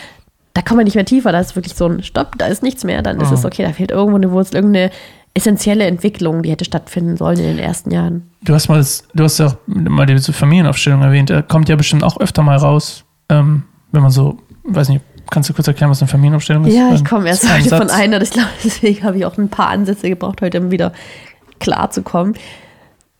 da 0.52 0.60
kommen 0.62 0.80
wir 0.80 0.84
nicht 0.84 0.96
mehr 0.96 1.06
tiefer, 1.06 1.32
da 1.32 1.40
ist 1.40 1.56
wirklich 1.56 1.74
so 1.74 1.86
ein 1.86 2.02
Stopp, 2.02 2.36
da 2.36 2.46
ist 2.46 2.62
nichts 2.62 2.84
mehr, 2.84 3.00
dann 3.02 3.20
ist 3.20 3.28
Hm. 3.30 3.34
es 3.36 3.44
okay, 3.46 3.62
da 3.62 3.72
fehlt 3.72 3.90
irgendwo 3.90 4.16
eine 4.16 4.30
Wurzel, 4.32 4.56
irgendeine 4.56 4.90
essentielle 5.36 5.84
Entwicklung, 5.84 6.42
die 6.42 6.50
hätte 6.50 6.64
stattfinden 6.64 7.16
sollen 7.16 7.38
in 7.38 7.44
den 7.44 7.58
ersten 7.58 7.90
Jahren. 7.90 8.30
Du 8.42 8.54
hast 8.54 8.68
mal, 8.68 8.78
das, 8.78 9.06
du 9.14 9.24
hast 9.24 9.38
ja 9.38 9.46
auch 9.46 9.56
mal 9.66 10.06
diese 10.06 10.32
Familienaufstellung 10.32 11.02
erwähnt. 11.02 11.30
Er 11.30 11.42
kommt 11.42 11.68
ja 11.68 11.76
bestimmt 11.76 12.02
auch 12.02 12.18
öfter 12.18 12.42
mal 12.42 12.56
raus, 12.56 13.04
ähm, 13.28 13.64
wenn 13.92 14.02
man 14.02 14.10
so, 14.10 14.38
weiß 14.64 14.88
nicht, 14.88 15.02
kannst 15.30 15.50
du 15.50 15.54
kurz 15.54 15.68
erklären, 15.68 15.90
was 15.90 16.00
eine 16.00 16.08
Familienaufstellung 16.08 16.64
ist? 16.64 16.74
Ja, 16.74 16.92
ich 16.94 17.04
komme 17.04 17.28
erst 17.28 17.52
heute 17.52 17.68
von 17.68 17.90
einer, 17.90 18.20
ich 18.22 18.30
glaube, 18.30 18.48
deswegen 18.64 19.04
habe 19.04 19.18
ich 19.18 19.26
auch 19.26 19.36
ein 19.36 19.48
paar 19.48 19.68
Ansätze 19.68 20.08
gebraucht, 20.08 20.40
heute 20.40 20.60
um 20.60 20.70
wieder 20.70 20.92
klar 21.58 21.90
zu 21.90 22.02
kommen. 22.02 22.34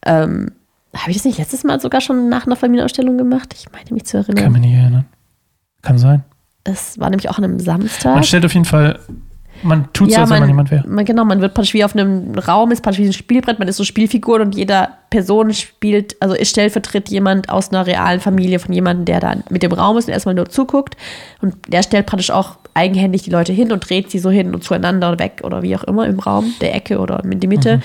Ähm, 0.05 0.52
habe 0.94 1.11
ich 1.11 1.18
das 1.18 1.24
nicht 1.24 1.38
letztes 1.38 1.64
Mal 1.64 1.81
sogar 1.81 2.00
schon 2.00 2.29
nach 2.29 2.46
einer 2.46 2.57
Familienausstellung 2.57 3.18
gemacht? 3.18 3.55
Ich 3.55 3.70
meine 3.72 3.85
mich 3.90 4.05
zu 4.05 4.22
Kann 4.22 4.37
erinnern. 4.37 4.52
mich 4.52 4.62
nicht 4.62 4.74
erinnern. 4.74 5.05
Kann 5.83 5.98
sein. 5.98 6.24
Das 6.64 6.98
war 6.98 7.11
nämlich 7.11 7.29
auch 7.29 7.38
an 7.38 7.44
einem 7.44 7.61
Samstag. 7.61 8.14
Man 8.14 8.24
stellt 8.24 8.44
auf 8.44 8.55
jeden 8.55 8.64
Fall, 8.64 8.98
man 9.62 9.92
tut 9.92 10.12
so, 10.12 10.20
als 10.20 10.30
wenn 10.30 10.40
man 10.40 10.48
jemand 10.48 10.70
wäre. 10.70 10.84
man, 10.88 11.04
genau, 11.04 11.24
man 11.24 11.40
wird 11.40 11.54
praktisch 11.54 11.74
wie 11.74 11.84
auf 11.84 11.94
einem 11.94 12.34
Raum, 12.38 12.70
ist 12.72 12.82
praktisch 12.82 13.02
wie 13.02 13.08
ein 13.08 13.12
Spielbrett, 13.12 13.58
man 13.58 13.68
ist 13.68 13.76
so 13.76 13.84
Spielfiguren 13.84 14.42
und 14.42 14.54
jeder 14.54 14.90
Person 15.10 15.52
spielt, 15.52 16.16
also 16.20 16.34
ist 16.34 16.50
stellvertritt 16.50 17.08
jemand 17.08 17.48
aus 17.48 17.70
einer 17.70 17.86
realen 17.86 18.20
Familie 18.20 18.58
von 18.58 18.72
jemandem, 18.72 19.04
der 19.04 19.20
da 19.20 19.34
mit 19.50 19.62
dem 19.62 19.72
Raum 19.72 19.96
ist 19.96 20.06
und 20.06 20.12
erstmal 20.12 20.34
nur 20.34 20.48
zuguckt. 20.48 20.96
Und 21.40 21.54
der 21.68 21.82
stellt 21.82 22.06
praktisch 22.06 22.30
auch 22.30 22.56
eigenhändig 22.74 23.22
die 23.22 23.30
Leute 23.30 23.52
hin 23.52 23.72
und 23.72 23.88
dreht 23.88 24.10
sie 24.10 24.18
so 24.18 24.30
hin 24.30 24.54
und 24.54 24.62
zueinander 24.62 25.10
und 25.10 25.18
weg 25.18 25.40
oder 25.44 25.62
wie 25.62 25.74
auch 25.76 25.84
immer 25.84 26.06
im 26.06 26.18
Raum, 26.18 26.54
der 26.60 26.74
Ecke 26.74 26.98
oder 26.98 27.22
in 27.24 27.40
die 27.40 27.46
Mitte. 27.46 27.80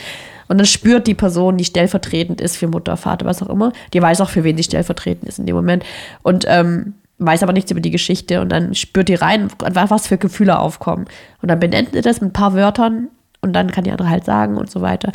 Und 0.47 0.57
dann 0.57 0.67
spürt 0.67 1.07
die 1.07 1.13
Person, 1.13 1.55
die 1.55 1.63
stellvertretend 1.63 2.41
ist 2.41 2.57
für 2.57 2.67
Mutter, 2.67 2.97
Vater, 2.97 3.25
was 3.25 3.41
auch 3.41 3.49
immer, 3.49 3.71
die 3.93 4.01
weiß 4.01 4.19
auch, 4.19 4.29
für 4.29 4.43
wen 4.43 4.57
sie 4.57 4.63
stellvertretend 4.63 5.29
ist 5.29 5.39
in 5.39 5.45
dem 5.45 5.55
Moment. 5.55 5.86
Und 6.23 6.43
ähm, 6.49 6.95
weiß 7.25 7.43
aber 7.43 7.53
nichts 7.53 7.71
über 7.71 7.81
die 7.81 7.91
Geschichte 7.91 8.41
und 8.41 8.49
dann 8.49 8.73
spürt 8.73 9.07
die 9.07 9.15
rein, 9.15 9.49
was 9.60 10.07
für 10.07 10.17
Gefühle 10.17 10.60
aufkommen. 10.60 11.05
Und 11.41 11.49
dann 11.49 11.60
benennt 11.60 11.89
sie 11.93 12.01
das 12.01 12.19
mit 12.19 12.31
ein 12.31 12.34
paar 12.34 12.53
Wörtern 12.53 13.10
und 13.41 13.53
dann 13.53 13.71
kann 13.71 13.84
die 13.84 13.91
andere 13.91 14.10
halt 14.10 14.25
sagen 14.25 14.57
und 14.57 14.69
so 14.71 14.81
weiter. 14.81 15.12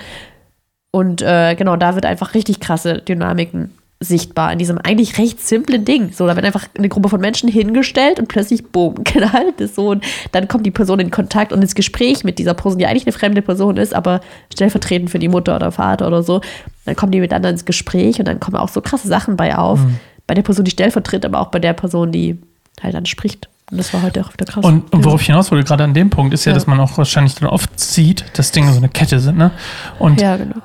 Und 0.93 1.21
äh, 1.21 1.55
genau, 1.57 1.77
da 1.77 1.95
wird 1.95 2.07
einfach 2.07 2.35
richtig 2.35 2.61
krasse 2.61 3.03
Dynamiken 3.03 3.73
sichtbar 3.99 4.53
in 4.53 4.59
diesem 4.59 4.79
eigentlich 4.79 5.17
recht 5.19 5.41
simplen 5.41 5.85
Ding. 5.85 6.13
So, 6.13 6.27
da 6.27 6.37
wird 6.37 6.45
einfach 6.45 6.67
eine 6.77 6.89
Gruppe 6.89 7.09
von 7.09 7.21
Menschen 7.21 7.49
hingestellt 7.49 8.21
und 8.21 8.29
plötzlich, 8.29 8.67
boom, 8.67 8.95
knallt 9.05 9.61
es 9.61 9.75
so. 9.75 9.91
Und 9.91 10.05
dann 10.33 10.49
kommt 10.49 10.67
die 10.67 10.71
Person 10.71 11.01
in 11.01 11.11
Kontakt 11.11 11.53
und 11.53 11.63
ins 11.63 11.75
Gespräch 11.75 12.23
mit 12.23 12.39
dieser 12.39 12.55
Person, 12.55 12.79
die 12.79 12.87
eigentlich 12.87 13.07
eine 13.07 13.13
fremde 13.13 13.43
Person 13.43 13.79
ist, 13.79 13.95
aber 13.95 14.21
stellvertretend 14.53 15.11
für 15.11 15.19
die 15.19 15.29
Mutter 15.29 15.57
oder 15.57 15.73
Vater 15.73 16.07
oder 16.07 16.23
so. 16.23 16.41
Dann 16.85 16.95
kommen 16.95 17.13
die 17.13 17.21
miteinander 17.21 17.49
ins 17.49 17.65
Gespräch 17.65 18.19
und 18.19 18.29
dann 18.29 18.39
kommen 18.39 18.57
auch 18.57 18.69
so 18.69 18.81
krasse 18.81 19.09
Sachen 19.09 19.37
bei 19.37 19.57
auf. 19.57 19.81
Bei 20.27 20.35
der 20.35 20.43
Person, 20.43 20.65
die 20.65 20.71
stellvertritt, 20.71 21.25
aber 21.25 21.41
auch 21.41 21.49
bei 21.49 21.59
der 21.59 21.73
Person, 21.73 22.13
die 22.13 22.39
halt 22.83 22.95
dann 22.95 23.07
spricht. 23.07 23.49
Und 23.71 23.79
das 23.79 23.93
war 23.93 24.03
heute 24.03 24.25
auch 24.25 24.33
wieder 24.33 24.45
krass. 24.45 24.65
Und, 24.65 24.93
und 24.93 25.05
worauf 25.05 25.21
ich 25.21 25.27
hinaus 25.27 25.51
wollte, 25.51 25.65
gerade 25.65 25.85
an 25.85 25.95
dem 25.95 26.11
Punkt, 26.11 26.33
ist 26.33 26.45
ja, 26.45 26.51
Ja. 26.51 26.55
dass 26.55 26.67
man 26.67 26.79
auch 26.79 26.97
wahrscheinlich 26.99 27.35
dann 27.35 27.49
oft 27.49 27.79
sieht, 27.81 28.25
dass 28.39 28.53
Dinge 28.53 28.73
so 28.73 28.79
eine 28.79 28.89
Kette 28.89 29.19
sind. 29.19 29.37
Ne? 29.39 29.51
Und 29.99 30.21
ja, 30.21 30.37
genau. 30.37 30.57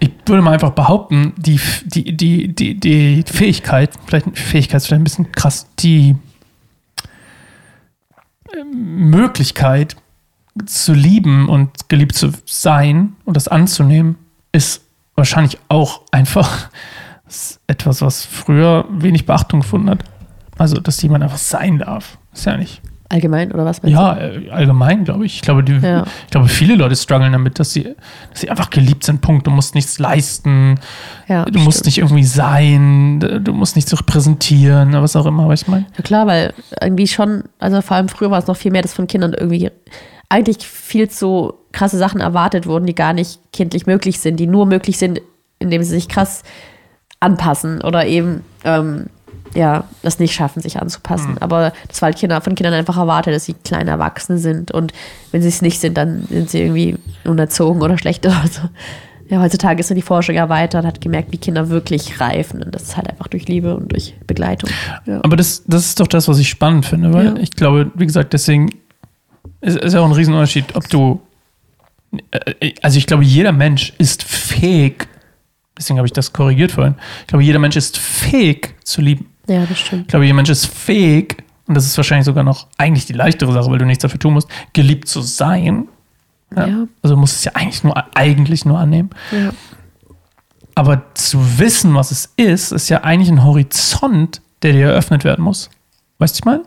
ich 0.00 0.10
würde 0.26 0.42
mal 0.42 0.52
einfach 0.52 0.70
behaupten, 0.70 1.34
die, 1.36 1.60
die, 1.84 2.16
die, 2.16 2.54
die, 2.54 2.80
die 2.80 3.24
Fähigkeit, 3.26 3.90
vielleicht 4.06 4.38
Fähigkeit 4.38 4.78
ist 4.78 4.86
vielleicht 4.86 5.00
ein 5.00 5.04
bisschen 5.04 5.32
krass, 5.32 5.66
die 5.78 6.16
äh, 8.52 8.64
Möglichkeit 8.74 9.96
zu 10.66 10.92
lieben 10.94 11.48
und 11.48 11.88
geliebt 11.88 12.14
zu 12.14 12.32
sein 12.46 13.14
und 13.24 13.36
das 13.36 13.46
anzunehmen, 13.48 14.16
ist 14.52 14.82
wahrscheinlich 15.14 15.58
auch 15.68 16.00
einfach 16.10 16.70
etwas, 17.66 18.02
was 18.02 18.24
früher 18.24 18.84
wenig 18.90 19.26
Beachtung 19.26 19.60
gefunden 19.60 19.90
hat. 19.90 20.04
Also, 20.58 20.80
dass 20.80 21.00
jemand 21.02 21.22
einfach 21.24 21.38
sein 21.38 21.78
darf. 21.78 22.18
Ist 22.32 22.46
ja 22.46 22.56
nicht. 22.56 22.80
Allgemein, 23.10 23.52
oder 23.52 23.64
was 23.64 23.80
Ja, 23.84 24.18
äh, 24.18 24.50
allgemein, 24.50 25.04
glaube 25.04 25.24
ich. 25.24 25.36
Ich 25.36 25.40
glaube, 25.40 25.64
die, 25.64 25.72
Ja. 25.78 26.04
ich 26.26 26.30
glaube, 26.30 26.46
viele 26.48 26.74
Leute 26.74 26.94
strugglen 26.94 27.32
damit, 27.32 27.58
dass 27.58 27.72
sie, 27.72 27.94
dass 28.30 28.40
sie 28.42 28.50
einfach 28.50 28.68
geliebt 28.68 29.02
sind. 29.04 29.22
Punkt. 29.22 29.46
Du 29.46 29.50
musst 29.50 29.74
nichts 29.74 29.98
leisten. 29.98 30.74
du? 31.26 31.32
Ja, 31.32 31.44
Du 31.46 31.58
musst 31.60 31.78
stimmt. 31.78 31.86
nicht 31.86 31.98
irgendwie 31.98 32.24
sein. 32.24 33.18
Du 33.42 33.52
musst 33.54 33.76
nichts 33.76 33.98
repräsentieren, 33.98 34.92
was 34.92 35.16
auch 35.16 35.24
immer, 35.24 35.48
was 35.48 35.62
ich 35.62 35.68
meine. 35.68 35.86
Ja 35.96 36.02
klar, 36.02 36.26
weil 36.26 36.52
irgendwie 36.82 37.06
schon, 37.06 37.44
also 37.58 37.80
vor 37.80 37.96
allem 37.96 38.08
früher 38.10 38.30
war 38.30 38.40
es 38.40 38.46
noch 38.46 38.56
viel 38.58 38.72
mehr, 38.72 38.82
dass 38.82 38.92
von 38.92 39.06
Kindern 39.06 39.32
irgendwie 39.32 39.70
eigentlich 40.28 40.58
viel 40.66 41.08
zu 41.08 41.54
krasse 41.72 41.96
Sachen 41.96 42.20
erwartet 42.20 42.66
wurden, 42.66 42.84
die 42.84 42.94
gar 42.94 43.14
nicht 43.14 43.40
kindlich 43.54 43.86
möglich 43.86 44.20
sind, 44.20 44.36
die 44.38 44.46
nur 44.46 44.66
möglich 44.66 44.98
sind, 44.98 45.22
indem 45.60 45.82
sie 45.82 45.90
sich 45.90 46.08
krass 46.08 46.42
anpassen 47.20 47.80
oder 47.82 48.06
eben 48.06 48.42
ähm, 48.64 49.06
ja, 49.54 49.84
das 50.02 50.18
nicht 50.18 50.34
schaffen, 50.34 50.60
sich 50.60 50.78
anzupassen. 50.80 51.32
Mhm. 51.32 51.38
Aber 51.38 51.72
das 51.88 52.02
war 52.02 52.08
halt 52.08 52.18
Kinder, 52.18 52.40
von 52.42 52.54
Kindern 52.54 52.74
einfach 52.74 52.98
erwartet, 52.98 53.34
dass 53.34 53.46
sie 53.46 53.54
kleine 53.54 53.90
Erwachsene 53.90 54.38
sind. 54.38 54.70
Und 54.72 54.92
wenn 55.32 55.40
sie 55.42 55.48
es 55.48 55.62
nicht 55.62 55.80
sind, 55.80 55.96
dann 55.96 56.24
sind 56.28 56.50
sie 56.50 56.60
irgendwie 56.60 56.96
unerzogen 57.24 57.80
oder 57.82 57.96
schlecht 57.98 58.26
oder 58.26 58.44
so. 58.50 58.62
Ja, 59.30 59.40
heutzutage 59.42 59.80
ist 59.80 59.88
so 59.88 59.94
die 59.94 60.02
Forschung 60.02 60.36
erweitert, 60.36 60.84
hat 60.86 61.00
gemerkt, 61.00 61.32
wie 61.32 61.38
Kinder 61.38 61.68
wirklich 61.70 62.20
reifen. 62.20 62.62
Und 62.62 62.74
das 62.74 62.84
ist 62.84 62.96
halt 62.96 63.08
einfach 63.10 63.26
durch 63.28 63.46
Liebe 63.48 63.74
und 63.76 63.90
durch 63.92 64.14
Begleitung. 64.26 64.70
Ja. 65.06 65.20
Aber 65.22 65.36
das, 65.36 65.64
das 65.66 65.86
ist 65.86 66.00
doch 66.00 66.06
das, 66.06 66.28
was 66.28 66.38
ich 66.38 66.48
spannend 66.48 66.86
finde, 66.86 67.12
weil 67.12 67.26
Ja. 67.26 67.36
ich 67.36 67.50
glaube, 67.50 67.90
wie 67.94 68.06
gesagt, 68.06 68.32
deswegen 68.34 68.70
ist, 69.60 69.76
ist 69.78 69.92
ja 69.94 70.00
auch 70.00 70.06
ein 70.06 70.12
Riesenunterschied, 70.12 70.76
ob 70.76 70.88
du. 70.88 71.20
äh, 72.30 72.72
Also 72.82 72.98
ich 72.98 73.06
glaube, 73.06 73.24
jeder 73.24 73.52
Mensch 73.52 73.92
ist 73.98 74.22
fähig, 74.22 75.08
deswegen 75.78 75.98
habe 75.98 76.06
ich 76.06 76.12
das 76.12 76.32
korrigiert 76.32 76.72
vorhin. 76.72 76.94
Ich 77.20 77.26
glaube, 77.28 77.44
jeder 77.44 77.58
Mensch 77.58 77.76
ist 77.76 77.98
fähig 77.98 78.74
zu 78.84 79.00
lieben. 79.00 79.26
ja, 79.46 79.64
das 79.66 79.78
stimmt. 79.78 80.02
Ich 80.02 80.08
glaube, 80.08 80.24
jeder 80.24 80.34
Mensch 80.36 80.50
ist 80.50 80.66
fähig, 80.66 81.36
und 81.66 81.74
das 81.74 81.86
ist 81.86 81.96
wahrscheinlich 81.96 82.24
sogar 82.24 82.44
noch 82.44 82.66
eigentlich 82.78 83.06
die 83.06 83.12
leichtere 83.12 83.52
Sache, 83.52 83.70
weil 83.70 83.78
du 83.78 83.84
nichts 83.84 84.02
dafür 84.02 84.18
tun 84.18 84.34
musst, 84.34 84.48
geliebt 84.72 85.06
zu 85.08 85.20
sein. 85.20 85.86
Ja. 86.56 86.66
Ja. 86.66 86.76
Also 87.02 87.14
du 87.14 87.20
musst 87.20 87.36
es 87.36 87.44
ja 87.44 87.52
eigentlich 87.54 87.84
nur 87.84 87.94
eigentlich 88.16 88.64
nur 88.64 88.78
annehmen. 88.78 89.10
Ja. 89.30 89.50
Aber 90.74 91.02
zu 91.14 91.58
wissen, 91.58 91.94
was 91.94 92.10
es 92.10 92.32
ist, 92.36 92.72
ist 92.72 92.88
ja 92.88 93.02
eigentlich 93.02 93.28
ein 93.28 93.44
Horizont, 93.44 94.40
der 94.62 94.72
dir 94.72 94.86
eröffnet 94.86 95.24
werden 95.24 95.44
muss. 95.44 95.70
Weißt 96.18 96.36
du, 96.36 96.38
ich 96.40 96.44
meine? 96.44 96.62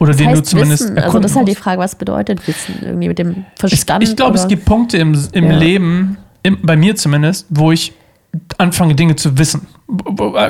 Oder 0.00 0.12
Das 0.12 0.16
den 0.16 0.30
du 0.30 0.32
heißt 0.32 0.46
zumindest 0.46 0.82
Wissen. 0.84 0.98
Also 0.98 1.18
das 1.18 1.30
ist 1.32 1.36
halt 1.36 1.48
die. 1.48 1.54
Frage, 1.54 1.80
was 1.80 1.94
bedeutet 1.94 2.46
Wissen? 2.48 2.78
Irgendwie 2.82 3.08
mit 3.08 3.18
dem 3.18 3.44
Verstand? 3.56 4.02
ich 4.02 4.16
glaube, 4.16 4.36
es 4.36 4.48
gibt 4.48 4.64
Punkte 4.64 4.98
im, 4.98 5.16
im. 5.32 5.50
Leben, 5.50 6.18
im, 6.42 6.60
bei 6.62 6.76
mir 6.76 6.96
zumindest, 6.96 7.46
wo 7.50 7.72
ich 7.72 7.92
anfange, 8.58 8.94
Dinge 8.94 9.16
zu 9.16 9.38
wissen. 9.38 9.66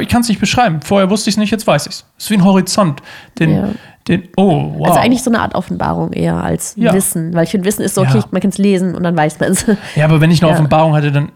Ich 0.00 0.08
kann 0.08 0.20
es 0.22 0.28
nicht 0.28 0.40
beschreiben. 0.40 0.80
Vorher 0.82 1.10
wusste 1.10 1.28
ich 1.30 1.34
es 1.34 1.38
nicht, 1.38 1.50
jetzt 1.50 1.66
weiß 1.66 1.86
ich 1.86 1.92
es. 1.92 2.04
Es 2.16 2.24
ist 2.24 2.30
wie 2.30 2.34
ein 2.34 2.44
Horizont. 2.44 3.02
Den, 3.38 3.50
Ja. 3.50 3.68
den, 4.08 4.28
oh, 4.36 4.74
wow. 4.78 4.88
Also 4.88 5.00
eigentlich 5.00 5.22
so 5.22 5.30
eine 5.30 5.40
Art 5.40 5.54
Offenbarung 5.54 6.12
eher 6.12 6.42
als 6.42 6.74
Ja. 6.76 6.92
Wissen. 6.94 7.34
Weil 7.34 7.44
ich 7.44 7.50
finde, 7.50 7.66
Wissen 7.66 7.82
ist 7.82 7.94
so, 7.94 8.02
okay, 8.02 8.18
Ja. 8.18 8.24
man 8.30 8.40
kann 8.40 8.50
es 8.50 8.58
lesen 8.58 8.94
und 8.94 9.02
dann 9.02 9.16
weiß 9.16 9.38
man 9.40 9.50
es. 9.52 9.66
Ja, 9.94 10.04
aber 10.06 10.20
wenn 10.20 10.30
ich 10.30 10.42
eine. 10.42 10.52
Offenbarung 10.52 10.94
hatte, 10.94 11.12
dann 11.12 11.32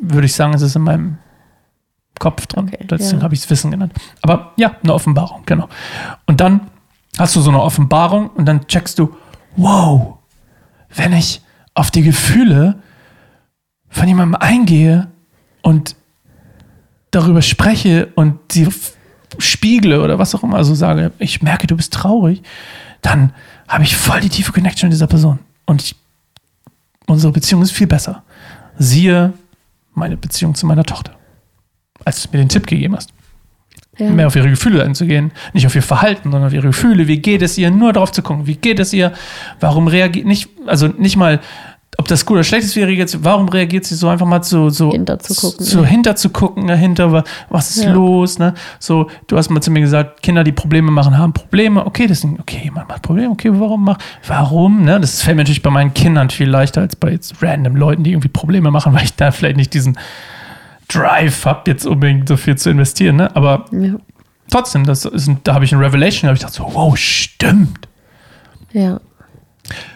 würde 0.00 0.26
ich 0.26 0.34
sagen, 0.34 0.54
es 0.54 0.62
ist 0.62 0.76
in 0.76 0.82
meinem 0.82 1.18
Kopf 2.18 2.46
drin. 2.46 2.66
Okay, 2.68 2.86
Deswegen 2.88 3.22
habe 3.22 3.34
ich 3.34 3.40
es 3.40 3.50
Wissen 3.50 3.70
genannt. 3.70 3.92
Aber 4.22 4.52
ja, 4.56 4.76
eine 4.82 4.94
Offenbarung, 4.94 5.42
genau. 5.46 5.68
Und 6.26 6.40
dann 6.40 6.60
hast 7.18 7.34
du 7.36 7.40
so 7.40 7.50
eine 7.50 7.60
Offenbarung 7.60 8.30
und 8.30 8.46
dann 8.46 8.66
checkst 8.66 8.98
du, 8.98 9.14
wow, 9.56 10.14
wenn 10.94 11.12
ich 11.12 11.42
auf 11.74 11.90
die 11.90 12.02
Gefühle 12.02 12.76
von 13.88 14.06
jemandem 14.08 14.36
eingehe 14.40 15.08
und 15.64 15.96
darüber 17.10 17.42
spreche 17.42 18.08
und 18.14 18.38
sie 18.52 18.68
spiegle 19.38 20.02
oder 20.02 20.18
was 20.18 20.34
auch 20.34 20.42
immer, 20.44 20.56
also 20.58 20.74
sage, 20.74 21.10
ich 21.18 21.42
merke, 21.42 21.66
du 21.66 21.76
bist 21.76 21.92
traurig, 21.92 22.42
dann 23.02 23.32
habe 23.66 23.82
ich 23.84 23.96
voll 23.96 24.20
die 24.20 24.28
tiefe 24.28 24.52
Connection 24.52 24.88
mit 24.88 24.94
dieser 24.94 25.06
Person. 25.06 25.38
Und 25.66 25.82
ich 25.82 25.96
unsere 27.06 27.32
Beziehung 27.32 27.62
ist 27.62 27.72
viel 27.72 27.86
besser. 27.86 28.22
Siehe 28.78 29.32
meine 29.94 30.16
Beziehung 30.16 30.54
zu 30.54 30.66
meiner 30.66 30.84
Tochter. 30.84 31.12
Als 32.04 32.22
du 32.22 32.28
mir 32.32 32.38
den 32.38 32.48
Tipp 32.48 32.66
gegeben 32.66 32.94
hast, 32.96 33.10
Ja. 33.98 34.10
mehr 34.10 34.26
auf 34.26 34.36
ihre 34.36 34.50
Gefühle 34.50 34.82
einzugehen, 34.84 35.32
nicht 35.52 35.66
auf 35.66 35.74
ihr 35.74 35.82
Verhalten, 35.82 36.24
sondern 36.30 36.48
auf 36.48 36.52
ihre 36.52 36.66
Gefühle. 36.68 37.06
Wie 37.08 37.18
geht 37.18 37.42
es 37.42 37.56
ihr? 37.58 37.70
Nur 37.70 37.92
darauf 37.92 38.12
zu 38.12 38.22
gucken. 38.22 38.46
Wie 38.46 38.56
geht 38.56 38.80
es 38.80 38.92
ihr? 38.92 39.12
Warum 39.60 39.86
reagiert 39.88 40.26
nicht, 40.26 40.48
also 40.66 40.88
nicht 40.88 41.16
mal, 41.16 41.40
ob 41.98 42.08
das 42.08 42.26
gut 42.26 42.34
oder 42.34 42.44
schlecht 42.44 42.64
ist, 42.64 42.74
wie 42.76 42.82
reagiert 42.82 43.08
sie, 43.08 43.24
warum 43.24 43.48
reagiert 43.48 43.84
sie 43.84 43.94
so 43.94 44.08
einfach 44.08 44.26
mal 44.26 44.42
so, 44.42 44.68
so 44.70 44.90
Hinter 44.92 45.18
zu 45.18 45.34
gucken, 45.34 45.64
so 45.64 45.80
ja. 45.82 45.86
hinter 45.86 46.16
zu 46.16 46.30
gucken, 46.30 46.66
dahinter, 46.66 47.12
wa- 47.12 47.24
was 47.50 47.70
ist 47.76 47.84
Ja. 47.84 47.92
los, 47.92 48.38
ne? 48.38 48.54
So, 48.78 49.08
du 49.26 49.36
hast 49.36 49.48
mal 49.50 49.60
zu 49.60 49.70
mir 49.70 49.80
gesagt, 49.80 50.22
Kinder, 50.22 50.42
die 50.44 50.52
Probleme 50.52 50.90
machen, 50.90 51.16
haben 51.16 51.32
Probleme. 51.32 51.86
Okay, 51.86 52.06
deswegen, 52.06 52.38
okay, 52.40 52.60
jemand 52.64 52.88
macht 52.88 53.02
Probleme, 53.02 53.30
okay, 53.30 53.50
warum 53.52 53.84
macht, 53.84 54.02
warum, 54.26 54.82
ne? 54.84 54.98
Das 55.00 55.22
fällt 55.22 55.36
mir 55.36 55.42
natürlich 55.42 55.62
bei 55.62 55.70
meinen 55.70 55.94
Kindern 55.94 56.30
viel 56.30 56.48
leichter 56.48 56.80
als 56.80 56.96
bei 56.96 57.10
jetzt 57.12 57.34
random 57.42 57.76
Leuten, 57.76 58.02
die 58.02 58.10
irgendwie 58.12 58.28
Probleme 58.28 58.70
machen, 58.70 58.92
weil 58.94 59.04
ich 59.04 59.14
da 59.14 59.30
vielleicht 59.30 59.56
nicht 59.56 59.72
diesen 59.74 59.96
Drive 60.88 61.46
habe, 61.46 61.70
jetzt 61.70 61.86
unbedingt 61.86 62.28
so 62.28 62.36
viel 62.36 62.56
zu 62.56 62.70
investieren, 62.70 63.16
ne? 63.16 63.34
Aber 63.36 63.64
Ja. 63.72 63.94
trotzdem, 64.50 64.84
das 64.84 65.04
ist, 65.04 65.30
da 65.44 65.54
habe 65.54 65.64
ich 65.64 65.72
ein 65.72 65.78
Revelation, 65.78 66.22
da 66.22 66.28
habe 66.28 66.34
ich 66.36 66.40
gedacht 66.40 66.54
so, 66.54 66.68
wow, 66.74 66.96
stimmt. 66.96 67.88
ja. 68.72 69.00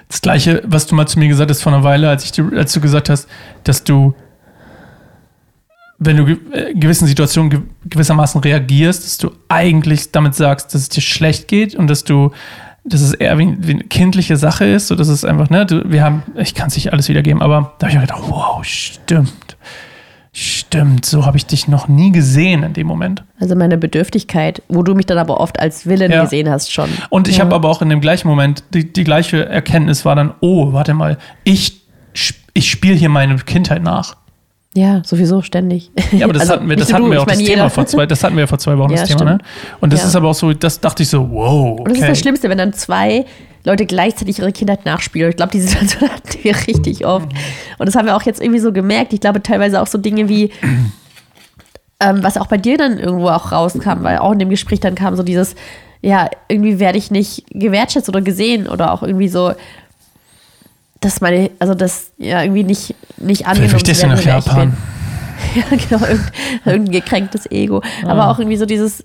Das 0.09 0.21
gleiche, 0.21 0.63
was 0.67 0.87
du 0.87 0.95
mal 0.95 1.07
zu 1.07 1.19
mir 1.19 1.29
gesagt 1.29 1.51
hast 1.51 1.63
vor 1.63 1.73
einer 1.73 1.85
Weile, 1.85 2.09
als, 2.09 2.25
ich 2.25 2.41
als 2.57 2.73
du 2.73 2.81
gesagt 2.81 3.11
hast, 3.11 3.29
dass 3.65 3.85
du, 3.85 4.15
wenn 5.99 6.17
du 6.17 6.27
äh, 6.53 6.75
gewissen 6.75 7.07
Situationen 7.07 7.51
ge 7.51 7.61
gewissermaßen 7.85 8.41
reagierst, 8.41 9.05
dass 9.05 9.19
du 9.19 9.31
eigentlich 9.49 10.13
damit 10.13 10.35
sagst, 10.35 10.75
dass 10.75 10.83
es 10.83 10.89
dir 10.89 11.01
schlecht 11.01 11.49
geht 11.49 11.75
und 11.75 11.89
dass 11.89 12.05
du, 12.05 12.33
dass 12.85 13.03
es 13.03 13.13
eher 13.13 13.39
wie, 13.39 13.57
wie 13.61 13.73
eine 13.73 13.85
kindliche 13.85 14.37
Sache 14.37 14.65
ist, 14.65 14.89
so 14.89 14.95
dass 14.95 15.09
es 15.09 15.25
einfach, 15.25 15.51
ne, 15.51 15.67
wir 15.85 16.03
haben, 16.03 16.23
ich 16.37 16.55
kann 16.55 16.69
es 16.69 16.77
nicht 16.77 16.93
alles 16.93 17.09
wiedergeben, 17.09 17.43
aber 17.43 17.75
da 17.79 17.87
habe 17.87 17.91
ich 17.91 17.95
mir 17.97 18.07
gedacht, 18.07 18.23
wow, 18.29 18.65
stimmt. 18.65 19.48
Stimmt, 20.41 21.05
so 21.05 21.27
habe 21.27 21.37
ich 21.37 21.47
dich 21.47 21.67
noch 21.67 21.89
nie 21.89 22.13
gesehen 22.13 22.63
in 22.63 22.73
dem 22.73 22.87
Moment. 22.87 23.25
Also 23.41 23.57
meine 23.57 23.77
Bedürftigkeit, 23.77 24.63
wo 24.69 24.85
du 24.85 24.95
mich 24.95 25.05
dann 25.07 25.19
aber 25.19 25.41
oft 25.41 25.59
als 25.59 25.85
Willen 25.87 26.13
Ja. 26.13 26.23
gesehen 26.23 26.49
hast 26.49 26.73
schon. 26.73 26.89
Und 27.11 27.27
ich 27.27 27.39
ja. 27.39 27.45
habe 27.45 27.57
aber 27.57 27.69
auch 27.69 27.83
in 27.83 27.89
dem 27.89 28.01
gleichen 28.01 28.29
Moment, 28.29 28.63
die, 28.73 28.93
die 28.93 29.03
gleiche 29.03 29.47
Erkenntnis 29.49 30.05
war 30.05 30.15
dann, 30.15 30.35
oh, 30.41 30.73
warte 30.73 30.95
mal, 30.95 31.19
ich, 31.43 31.81
ich 32.55 32.71
spiele 32.71 32.95
hier 32.95 33.09
meine 33.09 33.35
Kindheit 33.39 33.83
nach. 33.83 34.15
Ja, 34.75 35.03
sowieso 35.05 35.43
ständig. 35.43 35.91
Ja, 36.13 36.27
aber 36.27 36.35
das 36.35 36.43
Also 36.49 36.53
hatten 36.55 36.69
wir, 36.69 36.77
das 36.77 36.93
hatten 36.93 37.05
du, 37.07 37.11
wir 37.11 37.21
auch 37.21 37.27
das 37.27 37.39
Thema 37.39 37.69
vor 37.69 37.87
zwei, 37.87 38.07
das 38.07 38.23
hatten 38.23 38.37
wir 38.37 38.43
ja 38.43 38.47
vor 38.47 38.59
zwei 38.61 38.79
Wochen 38.79 38.93
Ja, 38.95 39.01
das 39.01 39.09
Thema, 39.09 39.25
ne? 39.25 39.39
Und 39.81 39.93
das 39.93 40.03
Ja. 40.03 40.07
ist 40.07 40.15
aber 40.15 40.29
auch 40.29 40.35
so, 40.35 40.53
das 40.53 40.79
dachte 40.79 41.03
ich 41.03 41.09
so, 41.09 41.29
wow, 41.33 41.81
Und 41.81 41.89
das 41.89 41.95
ist 41.95 42.03
okay. 42.03 42.13
das 42.13 42.21
Schlimmste, 42.21 42.49
wenn 42.49 42.59
dann 42.59 42.73
zwei 42.75 43.25
Leute 43.69 43.87
gleichzeitig 43.87 44.39
ihre 44.41 44.53
Kindheit 44.53 44.85
nachspielen. 44.85 45.31
Ich 45.31 45.37
glaube, 45.37 45.53
die 45.53 45.61
Situation 45.63 46.11
hatten 46.11 46.39
wir 46.43 46.57
richtig 46.67 47.07
oft. 47.07 47.29
Und 47.79 47.87
das 47.87 47.95
haben 47.95 48.07
wir 48.07 48.17
auch 48.17 48.23
jetzt 48.23 48.41
irgendwie 48.41 48.61
so 48.61 48.73
gemerkt. 48.73 49.13
Ich 49.13 49.21
glaube, 49.21 49.43
teilweise 49.43 49.81
auch 49.81 49.87
so 49.87 49.99
Dinge 49.99 50.29
wie, 50.29 50.51
ähm, 52.01 52.23
was 52.23 52.37
auch 52.37 52.47
bei 52.47 52.59
dir 52.59 52.77
dann 52.79 52.99
irgendwo 52.99 53.29
auch 53.29 53.53
rauskam, 53.53 54.03
weil 54.03 54.19
auch 54.19 54.33
in 54.33 54.39
dem 54.39 54.51
Gespräch 54.51 54.81
dann 54.81 54.95
kam 54.95 55.17
so 55.17 55.23
dieses, 55.23 55.55
ja, 56.01 56.29
irgendwie 56.49 56.79
werde 56.79 56.99
ich 56.99 57.11
nicht 57.11 57.45
gewertschätzt 57.51 58.09
oder 58.09 58.21
gesehen 58.21 58.69
oder 58.69 58.93
auch 58.93 59.03
irgendwie 59.03 59.29
so, 59.29 59.53
dass 61.01 61.21
meine, 61.21 61.51
also 61.59 61.75
das 61.75 62.11
ja 62.19 62.43
irgendwie 62.43 62.65
nicht, 62.65 62.95
nicht 63.17 63.47
angenommen 63.47 63.79
zu 63.85 63.87
werden, 63.97 64.11
nach 64.11 64.19
ich 64.21 64.25
Japan. 64.27 64.71
bin. 64.71 64.77
Ja, 65.55 65.63
genau, 65.71 66.05
irgendein, 66.05 66.33
irgendein 66.65 66.93
gekränktes 66.93 67.51
Ego. 67.51 67.81
Aber 68.05 68.25
Ah. 68.25 68.31
auch 68.33 68.39
irgendwie 68.41 68.57
so 68.57 68.67
dieses, 68.67 69.05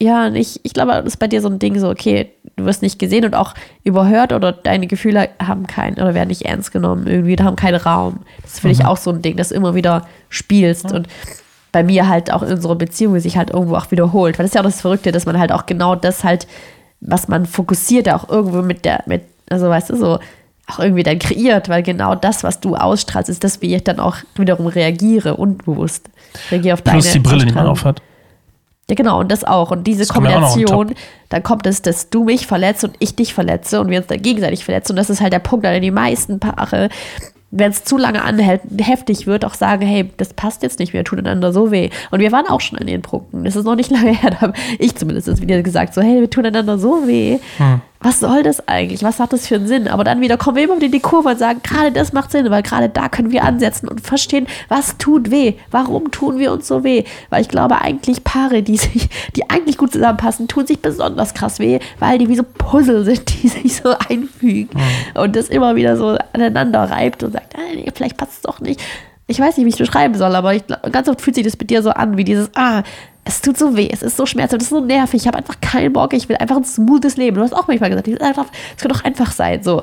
ja, 0.00 0.28
ich, 0.32 0.60
ich 0.62 0.74
glaube, 0.74 0.92
das 0.92 1.06
ist 1.06 1.16
bei 1.18 1.26
dir 1.28 1.40
so 1.40 1.48
ein 1.48 1.58
Ding 1.58 1.78
so, 1.78 1.88
okay, 1.88 2.30
du 2.56 2.64
wirst 2.64 2.82
nicht 2.82 2.98
gesehen 2.98 3.24
und 3.24 3.34
auch 3.34 3.54
überhört 3.84 4.32
oder 4.32 4.52
deine 4.52 4.86
Gefühle 4.86 5.28
haben 5.42 5.66
keinen 5.66 5.94
oder 5.96 6.12
werden 6.14 6.28
nicht 6.28 6.42
ernst 6.42 6.72
genommen 6.72 7.06
irgendwie, 7.06 7.32
oder 7.32 7.44
haben 7.44 7.56
keinen 7.56 7.76
Raum. 7.80 8.20
Das 8.42 8.58
finde 8.60 8.72
ich 8.74 8.80
Mhm. 8.80 8.86
auch 8.86 8.96
so 8.98 9.10
ein 9.10 9.22
Ding, 9.22 9.36
dass 9.36 9.48
du 9.50 9.54
immer 9.54 9.74
wieder 9.74 10.06
spielst 10.28 10.92
und 10.92 11.08
bei 11.72 11.82
mir 11.82 12.08
halt 12.08 12.32
auch 12.32 12.42
in 12.42 12.52
unserer 12.52 12.76
Beziehung 12.76 13.18
sich 13.20 13.36
halt 13.36 13.50
irgendwo 13.50 13.76
auch 13.76 13.90
wiederholt. 13.90 14.38
Weil 14.38 14.44
das 14.44 14.50
ist 14.50 14.54
ja 14.54 14.60
auch 14.62 14.66
das 14.66 14.80
Verrückte, 14.80 15.12
dass 15.12 15.26
man 15.26 15.38
halt 15.38 15.52
auch 15.52 15.66
genau 15.66 15.94
das 15.94 16.24
halt, 16.24 16.46
was 17.00 17.28
man 17.28 17.44
fokussiert, 17.46 18.08
auch 18.10 18.28
irgendwo 18.28 18.62
mit 18.62 18.84
der, 18.84 19.02
mit, 19.06 19.22
also 19.50 19.68
weißt 19.68 19.90
du, 19.90 19.96
so 19.96 20.18
auch 20.68 20.78
irgendwie 20.78 21.02
dann 21.04 21.18
kreiert, 21.18 21.68
weil 21.68 21.82
genau 21.82 22.14
das, 22.14 22.42
was 22.44 22.60
du 22.60 22.74
ausstrahlst, 22.76 23.28
ist 23.30 23.44
das, 23.44 23.62
wie 23.62 23.74
ich 23.74 23.84
dann 23.84 24.00
auch 24.00 24.16
wiederum 24.36 24.66
reagiere, 24.66 25.36
unbewusst. 25.36 26.08
Reagiere 26.50 26.74
auf 26.74 26.82
Plus 26.84 27.04
deine 27.04 27.12
die 27.12 27.18
Brille, 27.20 27.46
die 27.46 27.52
man 27.54 27.66
aufhat. 27.66 28.02
Ja, 28.88 28.94
genau, 28.94 29.18
und 29.20 29.32
das 29.32 29.42
auch. 29.42 29.72
Und 29.72 29.86
diese 29.86 30.00
Das 30.00 30.08
Kombination, 30.08 30.94
dann 31.28 31.42
kommt 31.42 31.66
es, 31.66 31.82
dass 31.82 32.08
du 32.08 32.24
mich 32.24 32.46
verletzt 32.46 32.84
und 32.84 32.94
ich 33.00 33.16
dich 33.16 33.34
verletze 33.34 33.80
und 33.80 33.90
wir 33.90 33.98
uns 33.98 34.06
dann 34.06 34.22
gegenseitig 34.22 34.64
verletzen. 34.64 34.92
Und 34.92 34.96
das 34.96 35.10
ist 35.10 35.20
halt 35.20 35.32
der 35.32 35.40
Punkt, 35.40 35.66
an 35.66 35.72
dem 35.72 35.82
die 35.82 35.90
meisten 35.90 36.38
Paare, 36.38 36.88
wenn 37.50 37.70
es 37.70 37.82
zu 37.82 37.96
lange 37.96 38.22
anhält, 38.22 38.62
heftig 38.78 39.26
wird, 39.26 39.44
auch 39.44 39.54
sagen, 39.54 39.86
hey, 39.86 40.10
das 40.18 40.34
passt 40.34 40.62
jetzt 40.62 40.78
nicht, 40.78 40.92
wir 40.92 41.02
tun 41.04 41.18
einander 41.18 41.52
so 41.52 41.72
weh. 41.72 41.90
Und 42.12 42.20
wir 42.20 42.30
waren 42.30 42.46
auch 42.46 42.60
schon 42.60 42.78
an 42.78 42.86
den 42.86 43.02
Punkten. 43.02 43.44
Das 43.44 43.56
ist 43.56 43.64
noch 43.64 43.74
nicht 43.74 43.90
lange 43.90 44.12
her, 44.12 44.30
da 44.30 44.40
habe 44.40 44.52
ich 44.78 44.94
zumindest 44.94 45.40
wieder 45.40 45.62
gesagt, 45.62 45.94
so, 45.94 46.00
hey, 46.00 46.20
wir 46.20 46.30
tun 46.30 46.46
einander 46.46 46.78
so 46.78 47.06
weh. 47.06 47.38
Hm. 47.58 47.80
Was 48.00 48.20
soll 48.20 48.42
das 48.42 48.66
eigentlich? 48.68 49.02
Was 49.02 49.18
hat 49.18 49.32
das 49.32 49.46
für 49.46 49.56
einen 49.56 49.66
Sinn? 49.66 49.88
Aber 49.88 50.04
dann 50.04 50.20
wieder 50.20 50.36
kommen 50.36 50.56
wir 50.56 50.64
immer 50.64 50.76
wieder 50.76 50.86
in 50.86 50.92
die 50.92 51.00
Kurve 51.00 51.30
und 51.30 51.38
sagen, 51.38 51.60
gerade 51.62 51.92
das 51.92 52.12
macht 52.12 52.30
Sinn, 52.30 52.50
weil 52.50 52.62
gerade 52.62 52.88
da 52.88 53.08
können 53.08 53.32
wir 53.32 53.44
ansetzen 53.44 53.88
und 53.88 54.00
verstehen, 54.00 54.46
was 54.68 54.98
tut 54.98 55.30
weh? 55.30 55.54
Warum 55.70 56.10
tun 56.10 56.38
wir 56.38 56.52
uns 56.52 56.68
so 56.68 56.84
weh? 56.84 57.04
Weil 57.30 57.42
ich 57.42 57.48
glaube, 57.48 57.80
eigentlich 57.80 58.22
Paare, 58.22 58.62
die 58.62 58.76
sich, 58.76 59.08
die 59.34 59.48
eigentlich 59.48 59.78
gut 59.78 59.92
zusammenpassen, 59.92 60.48
tun 60.48 60.66
sich 60.66 60.80
besonders 60.80 61.34
krass 61.34 61.58
weh, 61.58 61.78
weil 61.98 62.18
die 62.18 62.28
wie 62.28 62.36
so 62.36 62.44
Puzzle 62.44 63.04
sind, 63.04 63.22
die 63.42 63.48
sich 63.48 63.76
so 63.76 63.94
einfügen 64.08 64.70
und 65.14 65.34
das 65.34 65.48
immer 65.48 65.76
wieder 65.76 65.96
so 65.96 66.16
aneinander 66.32 66.84
reibt 66.84 67.22
und 67.22 67.32
sagt, 67.32 67.56
ah, 67.56 67.74
nee, 67.74 67.90
vielleicht 67.94 68.16
passt 68.16 68.32
es 68.32 68.40
doch 68.42 68.60
nicht. 68.60 68.80
Ich 69.28 69.40
weiß 69.40 69.56
nicht, 69.56 69.64
wie 69.64 69.70
ich 69.70 69.74
es 69.74 69.86
beschreiben 69.86 70.14
soll, 70.14 70.34
aber 70.36 70.54
ich, 70.54 70.62
ganz 70.92 71.08
oft 71.08 71.20
fühlt 71.20 71.34
sich 71.34 71.44
das 71.44 71.56
bei 71.56 71.64
dir 71.64 71.82
so 71.82 71.90
an, 71.90 72.16
wie 72.16 72.24
dieses, 72.24 72.50
ah, 72.54 72.82
es 73.26 73.40
tut 73.42 73.58
so 73.58 73.76
weh, 73.76 73.88
es 73.92 74.02
ist 74.02 74.16
so 74.16 74.24
schmerzhaft, 74.24 74.62
es 74.62 74.68
ist 74.68 74.70
so 74.70 74.80
nervig, 74.80 75.22
ich 75.22 75.26
habe 75.26 75.36
einfach 75.36 75.60
keinen 75.60 75.92
Bock, 75.92 76.12
ich 76.12 76.28
will 76.28 76.36
einfach 76.36 76.56
ein 76.56 76.64
smoothes 76.64 77.16
Leben. 77.16 77.36
Du 77.36 77.42
hast 77.42 77.54
auch 77.54 77.66
manchmal 77.66 77.90
gesagt, 77.90 78.06
es 78.06 78.82
kann 78.82 78.88
doch 78.88 79.02
einfach 79.02 79.32
sein. 79.32 79.64
So. 79.64 79.82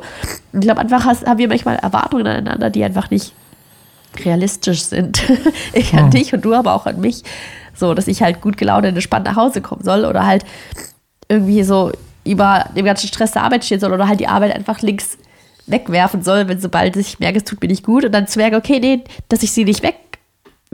Ich 0.54 0.62
glaube, 0.62 0.80
einfach 0.80 1.04
hast, 1.04 1.26
haben 1.28 1.38
wir 1.38 1.50
manchmal 1.50 1.76
Erwartungen 1.76 2.26
aneinander, 2.26 2.70
die 2.70 2.84
einfach 2.86 3.10
nicht 3.10 3.34
realistisch 4.24 4.84
sind. 4.84 5.24
ich 5.74 5.94
an 5.94 6.06
Hm. 6.06 6.12
dich 6.12 6.34
und 6.34 6.46
du 6.46 6.54
aber 6.54 6.74
auch 6.74 6.86
an 6.86 7.02
mich. 7.02 7.24
So, 7.76 7.94
dass 7.94 8.08
ich 8.08 8.22
halt 8.22 8.39
gut 8.39 8.58
gelaunt 8.58 8.86
und 8.86 8.94
entspannt 8.94 9.26
nach 9.26 9.36
Hause 9.36 9.60
kommen 9.60 9.84
soll 9.84 10.06
oder 10.06 10.26
halt 10.26 10.46
irgendwie 11.28 11.64
so 11.64 11.91
über 12.24 12.70
dem 12.78 12.86
ganzen 12.86 13.08
Stress 13.08 13.32
der 13.34 13.44
Arbeit 13.44 13.66
stehen 13.66 13.80
soll 13.82 13.91
oder 13.91 14.08
halt 14.08 14.22
die 14.22 14.28
Arbeit 14.28 14.56
einfach 14.56 14.82
links 14.82 15.18
wegwerfen 15.66 16.24
soll, 16.24 16.48
wenn 16.48 16.60
sobald 16.60 16.96
ich 16.96 17.20
merke, 17.20 17.39
es 17.39 17.44
tut 17.44 17.62
mir 17.62 17.68
nicht 17.68 17.84
gut 17.84 18.06
und 18.06 18.12
dann 18.12 18.28
zu 18.28 18.39
merken, 18.39 18.56
okay, 18.56 18.80
nee, 18.80 19.04
dass 19.28 19.44
ich 19.44 19.52
sie 19.52 19.66
nicht 19.66 19.84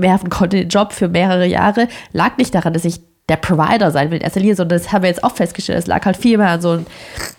wegwerfen 0.01 0.29
konnte, 0.29 0.57
den 0.57 0.69
Job 0.69 0.93
für 0.93 1.07
mehrere 1.07 1.45
Jahre, 1.45 1.87
lag 2.13 2.37
nicht 2.37 2.53
daran, 2.55 2.73
dass 2.73 2.85
ich 2.85 2.99
der 3.27 3.35
Provider 3.35 3.91
sein 3.91 4.09
will 4.09 4.17
in 4.17 4.23
erster 4.23 4.39
Linie, 4.39 4.55
sondern 4.55 4.79
das 4.79 4.91
haben 4.91 5.03
wir 5.03 5.09
jetzt 5.09 5.23
auch 5.23 5.35
festgestellt, 5.35 5.77
es 5.77 5.85
lag 5.85 6.03
halt 6.03 6.17
viel 6.17 6.39
mehr 6.39 6.47
an 6.49 6.61
so 6.61 6.71
ein, 6.71 6.87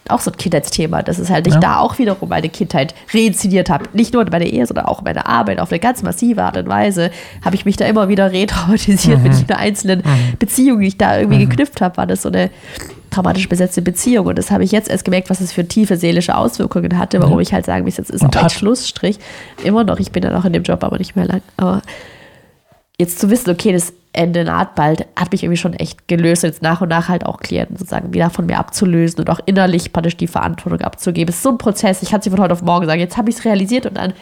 auch 0.08 0.20
so 0.20 0.30
ein 0.30 0.36
Kindheitsthema, 0.36 1.02
dass 1.02 1.18
es 1.18 1.30
halt 1.30 1.48
ich 1.48 1.54
Ja. 1.54 1.58
da 1.58 1.78
auch 1.80 1.98
wiederum 1.98 2.28
meine 2.28 2.48
Kindheit 2.48 2.94
reinszeniert 3.12 3.68
habe. 3.70 3.86
Nicht 3.92 4.12
nur 4.14 4.22
in 4.22 4.28
meiner 4.30 4.44
Ehe, 4.44 4.64
sondern 4.64 4.84
auch 4.86 4.98
in 5.00 5.04
meiner 5.04 5.26
Arbeit 5.26 5.58
auf 5.58 5.72
eine 5.72 5.80
ganz 5.80 6.04
massive 6.04 6.44
Art 6.44 6.56
und 6.56 6.68
Weise 6.68 7.10
habe 7.44 7.56
ich 7.56 7.64
mich 7.64 7.76
da 7.76 7.86
immer 7.86 8.08
wieder 8.08 8.30
retraumatisiert 8.30 9.20
mit 9.20 9.34
jeder 9.34 9.56
einzelnen 9.58 10.04
Beziehung, 10.38 10.78
die 10.78 10.86
ich 10.86 10.96
da 10.96 11.18
irgendwie 11.18 11.44
geknüpft 11.44 11.80
habe, 11.80 11.96
war 11.96 12.06
das 12.06 12.22
so 12.22 12.28
eine 12.28 12.50
traumatisch 13.10 13.48
besetzte 13.48 13.82
Beziehung. 13.82 14.26
Und 14.26 14.38
das 14.38 14.52
habe 14.52 14.62
ich 14.62 14.70
jetzt 14.70 14.88
erst 14.88 15.04
gemerkt, 15.04 15.28
was 15.28 15.40
es 15.40 15.50
für 15.52 15.66
tiefe 15.66 15.96
seelische 15.96 16.36
Auswirkungen 16.36 16.98
hatte, 16.98 17.20
warum 17.20 17.40
ich 17.40 17.52
halt 17.52 17.66
sagen 17.66 17.84
muss, 17.84 17.96
jetzt 17.96 18.10
ist 18.10 18.22
Und 18.22 18.36
auch 18.36 18.44
ein. 18.44 18.50
Schlussstrich. 18.50 19.18
Immer 19.64 19.82
noch, 19.82 19.98
ich 19.98 20.12
bin 20.12 20.22
ja 20.22 20.30
noch 20.30 20.44
in 20.44 20.52
dem 20.52 20.62
Job, 20.62 20.84
aber 20.84 20.98
nicht 20.98 21.16
mehr 21.16 21.24
lang. 21.26 21.42
Aber 21.56 21.82
jetzt 23.00 23.18
zu 23.18 23.30
wissen, 23.30 23.50
okay, 23.50 23.72
das 23.72 23.92
Ende 24.12 24.44
naht 24.44 24.74
bald, 24.74 25.06
hat 25.16 25.32
mich 25.32 25.42
irgendwie 25.42 25.56
schon 25.56 25.72
echt 25.74 26.06
gelöst, 26.06 26.42
jetzt 26.42 26.62
nach 26.62 26.80
und 26.80 26.88
nach 26.88 27.08
halt 27.08 27.24
auch 27.24 27.38
Klienten 27.38 27.76
sozusagen 27.76 28.12
wieder 28.12 28.28
von 28.28 28.46
mir 28.46 28.58
abzulösen 28.58 29.20
und 29.20 29.30
auch 29.30 29.40
innerlich 29.46 29.92
praktisch 29.92 30.16
die 30.16 30.26
Verantwortung 30.26 30.80
abzugeben. 30.80 31.30
Es 31.30 31.36
ist 31.36 31.42
so 31.42 31.50
ein 31.50 31.58
Prozess, 31.58 32.02
ich 32.02 32.10
kann 32.10 32.20
es 32.20 32.26
nicht 32.26 32.34
von 32.34 32.42
heute 32.42 32.52
auf 32.52 32.62
morgen 32.62 32.86
sagen, 32.86 33.00
jetzt 33.00 33.16
habe 33.16 33.30
ich 33.30 33.36
es 33.36 33.44
realisiert 33.44 33.86
und 33.86 33.96
dann, 33.96 34.12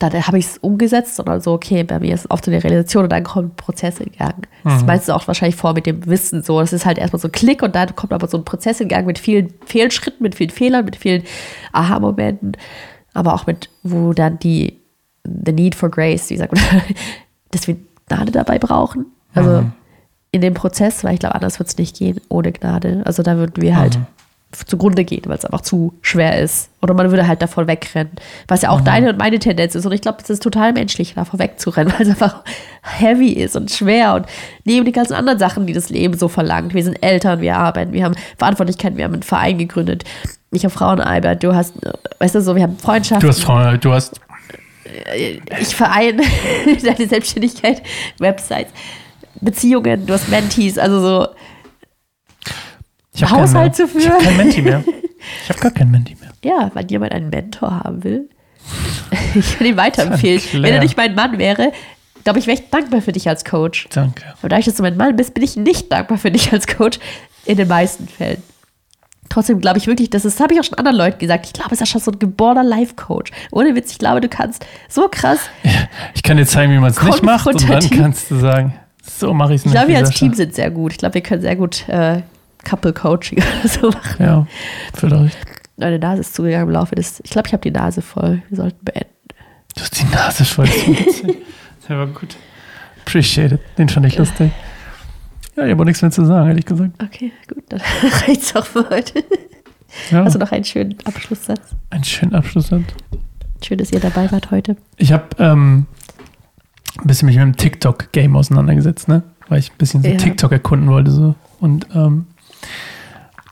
dann 0.00 0.12
habe 0.26 0.38
ich 0.38 0.46
es 0.46 0.58
umgesetzt, 0.58 1.16
sondern 1.16 1.40
so, 1.40 1.52
okay, 1.52 1.84
bei 1.84 2.00
mir 2.00 2.14
ist 2.14 2.30
oft 2.30 2.44
so 2.44 2.50
eine 2.50 2.62
Realisation 2.62 3.04
und 3.04 3.12
dann 3.12 3.22
kommt 3.22 3.52
ein 3.52 3.56
Prozess 3.56 4.00
in 4.00 4.10
Gang. 4.10 4.48
Das 4.64 4.78
ist 4.78 4.86
meistens 4.86 5.14
auch 5.14 5.26
wahrscheinlich 5.28 5.56
vor 5.56 5.72
mit 5.72 5.86
dem 5.86 6.04
Wissen 6.06 6.42
so. 6.42 6.60
Das 6.60 6.72
ist 6.72 6.84
halt 6.84 6.98
erstmal 6.98 7.20
so 7.20 7.28
ein 7.28 7.32
Klick 7.32 7.62
und 7.62 7.76
dann 7.76 7.94
kommt 7.94 8.12
aber 8.12 8.26
so 8.26 8.36
ein 8.36 8.44
Prozess 8.44 8.80
in 8.80 8.88
Gang 8.88 9.06
mit 9.06 9.20
vielen 9.20 9.54
Fehlschritten, 9.64 10.22
mit 10.22 10.34
vielen 10.34 10.50
Fehlern, 10.50 10.84
mit 10.84 10.96
vielen 10.96 11.22
Aha-Momenten, 11.70 12.56
aber 13.14 13.34
auch 13.34 13.46
mit, 13.46 13.70
wo 13.84 14.12
dann 14.12 14.40
die 14.40 14.81
the 15.24 15.52
need 15.52 15.74
for 15.74 15.88
grace, 15.90 16.30
wie 16.30 16.36
sagt 16.36 16.54
man, 16.54 16.62
dass 17.50 17.66
wir 17.68 17.76
Gnade 18.08 18.32
dabei 18.32 18.58
brauchen. 18.58 19.06
Also 19.34 19.64
in 20.32 20.40
dem 20.40 20.54
Prozess, 20.54 21.04
weil 21.04 21.14
ich 21.14 21.20
glaube, 21.20 21.34
anders 21.34 21.58
wird 21.58 21.68
es 21.68 21.78
nicht 21.78 21.96
gehen 21.96 22.20
ohne 22.28 22.52
Gnade. 22.52 23.02
Also 23.04 23.22
da 23.22 23.36
würden 23.36 23.60
wir 23.62 23.76
halt 23.76 23.98
zugrunde 24.66 25.04
gehen, 25.04 25.22
weil 25.26 25.38
es 25.38 25.46
einfach 25.46 25.62
zu 25.62 25.94
schwer 26.02 26.38
ist. 26.40 26.68
Oder 26.82 26.92
man 26.92 27.10
würde 27.10 27.26
halt 27.26 27.40
davor 27.40 27.66
wegrennen. 27.66 28.10
Was 28.48 28.60
ja 28.62 28.68
auch 28.70 28.82
deine 28.82 29.08
und 29.10 29.18
meine 29.18 29.38
Tendenz 29.38 29.74
ist. 29.74 29.86
Und 29.86 29.92
ich 29.92 30.02
glaube, 30.02 30.18
es 30.22 30.28
ist 30.28 30.42
total 30.42 30.74
menschlich, 30.74 31.14
davor 31.14 31.38
wegzurennen, 31.38 31.90
weil 31.98 32.02
es 32.02 32.08
einfach 32.10 32.42
heavy 32.82 33.30
ist 33.32 33.56
und 33.56 33.70
schwer 33.70 34.14
und 34.14 34.26
neben 34.64 34.84
die 34.84 34.92
ganzen 34.92 35.14
anderen 35.14 35.38
Sachen, 35.38 35.66
die 35.66 35.72
das 35.72 35.88
Leben 35.88 36.18
so 36.18 36.28
verlangt. 36.28 36.74
Wir 36.74 36.84
sind 36.84 37.02
Eltern, 37.02 37.40
wir 37.40 37.56
arbeiten, 37.56 37.92
wir 37.94 38.04
haben 38.04 38.14
Verantwortlichkeiten, 38.36 38.98
wir 38.98 39.04
haben 39.04 39.14
einen 39.14 39.22
Verein 39.22 39.56
gegründet. 39.56 40.04
Ich 40.50 40.64
habe 40.64 40.74
Frauen, 40.74 41.00
Albert, 41.00 41.42
du 41.42 41.54
hast, 41.54 41.74
äh, 41.86 41.92
weißt 42.18 42.34
du 42.34 42.42
so, 42.42 42.54
wir 42.54 42.64
haben 42.64 42.76
Freundschaften 42.76 43.22
Du 43.26 43.28
hast, 43.28 43.42
Frau- 43.42 43.76
du 43.78 43.92
hast 43.92 44.20
ich 45.60 45.74
vereine 45.74 46.22
deine 46.82 47.08
Selbstständigkeit, 47.08 47.82
Websites, 48.18 48.72
Beziehungen, 49.40 50.06
du 50.06 50.12
hast 50.12 50.28
Mentees, 50.28 50.78
also 50.78 51.00
so 51.00 51.28
ich 53.14 53.30
Haushalt 53.30 53.74
keinen 53.74 53.74
zu 53.74 53.86
mehr. 53.86 53.96
Ich 53.96 54.02
führen. 54.04 54.12
habe 54.12 54.24
kein 54.24 54.36
Menti 54.36 54.62
mehr. 54.62 54.84
Ich 55.42 55.48
habe 55.48 55.60
gar 55.60 55.70
kein 55.70 55.90
Menti 55.90 56.16
mehr. 56.20 56.30
Ja, 56.44 56.70
wenn 56.74 56.88
jemand 56.88 57.12
einen 57.12 57.30
Mentor 57.30 57.84
haben 57.84 58.02
will, 58.04 58.28
ich 59.34 59.58
kann 59.58 59.66
ihn 59.66 59.76
weiterempfehlen. 59.76 60.42
Wenn 60.52 60.74
er 60.74 60.80
nicht 60.80 60.96
mein 60.96 61.14
Mann 61.14 61.38
wäre, 61.38 61.72
glaube 62.24 62.38
ich, 62.38 62.46
wäre 62.46 62.58
ich 62.58 62.70
dankbar 62.70 63.02
für 63.02 63.12
dich 63.12 63.28
als 63.28 63.44
Coach. 63.44 63.88
Danke. 63.90 64.24
Aber 64.38 64.48
dadurch, 64.48 64.66
dass 64.66 64.76
du 64.76 64.82
mein 64.82 64.96
Mann 64.96 65.16
bist, 65.16 65.34
bin 65.34 65.42
ich 65.42 65.56
nicht 65.56 65.92
dankbar 65.92 66.18
für 66.18 66.30
dich 66.30 66.52
als 66.52 66.66
Coach 66.66 66.98
in 67.44 67.56
den 67.56 67.68
meisten 67.68 68.08
Fällen. 68.08 68.42
Trotzdem 69.32 69.60
glaube 69.62 69.78
ich 69.78 69.86
wirklich, 69.86 70.10
das 70.10 70.26
ist, 70.26 70.38
das 70.38 70.42
habe 70.44 70.52
ich 70.52 70.60
auch 70.60 70.64
schon 70.64 70.76
anderen 70.76 70.96
Leuten 70.98 71.18
gesagt. 71.18 71.46
Ich 71.46 71.54
glaube, 71.54 71.70
es 71.74 71.80
ist 71.80 71.88
schon 71.88 72.02
so 72.02 72.10
ein 72.10 72.18
geborener 72.18 72.62
Life-Coach. 72.62 73.30
Ohne 73.50 73.74
Witz, 73.74 73.92
ich 73.92 73.98
glaube, 73.98 74.20
du 74.20 74.28
kannst 74.28 74.66
so 74.90 75.08
krass. 75.10 75.38
Ich 76.14 76.22
kann 76.22 76.36
dir 76.36 76.46
zeigen, 76.46 76.70
wie 76.72 76.78
man 76.78 76.90
es 76.90 77.02
nicht 77.02 77.22
macht 77.22 77.46
und 77.46 77.66
dann 77.68 77.88
kannst 77.88 78.30
du 78.30 78.36
sagen, 78.36 78.74
so 79.02 79.32
mache 79.32 79.54
ich 79.54 79.60
es 79.60 79.62
Ich 79.62 79.66
nicht. 79.66 79.74
glaube, 79.74 79.88
wir 79.88 79.96
als 79.98 80.08
Sascha. 80.08 80.18
Team 80.26 80.34
sind 80.34 80.54
sehr 80.54 80.70
gut. 80.70 80.92
Ich 80.92 80.98
glaube, 80.98 81.14
wir 81.14 81.22
können 81.22 81.40
sehr 81.40 81.56
gut 81.56 81.88
äh, 81.88 82.20
Couple-Coaching 82.64 83.38
oder 83.60 83.68
so 83.68 83.90
machen. 83.90 84.22
Ja, 84.22 84.46
vielleicht. 84.92 85.38
Meine 85.78 85.98
Nase 85.98 86.20
ist 86.20 86.34
zugegangen 86.34 86.66
im 86.68 86.72
Laufe 86.74 86.94
des. 86.94 87.20
Ich 87.24 87.30
glaube, 87.30 87.48
ich 87.48 87.54
habe 87.54 87.62
die 87.62 87.70
Nase 87.70 88.02
voll. 88.02 88.42
Wir 88.50 88.56
sollten 88.58 88.84
beenden. 88.84 89.08
Du 89.74 89.80
hast 89.80 89.98
die 89.98 90.04
Nase 90.14 90.44
voll. 90.44 90.68
Der 91.88 91.96
war 91.98 92.06
gut. 92.06 92.36
Appreciate 93.06 93.54
it. 93.54 93.60
Den 93.78 93.88
fand 93.88 94.04
ich 94.04 94.18
lustig. 94.18 94.52
Ja, 95.56 95.64
ich 95.66 95.70
habe 95.72 95.82
auch 95.82 95.86
nichts 95.86 96.00
mehr 96.02 96.10
zu 96.10 96.24
sagen, 96.24 96.48
ehrlich 96.48 96.64
gesagt. 96.66 97.02
Okay, 97.02 97.32
gut, 97.48 97.64
dann 97.68 97.80
reicht's 98.26 98.54
auch 98.56 98.64
für 98.66 98.88
heute. 98.88 99.22
Ja, 100.10 100.22
Also 100.24 100.38
noch 100.38 100.50
einen 100.52 100.64
schönen 100.64 100.96
Abschlusssatz. 101.04 101.76
einen 101.90 102.04
schönen 102.04 102.34
Abschluss. 102.34 102.72
hat. 102.72 102.80
Schön, 103.62 103.78
dass 103.78 103.92
ihr 103.92 104.00
dabei 104.00 104.30
wart 104.32 104.50
heute. 104.50 104.76
Ich 104.96 105.12
habe 105.12 105.24
ähm, 105.38 105.86
ein 106.98 107.06
bisschen 107.06 107.26
mich 107.26 107.36
mit 107.36 107.44
dem 107.44 107.56
TikTok-Game 107.56 108.34
auseinandergesetzt, 108.34 109.08
ne? 109.08 109.22
Weil 109.48 109.58
ich 109.58 109.70
ein 109.70 109.76
bisschen 109.78 110.02
so 110.02 110.08
Ja. 110.08 110.16
TikTok 110.16 110.50
erkunden 110.52 110.88
wollte. 110.88 111.10
So. 111.10 111.34
Und, 111.60 111.86
ähm, 111.94 112.26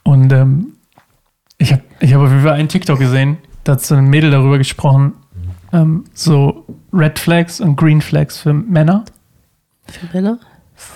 und 0.02 0.32
ähm, 0.32 0.72
ich 1.58 1.72
habe 1.72 1.82
ich 2.00 2.14
hab 2.14 2.22
auf 2.22 2.30
jeden 2.30 2.42
Fall 2.42 2.54
einen 2.54 2.68
TikTok 2.68 2.98
gesehen, 2.98 3.36
da 3.64 3.72
hat 3.72 3.82
so 3.82 3.94
ein 3.94 4.08
Mädel 4.08 4.30
darüber 4.30 4.56
gesprochen, 4.56 5.12
ähm, 5.74 6.04
so 6.14 6.64
Red 6.92 7.18
Flags 7.18 7.60
und 7.60 7.76
Green 7.76 8.00
Flags 8.00 8.38
für 8.38 8.54
Männer. 8.54 9.04
Für 9.86 10.06
Männer? 10.16 10.38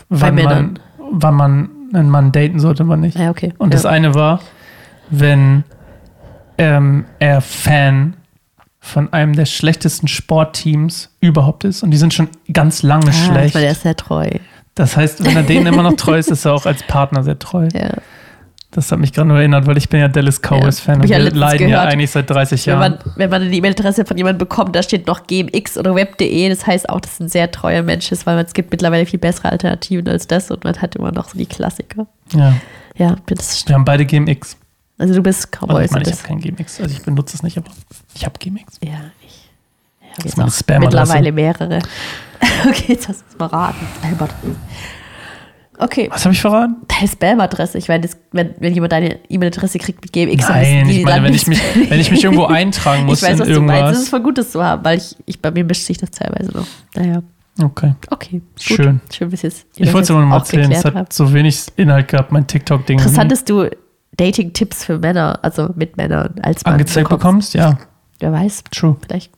Wann 0.08 0.34
Männern. 0.34 0.64
man, 0.64 0.78
wann 1.10 1.34
man 1.34 1.70
einen 1.92 2.10
Mann 2.10 2.32
daten 2.32 2.58
sollte, 2.58 2.88
wann 2.88 3.00
nicht. 3.00 3.18
Ja, 3.18 3.30
okay. 3.30 3.52
Und 3.58 3.68
ja. 3.68 3.72
das 3.72 3.86
eine 3.86 4.14
war, 4.14 4.40
wenn 5.10 5.64
ähm, 6.58 7.04
er 7.18 7.40
Fan 7.40 8.14
von 8.80 9.12
einem 9.12 9.34
der 9.34 9.46
schlechtesten 9.46 10.08
Sportteams 10.08 11.10
überhaupt 11.20 11.64
ist. 11.64 11.82
Und 11.82 11.90
die 11.90 11.96
sind 11.96 12.12
schon 12.12 12.28
ganz 12.52 12.82
lange 12.82 13.08
ah, 13.08 13.12
schlecht. 13.12 13.54
weil 13.54 13.62
der 13.62 13.72
ist 13.72 13.82
sehr 13.82 13.96
treu. 13.96 14.28
Das 14.74 14.96
heißt, 14.96 15.24
wenn 15.24 15.36
er 15.36 15.42
denen 15.42 15.66
immer 15.66 15.82
noch 15.82 15.94
treu 15.94 16.18
ist, 16.18 16.30
ist 16.30 16.44
er 16.44 16.52
auch 16.52 16.66
als 16.66 16.82
Partner 16.82 17.22
sehr 17.22 17.38
treu. 17.38 17.68
Ja. 17.72 17.92
Das 18.74 18.90
hat 18.90 18.98
mich 18.98 19.12
gerade 19.12 19.28
nur 19.28 19.38
erinnert, 19.38 19.66
weil 19.66 19.76
ich 19.78 19.88
bin 19.88 20.00
ja 20.00 20.08
Dallas 20.08 20.40
Cowboys-Fan 20.40 20.96
hab 20.96 21.02
und 21.04 21.08
ja 21.08 21.18
wir 21.18 21.30
leiden 21.30 21.68
ja 21.68 21.76
gehört. 21.78 21.92
eigentlich 21.92 22.10
seit 22.10 22.28
30 22.28 22.66
Wenn 22.66 22.72
Jahren. 22.74 22.98
man, 23.04 23.12
wenn 23.16 23.30
man 23.30 23.42
eine 23.42 23.54
E-Mail-Adresse 23.54 24.04
von 24.04 24.16
jemandem 24.16 24.38
bekommt, 24.38 24.74
da 24.74 24.82
steht 24.82 25.06
noch 25.06 25.26
gmx 25.26 25.78
oder 25.78 25.94
web.de, 25.94 26.48
das 26.48 26.66
heißt 26.66 26.88
auch, 26.88 27.00
dass 27.00 27.12
es 27.14 27.20
ein 27.20 27.28
sehr 27.28 27.50
treuer 27.50 27.82
Mensch 27.82 28.10
ist, 28.10 28.26
weil 28.26 28.38
es 28.44 28.52
gibt 28.52 28.70
mittlerweile 28.72 29.06
viel 29.06 29.20
bessere 29.20 29.50
Alternativen 29.52 30.08
als 30.08 30.26
das 30.26 30.50
und 30.50 30.64
man 30.64 30.76
hat 30.82 30.96
immer 30.96 31.12
noch 31.12 31.28
so 31.28 31.38
die 31.38 31.46
Klassiker. 31.46 32.06
ja, 32.32 32.54
Ja, 32.96 33.16
das, 33.26 33.66
wir 33.68 33.74
haben 33.76 33.84
beide 33.84 34.04
GMX. 34.04 34.56
also 34.98 35.14
du 35.14 35.22
bist 35.22 35.46
Also 35.52 35.66
Cowboys 35.66 35.84
ich 35.86 35.90
meine, 35.92 36.02
ich 36.02 36.10
das. 36.10 36.18
habe 36.24 36.28
kein 36.28 36.40
GMX. 36.40 36.80
Also 36.80 36.92
ich 36.94 37.02
benutze 37.02 37.36
es 37.36 37.42
nicht, 37.42 37.56
aber 37.56 37.70
ich 38.14 38.24
habe 38.24 38.38
GMX. 38.38 38.78
Ja, 38.82 38.90
ich. 39.24 39.40
Ich 40.00 40.18
habe 40.18 40.28
jetzt 40.28 40.36
meine 40.38 40.50
Spam-Adresse. 40.50 40.96
mittlerweile 41.00 41.32
mehrere. 41.32 41.78
okay, 42.68 42.84
jetzt 42.88 43.08
hast 43.08 43.20
du 43.22 43.24
es 43.30 43.34
verraten. 43.36 43.84
Albert. 44.02 44.30
Okay, 45.78 46.08
Was 46.12 46.24
habe 46.24 46.34
ich 46.34 46.40
verraten? 46.40 46.76
deine 46.88 47.08
Spam-Adresse. 47.08 47.78
Ich 47.78 47.88
meine, 47.88 48.02
das- 48.02 48.16
wenn, 48.32 48.54
wenn 48.60 48.74
jemand 48.74 48.92
deine 48.92 49.18
E-Mail-Adresse 49.28 49.78
kriegt 49.78 50.00
mit 50.02 50.12
GMX, 50.12 50.46
dann 50.46 50.56
Nein, 50.62 50.88
ich 50.88 51.04
meine, 51.04 51.24
wenn 51.24 51.34
ich 51.34 51.46
mich, 51.46 51.60
wenn 51.90 52.00
ich 52.00 52.10
mich 52.10 52.22
irgendwo 52.24 52.44
eintragen 52.46 53.06
muss 53.06 53.22
ich 53.22 53.28
weiß, 53.28 53.34
in 53.34 53.40
was 53.40 53.48
du 53.48 53.60
meinst. 53.60 53.72
Es 53.72 53.76
irgendwas. 53.80 54.02
ist 54.02 54.08
voll 54.10 54.20
gut, 54.22 54.38
das 54.38 54.50
zu 54.52 54.62
haben, 54.62 54.84
weil 54.84 54.98
ich, 54.98 55.16
ich 55.26 55.40
bei 55.42 55.50
mir 55.50 55.64
mischt 55.64 55.84
sich 55.84 55.98
das 55.98 56.10
teilweise 56.10 56.52
noch. 56.52 56.66
Naja, 56.94 57.22
Okay. 57.62 57.94
okay. 58.10 58.40
Gut. 58.40 58.42
Schön. 58.60 59.00
Schön, 59.12 59.30
bis 59.30 59.42
jetzt. 59.42 59.66
Ich 59.76 59.84
das 59.86 59.94
wollte 59.94 60.02
es 60.04 60.08
noch 60.10 60.24
mal 60.26 60.36
erzählen. 60.38 60.72
Es 60.72 60.84
hat 60.84 61.12
so 61.12 61.32
wenig 61.32 61.66
Inhalt 61.76 62.08
gehabt, 62.08 62.32
mein 62.32 62.46
TikTok-Ding. 62.46 62.98
Interessant, 62.98 63.30
dass 63.30 63.44
du 63.44 63.68
Dating-Tipps 64.16 64.84
für 64.84 64.98
Männer, 64.98 65.38
also 65.42 65.70
mit 65.76 65.96
Männern 65.96 66.34
als 66.42 66.64
Mann 66.64 66.74
angezeigt 66.74 67.08
bekommst. 67.08 67.52
bekommst. 67.52 67.54
Ja, 67.80 67.86
Wer 68.20 68.32
weiß, 68.32 68.64
true. 68.70 68.96
vielleicht 69.06 69.32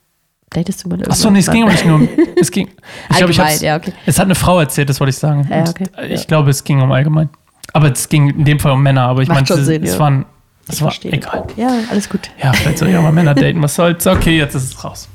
datest 0.57 0.85
du 0.85 0.89
mal 0.89 1.03
Achso, 1.09 1.31
nee, 1.31 1.39
es 1.41 1.51
ging 1.51 1.63
aber 1.63 1.73
nicht 1.73 1.85
nur 1.85 1.97
um. 1.97 2.09
Es 2.41 2.51
ging. 2.51 2.69
Ich 3.11 3.17
glaube, 3.17 3.33
ich 3.33 3.39
hab's, 3.41 3.61
ja, 3.61 3.77
okay. 3.77 3.93
Es 4.07 4.19
hat 4.19 4.25
eine 4.27 4.35
Frau 4.35 4.59
erzählt, 4.61 4.89
das 4.89 4.99
wollte 5.01 5.11
ich 5.11 5.17
sagen. 5.19 5.47
Ja, 5.51 5.69
okay. 5.69 5.85
Ich 6.09 6.21
Ja. 6.23 6.27
glaube, 6.27 6.51
es 6.51 6.65
ging 6.65 6.81
um 6.83 6.91
allgemein. 6.93 7.29
Aber 7.73 7.93
es 7.93 8.09
ging 8.09 8.31
in 8.31 8.45
dem 8.45 8.59
Fall 8.59 8.73
um 8.73 8.83
Männer, 8.83 9.03
aber 9.03 9.23
ich 9.23 9.29
meine, 9.29 9.43
es, 9.49 9.67
Sinn, 9.67 9.85
es 9.85 9.99
waren. 9.99 10.25
Es 10.69 10.77
Ich 10.77 10.81
war 10.83 10.91
verstehe. 10.91 11.13
egal. 11.13 11.47
Ja, 11.57 11.71
alles 11.91 12.09
gut. 12.09 12.31
Ja, 12.43 12.53
vielleicht 12.53 12.79
soll 12.79 12.89
ich 12.89 12.97
auch 12.97 13.03
mal 13.03 13.13
Männer 13.13 13.35
daten. 13.35 13.63
Was 13.63 13.75
soll's? 13.75 14.07
Okay, 14.07 14.39
jetzt 14.39 14.55
ist 14.55 14.65
es 14.75 14.85
raus. 14.85 15.09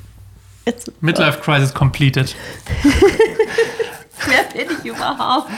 Jetzt, 0.65 0.91
Midlife 1.01 1.39
Crisis 1.41 1.73
completed. 1.73 2.35
wer 4.27 4.63
bin 4.65 4.77
ich 4.79 4.85
überhaupt? 4.85 5.49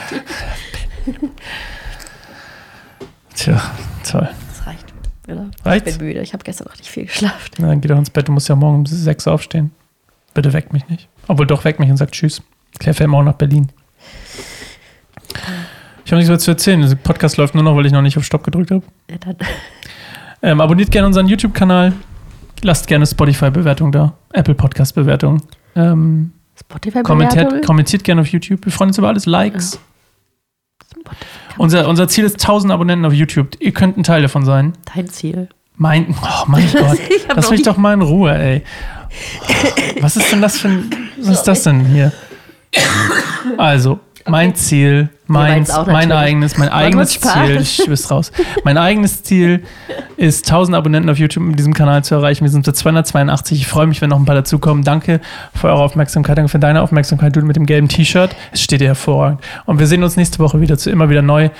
Tja, 3.34 3.60
toll. 4.10 4.28
Oder? 5.26 5.50
Reicht's? 5.64 5.92
Ich 5.92 5.98
bin 5.98 6.08
müde. 6.08 6.20
Ich 6.20 6.32
habe 6.32 6.44
gestern 6.44 6.66
noch 6.68 6.76
nicht 6.76 6.88
viel 6.88 7.04
geschlafen. 7.06 7.50
Na, 7.58 7.68
dann 7.68 7.80
geh 7.80 7.88
doch 7.88 7.98
ins 7.98 8.10
Bett. 8.10 8.28
Du 8.28 8.32
musst 8.32 8.48
ja 8.48 8.54
morgen 8.56 8.76
um 8.76 8.86
6 8.86 9.26
Uhr 9.26 9.32
aufstehen. 9.32 9.70
Bitte 10.34 10.52
weck 10.52 10.72
mich 10.72 10.86
nicht. 10.88 11.08
Obwohl, 11.28 11.46
doch, 11.46 11.64
weck 11.64 11.78
mich 11.78 11.90
und 11.90 11.96
sag 11.96 12.12
Tschüss. 12.12 12.42
Claire 12.78 12.94
fährt 12.94 13.08
morgen 13.10 13.26
nach 13.26 13.34
Berlin. 13.34 13.70
Ich 16.04 16.12
habe 16.12 16.16
nichts 16.16 16.28
mehr 16.28 16.38
zu 16.38 16.50
erzählen. 16.50 16.80
Der 16.82 16.94
Podcast 16.96 17.36
läuft 17.36 17.54
nur 17.54 17.64
noch, 17.64 17.76
weil 17.76 17.86
ich 17.86 17.92
noch 17.92 18.02
nicht 18.02 18.18
auf 18.18 18.24
Stopp 18.24 18.44
gedrückt 18.44 18.70
habe. 18.70 18.82
Ja. 19.10 19.16
Ähm, 20.42 20.60
abonniert 20.60 20.90
gerne 20.90 21.06
unseren 21.06 21.26
YouTube-Kanal. 21.26 21.94
Lasst 22.60 22.86
gerne 22.86 23.06
Spotify-Bewertung 23.06 23.90
da. 23.90 24.12
Apple 24.34 24.54
Podcast-Bewertung. 24.54 25.40
Ähm, 25.74 26.32
Spotify-Bewertung. 26.60 27.02
kommentiert, 27.04 27.64
kommentiert 27.64 28.04
gerne 28.04 28.20
auf 28.20 28.26
YouTube. 28.26 28.62
Wir 28.66 28.70
freuen 28.70 28.88
uns 28.90 28.98
über 28.98 29.08
alles. 29.08 29.24
Likes. 29.24 29.80
Unser, 31.56 31.88
unser 31.88 32.08
Ziel 32.08 32.24
ist 32.24 32.34
1000 32.34 32.72
Abonnenten 32.72 33.04
auf 33.04 33.12
YouTube. 33.12 33.56
Ihr 33.60 33.72
könnt 33.72 33.96
ein 33.96 34.02
Teil 34.02 34.22
davon 34.22 34.44
sein. 34.44 34.72
Dein 34.94 35.08
Ziel. 35.08 35.48
Mein, 35.76 36.14
oh 36.22 36.44
mein 36.46 36.70
Gott. 36.72 36.98
Lass 37.34 37.50
mich 37.50 37.62
doch 37.62 37.76
mal 37.76 37.94
in 37.94 38.02
Ruhe, 38.02 38.32
ey. 38.32 38.62
Was 40.00 40.16
ist 40.16 40.30
denn 40.32 40.42
das 40.42 40.58
für 40.58 40.68
ein, 40.68 40.90
was 41.18 41.28
ist 41.38 41.44
das 41.44 41.62
denn 41.62 41.84
hier? 41.86 42.12
Also, 43.56 44.00
mein 44.26 44.54
Ziel, 44.54 45.10
mein, 45.26 45.64
meins 45.64 45.72
mein 45.86 46.12
eigenes, 46.12 46.56
mein 46.56 46.68
eigenes. 46.70 47.20
Ziel, 47.20 47.56
ich 47.60 47.84
bist 47.86 48.10
raus. 48.10 48.32
Mein 48.64 48.78
eigenes 48.78 49.22
Ziel 49.22 49.64
ist 50.16 50.46
1000 50.46 50.76
Abonnenten 50.76 51.10
auf 51.10 51.18
YouTube 51.18 51.44
mit 51.44 51.58
diesem 51.58 51.74
Kanal 51.74 52.04
zu 52.04 52.14
erreichen. 52.14 52.44
Wir 52.44 52.50
sind 52.50 52.64
bei 52.64 52.72
282. 52.72 53.60
Ich 53.60 53.66
freue 53.66 53.86
mich, 53.86 54.00
wenn 54.00 54.10
noch 54.10 54.18
ein 54.18 54.24
paar 54.24 54.34
dazukommen. 54.34 54.82
Danke 54.82 55.20
für 55.54 55.68
eure 55.68 55.82
Aufmerksamkeit, 55.82 56.38
danke 56.38 56.50
für 56.50 56.58
deine 56.58 56.82
Aufmerksamkeit, 56.82 57.36
du 57.36 57.42
mit 57.42 57.56
dem 57.56 57.66
gelben 57.66 57.88
T-Shirt. 57.88 58.34
Es 58.52 58.62
steht 58.62 58.80
dir 58.80 58.88
hervorragend. 58.88 59.40
Und 59.66 59.78
wir 59.78 59.86
sehen 59.86 60.02
uns 60.02 60.16
nächste 60.16 60.38
Woche 60.38 60.60
wieder 60.60 60.78
zu 60.78 60.90
immer 60.90 61.10
wieder 61.10 61.22
neu. 61.22 61.50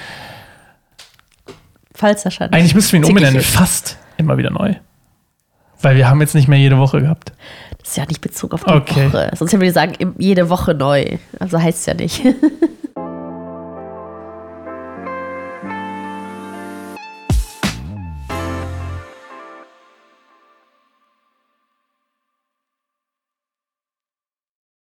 Falls 1.94 2.24
nicht 2.24 2.40
Eigentlich 2.40 2.74
müssten 2.74 2.92
wir 2.92 3.00
ihn 3.00 3.04
umbenennen, 3.04 3.40
fast 3.40 3.98
immer 4.16 4.36
wieder 4.36 4.50
neu. 4.50 4.74
Weil 5.80 5.96
wir 5.96 6.08
haben 6.08 6.20
jetzt 6.20 6.34
nicht 6.34 6.48
mehr 6.48 6.58
jede 6.58 6.78
Woche 6.78 7.00
gehabt. 7.00 7.32
Das 7.84 7.92
ist 7.92 7.96
ja 7.98 8.06
nicht 8.06 8.22
bezogen 8.22 8.54
auf 8.54 8.64
die 8.64 8.72
Okay. 8.72 9.12
Woche. 9.12 9.30
Sonst 9.36 9.52
hätten 9.52 9.60
wir 9.62 9.72
sagen, 9.72 10.14
jede 10.18 10.48
Woche 10.48 10.74
neu. 10.74 11.18
Also 11.38 11.60
heißt 11.60 11.80
es 11.80 11.86
ja 11.86 11.94
nicht. 11.94 12.22